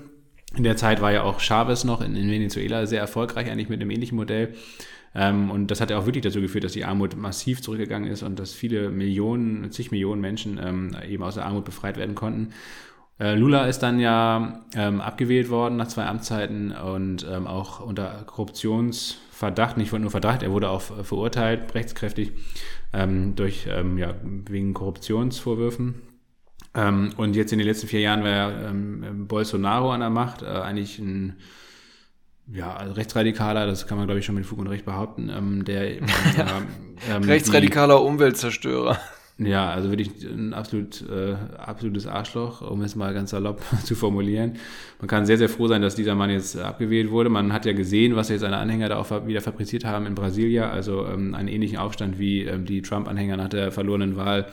[0.57, 3.81] In der Zeit war ja auch Chavez noch in, in Venezuela sehr erfolgreich, eigentlich mit
[3.81, 4.55] einem ähnlichen Modell.
[5.15, 8.23] Ähm, und das hat ja auch wirklich dazu geführt, dass die Armut massiv zurückgegangen ist
[8.23, 12.53] und dass viele Millionen, zig Millionen Menschen ähm, eben aus der Armut befreit werden konnten.
[13.19, 18.25] Äh, Lula ist dann ja ähm, abgewählt worden nach zwei Amtszeiten und ähm, auch unter
[19.35, 22.33] Korruptionsverdacht, nicht nur Verdacht, er wurde auch verurteilt, rechtskräftig,
[22.93, 26.03] ähm, durch, ähm, ja, wegen Korruptionsvorwürfen.
[26.75, 30.47] Ähm, und jetzt in den letzten vier Jahren war ähm, Bolsonaro an der Macht, äh,
[30.47, 31.37] eigentlich ein
[32.53, 35.93] ja, Rechtsradikaler, das kann man glaube ich schon mit Fug und Recht behaupten, ähm, der
[35.97, 38.99] ähm, Rechtsradikaler die, Umweltzerstörer.
[39.37, 44.59] Ja, also wirklich ein absolut, äh, absolutes Arschloch, um es mal ganz salopp zu formulieren.
[45.01, 47.31] Man kann sehr, sehr froh sein, dass dieser Mann jetzt abgewählt wurde.
[47.31, 50.71] Man hat ja gesehen, was jetzt seine Anhänger da auch wieder fabriziert haben in Brasilia,
[50.71, 54.47] also ähm, einen ähnlichen Aufstand wie ähm, die Trump-Anhänger nach der verlorenen Wahl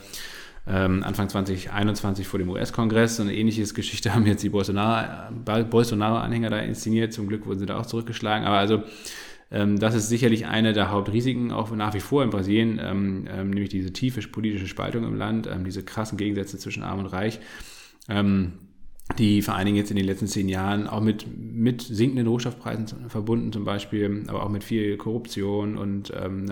[0.67, 3.19] ähm, Anfang 2021 vor dem US-Kongress.
[3.19, 7.13] Eine ähnliche Geschichte haben jetzt die Bolsonaro-Anhänger Bolsonaro da inszeniert.
[7.13, 8.47] Zum Glück wurden sie da auch zurückgeschlagen.
[8.47, 8.83] Aber also
[9.51, 13.69] das ist sicherlich eine der Hauptrisiken auch nach wie vor in Brasilien, ähm, ähm, nämlich
[13.69, 17.39] diese tiefe politische Spaltung im Land, diese krassen Gegensätze zwischen Arm und Reich
[19.17, 23.09] die vor allen Dingen jetzt in den letzten zehn Jahren auch mit, mit sinkenden Rohstoffpreisen
[23.09, 26.45] verbunden zum Beispiel, aber auch mit viel Korruption und ähm,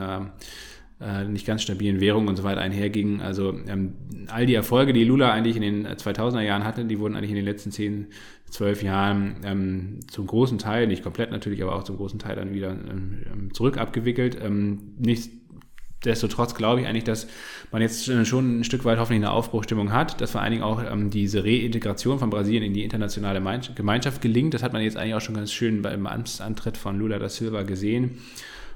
[1.02, 3.22] äh, nicht ganz stabilen Währungen und so weiter einhergingen.
[3.22, 3.94] Also ähm,
[4.28, 7.38] all die Erfolge, die Lula eigentlich in den 2000er Jahren hatte, die wurden eigentlich in
[7.38, 8.08] den letzten zehn,
[8.50, 12.54] zwölf Jahren ähm, zum großen Teil, nicht komplett natürlich, aber auch zum großen Teil dann
[12.54, 14.38] wieder ähm, zurück abgewickelt.
[14.42, 17.28] Ähm, Nichtsdestotrotz glaube ich eigentlich, dass
[17.72, 20.84] man jetzt schon ein Stück weit hoffentlich eine Aufbruchstimmung hat, dass vor allen Dingen auch
[20.84, 23.42] ähm, diese Reintegration von Brasilien in die internationale
[23.74, 24.54] Gemeinschaft gelingt.
[24.54, 27.64] Das hat man jetzt eigentlich auch schon ganz schön beim Amtsantritt von Lula da Silva
[27.64, 28.18] gesehen.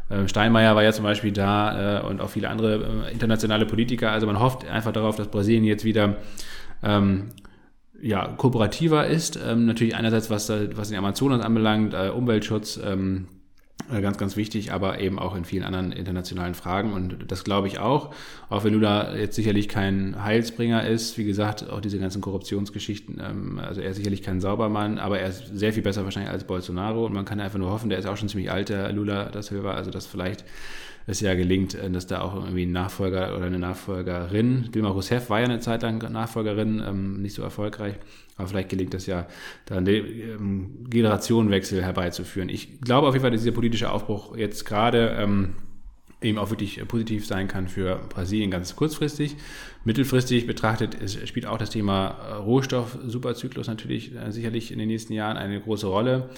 [0.09, 4.11] Ähm, Steinmeier war ja zum Beispiel da äh, und auch viele andere äh, internationale Politiker.
[4.11, 6.17] Also man hofft einfach darauf, dass Brasilien jetzt wieder
[6.83, 7.29] ähm,
[8.01, 9.39] ja, kooperativer ist.
[9.43, 13.32] Ähm, natürlich einerseits, was, was den Amazonas anbelangt, äh, Umweltschutz, ähm, Äh,
[13.89, 16.93] ganz, ganz wichtig, aber eben auch in vielen anderen internationalen Fragen.
[16.93, 18.13] Und das glaube ich auch.
[18.49, 23.59] Auch wenn Lula jetzt sicherlich kein Heilsbringer ist, wie gesagt, auch diese ganzen Korruptionsgeschichten, ähm,
[23.59, 27.05] also er ist sicherlich kein Saubermann, aber er ist sehr viel besser wahrscheinlich als Bolsonaro.
[27.05, 29.41] Und man kann einfach nur hoffen, der ist auch schon ziemlich alt, der Lula da
[29.41, 30.45] Silva, also dass vielleicht
[31.05, 35.29] es ja gelingt, äh, dass da auch irgendwie ein Nachfolger oder eine Nachfolgerin, Dilma Rousseff
[35.29, 37.95] war ja eine Zeit lang Nachfolgerin, ähm, nicht so erfolgreich,
[38.37, 39.27] aber vielleicht gelingt es ja,
[39.65, 42.49] da einen ähm, Generationenwechsel herbeizuführen.
[42.49, 45.55] Ich glaube auf jeden Fall, dass dieser politische Aufbruch jetzt gerade ähm,
[46.21, 49.35] eben auch wirklich positiv sein kann für Brasilien ganz kurzfristig.
[49.83, 50.97] Mittelfristig betrachtet
[51.27, 55.87] spielt auch das Thema äh, Rohstoff-Superzyklus natürlich äh, sicherlich in den nächsten Jahren eine große
[55.87, 56.29] Rolle.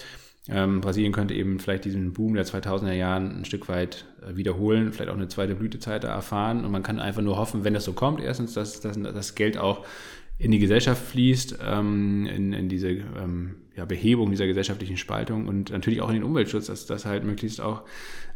[0.47, 4.93] Ähm, Brasilien könnte eben vielleicht diesen Boom der 2000er Jahren ein Stück weit äh, wiederholen,
[4.93, 6.65] vielleicht auch eine zweite Blütezeit erfahren.
[6.65, 9.85] Und man kann einfach nur hoffen, wenn das so kommt, erstens, dass das Geld auch
[10.37, 15.71] in die Gesellschaft fließt, ähm, in, in diese ähm, ja, Behebung dieser gesellschaftlichen Spaltung und
[15.71, 17.83] natürlich auch in den Umweltschutz, dass das halt möglichst auch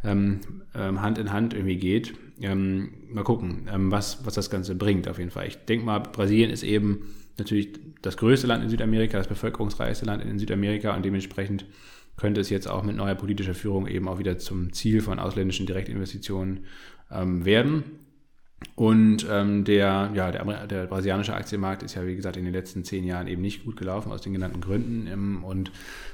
[0.03, 0.39] ähm,
[0.73, 2.13] ähm, Hand in Hand irgendwie geht.
[2.41, 5.47] Ähm, mal gucken, ähm, was, was das Ganze bringt auf jeden Fall.
[5.47, 7.69] Ich denke mal, Brasilien ist eben natürlich
[8.01, 11.65] das größte Land in Südamerika, das bevölkerungsreichste Land in Südamerika und dementsprechend
[12.15, 15.65] könnte es jetzt auch mit neuer politischer Führung eben auch wieder zum Ziel von ausländischen
[15.65, 16.65] Direktinvestitionen
[17.09, 17.83] werden.
[18.75, 22.83] Und ähm, der, ja, der, der, brasilianische Aktienmarkt ist ja, wie gesagt, in den letzten
[22.83, 25.07] zehn Jahren eben nicht gut gelaufen, aus den genannten Gründen.
[25.07, 25.71] Ähm, und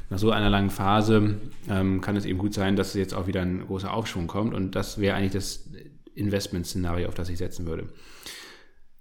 [0.09, 1.37] nach so einer langen Phase
[1.69, 4.53] ähm, kann es eben gut sein, dass jetzt auch wieder ein großer Aufschwung kommt.
[4.53, 5.69] Und das wäre eigentlich das
[6.15, 7.89] Investmentszenario, auf das ich setzen würde.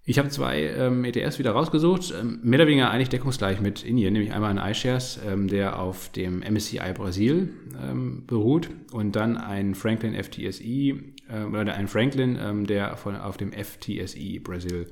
[0.06, 4.12] Ich habe zwei ähm, ETFs wieder rausgesucht, ähm, mehr oder weniger eigentlich deckungsgleich mit Indien,
[4.12, 7.48] nämlich einmal ein iShares, ähm, der auf dem MSCI Brasil
[7.82, 13.36] ähm, beruht und dann ein Franklin FTSI äh, oder ein Franklin, ähm, der von, auf
[13.36, 14.86] dem FTSI Brasil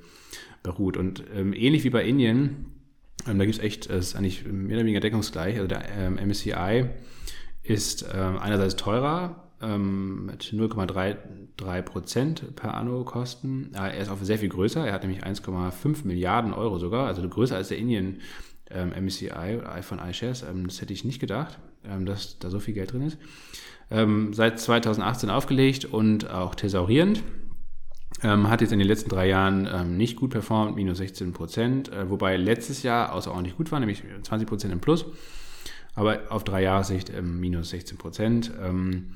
[0.62, 0.96] beruht.
[0.96, 2.66] Und ähm, ähnlich wie bei Indien,
[3.24, 6.86] da gibt es echt, es ist eigentlich mehr oder weniger deckungsgleich, also der MSCI
[7.62, 13.70] ist einerseits teurer, ähm, mit 0,33 Prozent per anno Kosten.
[13.74, 14.86] Er ist auch sehr viel größer.
[14.86, 18.20] Er hat nämlich 1,5 Milliarden Euro sogar, also größer als der Indien
[18.70, 20.42] ähm, MSCI oder iPhone iShares.
[20.42, 21.72] Ähm, das hätte ich nicht gedacht, ähm,
[22.04, 23.18] dass da so viel Geld drin ist.
[23.90, 27.22] Ähm, seit 2018 aufgelegt und auch thesaurierend.
[28.22, 31.90] Ähm, hat jetzt in den letzten drei Jahren ähm, nicht gut performt, minus 16 Prozent,
[31.90, 35.06] äh, wobei letztes Jahr außerordentlich gut war, nämlich 20 Prozent im Plus,
[35.94, 38.52] aber auf drei Jahressicht ähm, minus 16 Prozent.
[38.62, 39.14] Ähm,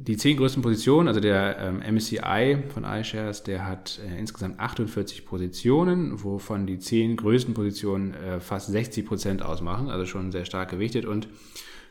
[0.00, 5.26] die zehn größten Positionen, also der ähm, MSCI von iShares, der hat äh, insgesamt 48
[5.26, 10.70] Positionen, wovon die zehn größten Positionen äh, fast 60 Prozent ausmachen, also schon sehr stark
[10.70, 11.04] gewichtet.
[11.04, 11.28] Und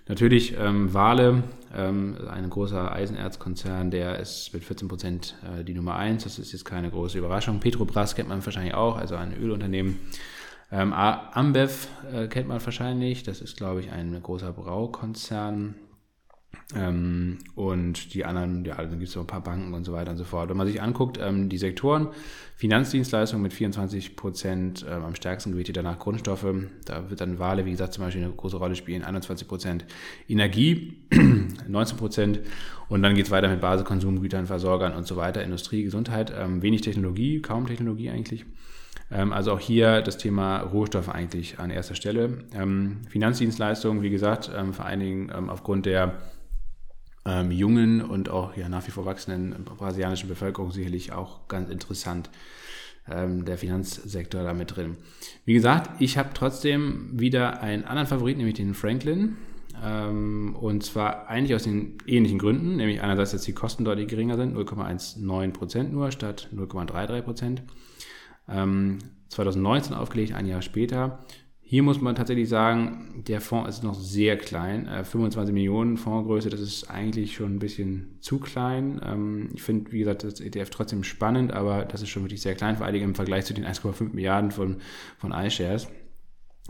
[0.07, 1.43] natürlich ähm, Wale,
[1.75, 6.23] ähm, ein großer Eisenerzkonzern, der ist mit 14 Prozent äh, die Nummer eins.
[6.23, 7.59] Das ist jetzt keine große Überraschung.
[7.59, 9.99] Petrobras kennt man wahrscheinlich auch, also ein Ölunternehmen.
[10.71, 15.75] Ähm, Ambev äh, kennt man wahrscheinlich, das ist, glaube ich, ein großer Braukonzern.
[16.75, 20.11] Ähm, und die anderen, ja, dann gibt es so ein paar Banken und so weiter
[20.11, 20.49] und so fort.
[20.49, 22.09] Wenn man sich anguckt, ähm, die Sektoren,
[22.57, 26.53] Finanzdienstleistungen mit 24 Prozent ähm, am stärksten gewichtet, danach Grundstoffe,
[26.83, 29.85] da wird dann Wale, wie gesagt, zum Beispiel eine große Rolle spielen, 21 Prozent
[30.27, 30.97] Energie,
[31.67, 32.39] 19 Prozent
[32.89, 36.81] und dann geht es weiter mit Basiskonsumgütern, Versorgern und so weiter, Industrie, Gesundheit, ähm, wenig
[36.81, 38.45] Technologie, kaum Technologie eigentlich.
[39.09, 42.39] Ähm, also auch hier das Thema Rohstoffe eigentlich an erster Stelle.
[42.53, 46.17] Ähm, Finanzdienstleistungen, wie gesagt, vor allen Dingen aufgrund der
[47.27, 52.29] ähm, jungen und auch ja, nach wie vor wachsenden brasilianischen Bevölkerung sicherlich auch ganz interessant.
[53.09, 54.97] Ähm, der Finanzsektor da mit drin.
[55.45, 59.37] Wie gesagt, ich habe trotzdem wieder einen anderen Favoriten, nämlich den Franklin.
[59.81, 64.35] Ähm, und zwar eigentlich aus den ähnlichen Gründen, nämlich einerseits, dass die Kosten deutlich geringer
[64.35, 67.59] sind, 0,19% nur statt 0,33%.
[69.29, 71.19] 2019 ähm, aufgelegt, ein Jahr später.
[71.69, 74.87] Hier muss man tatsächlich sagen, der Fonds ist noch sehr klein.
[75.03, 79.01] 25 äh, Millionen Fondsgröße, das ist eigentlich schon ein bisschen zu klein.
[79.03, 82.55] Ähm, ich finde, wie gesagt, das ETF trotzdem spannend, aber das ist schon wirklich sehr
[82.55, 84.77] klein, vor allem im Vergleich zu den 1,5 Milliarden von,
[85.17, 85.89] von iShares.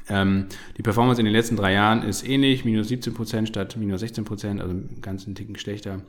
[0.09, 0.47] Ähm,
[0.77, 4.25] die Performance in den letzten drei Jahren ist ähnlich, minus 17 Prozent statt minus 16
[4.25, 6.01] Prozent, also ganz einen Ticken schlechter.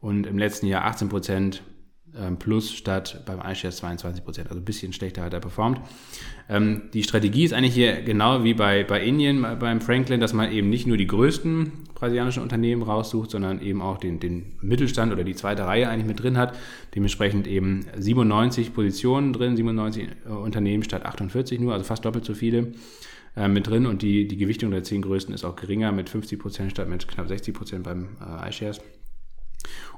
[0.00, 1.62] Und im letzten Jahr 18 Prozent
[2.38, 5.80] plus statt beim iShares 22 Prozent, also ein bisschen schlechter hat er performt.
[6.48, 10.50] Ähm, die Strategie ist eigentlich hier genau wie bei, bei Indien, beim Franklin, dass man
[10.50, 15.22] eben nicht nur die größten brasilianischen Unternehmen raussucht, sondern eben auch den, den Mittelstand oder
[15.22, 16.56] die zweite Reihe eigentlich mit drin hat.
[16.94, 22.34] Dementsprechend eben 97 Positionen drin, 97 äh, Unternehmen statt 48 nur, also fast doppelt so
[22.34, 22.72] viele
[23.36, 26.38] äh, mit drin und die, die Gewichtung der zehn größten ist auch geringer mit 50
[26.38, 28.80] Prozent statt mit knapp 60 Prozent beim äh, iShares.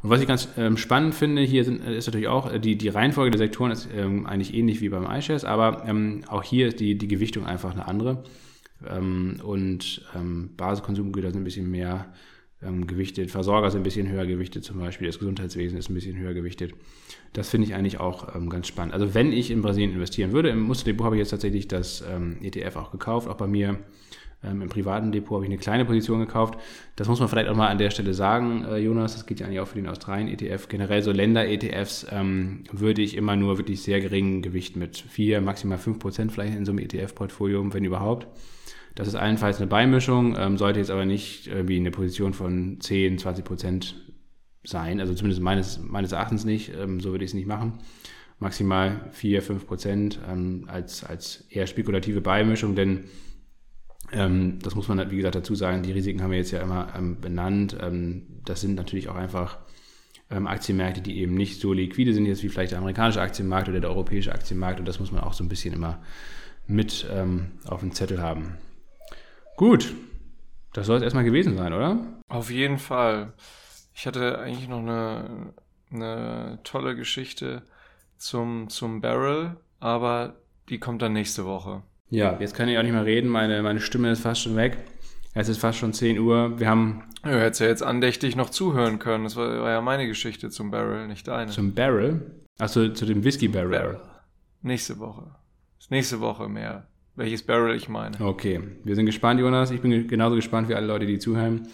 [0.03, 2.77] Und was ich ganz ähm, spannend finde, hier sind, äh, ist natürlich auch, äh, die,
[2.77, 6.69] die Reihenfolge der Sektoren ist ähm, eigentlich ähnlich wie beim iShares, aber ähm, auch hier
[6.69, 8.24] ist die, die Gewichtung einfach eine andere.
[8.89, 12.12] Ähm, und ähm, Basiskonsumgüter sind ein bisschen mehr
[12.62, 13.31] ähm, gewichtet.
[13.31, 15.07] Versorger sind ein bisschen höher gewichtet zum Beispiel.
[15.07, 16.74] Das Gesundheitswesen ist ein bisschen höher gewichtet.
[17.32, 18.93] Das finde ich eigentlich auch ganz spannend.
[18.93, 22.05] Also wenn ich in Brasilien investieren würde, im Musterdepot habe ich jetzt tatsächlich das
[22.43, 23.27] ETF auch gekauft.
[23.27, 23.78] Auch bei mir
[24.44, 26.59] ähm, im privaten Depot habe ich eine kleine Position gekauft.
[26.97, 29.14] Das muss man vielleicht auch mal an der Stelle sagen, äh, Jonas.
[29.14, 30.69] Das geht ja eigentlich auch für den Australien-ETF.
[30.69, 35.78] Generell so Länder-ETFs ähm, würde ich immer nur wirklich sehr geringen Gewicht mit 4, maximal
[35.78, 38.27] 5 Prozent vielleicht in so einem ETF-Portfolio, wenn überhaupt.
[38.94, 43.19] Das ist allenfalls eine Beimischung, ähm, sollte jetzt aber nicht irgendwie eine Position von 10,
[43.19, 43.94] 20 Prozent
[44.64, 45.01] sein.
[45.01, 46.73] Also zumindest meines, meines Erachtens nicht.
[46.77, 47.78] Ähm, so würde ich es nicht machen.
[48.39, 53.05] Maximal 4, 5 Prozent ähm, als, als eher spekulative Beimischung, denn
[54.13, 55.83] das muss man, halt, wie gesagt, dazu sagen.
[55.83, 57.77] Die Risiken haben wir jetzt ja immer ähm, benannt.
[57.81, 59.59] Ähm, das sind natürlich auch einfach
[60.31, 63.81] ähm, Aktienmärkte, die eben nicht so liquide sind jetzt wie vielleicht der amerikanische Aktienmarkt oder
[63.81, 64.81] der europäische Aktienmarkt.
[64.81, 66.03] Und das muss man auch so ein bisschen immer
[66.67, 68.59] mit ähm, auf dem Zettel haben.
[69.57, 69.95] Gut,
[70.73, 71.99] das soll es erstmal gewesen sein, oder?
[72.29, 73.33] Auf jeden Fall.
[73.95, 75.55] Ich hatte eigentlich noch eine,
[75.91, 77.63] eine tolle Geschichte
[78.17, 80.37] zum, zum Barrel, aber
[80.69, 81.83] die kommt dann nächste Woche.
[82.13, 83.31] Ja, jetzt kann ich auch nicht mehr reden.
[83.31, 84.77] Meine, meine Stimme ist fast schon weg.
[85.33, 86.61] Es ist fast schon 10 Uhr.
[86.61, 87.05] Wir haben.
[87.25, 89.25] Ja, du hättest ja jetzt andächtig noch zuhören können.
[89.25, 91.51] Das war, war ja meine Geschichte zum Barrel, nicht deine.
[91.51, 92.43] Zum Barrel?
[92.59, 93.71] Achso, zu dem Whisky Barrel.
[93.71, 94.01] Barrel.
[94.61, 95.35] Nächste Woche.
[95.79, 96.87] Ist nächste Woche mehr.
[97.17, 98.21] Welches Barrel ich meine.
[98.21, 99.71] Okay, wir sind gespannt, Jonas.
[99.71, 101.67] Ich bin genauso gespannt wie alle Leute, die zuhören.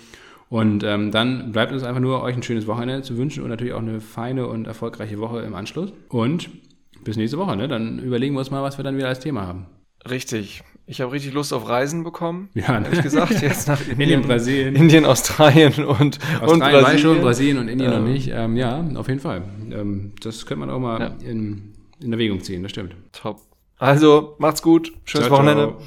[0.49, 3.75] Und ähm, dann bleibt uns einfach nur, euch ein schönes Wochenende zu wünschen und natürlich
[3.75, 5.93] auch eine feine und erfolgreiche Woche im Anschluss.
[6.09, 6.49] Und
[7.03, 7.67] bis nächste Woche, ne?
[7.67, 9.67] Dann überlegen wir uns mal, was wir dann wieder als Thema haben.
[10.11, 10.63] Richtig.
[10.87, 12.49] Ich habe richtig Lust auf Reisen bekommen.
[12.55, 13.31] Ja, habe ich gesagt.
[13.43, 14.75] Jetzt nach Indien, Indien Brasilien.
[14.75, 16.99] Indien, Australien und, Australien und Brasilien.
[16.99, 18.31] schon, Brasilien und Indien ähm, noch nicht.
[18.33, 19.43] Ähm, ja, auf jeden Fall.
[19.71, 21.31] Ähm, das könnte man auch mal ja.
[21.31, 22.97] in, in Erwägung ziehen, das stimmt.
[23.13, 23.43] Top.
[23.77, 24.93] Also, macht's gut.
[25.05, 25.75] Schönes ciao, Wochenende.
[25.77, 25.83] Ciao.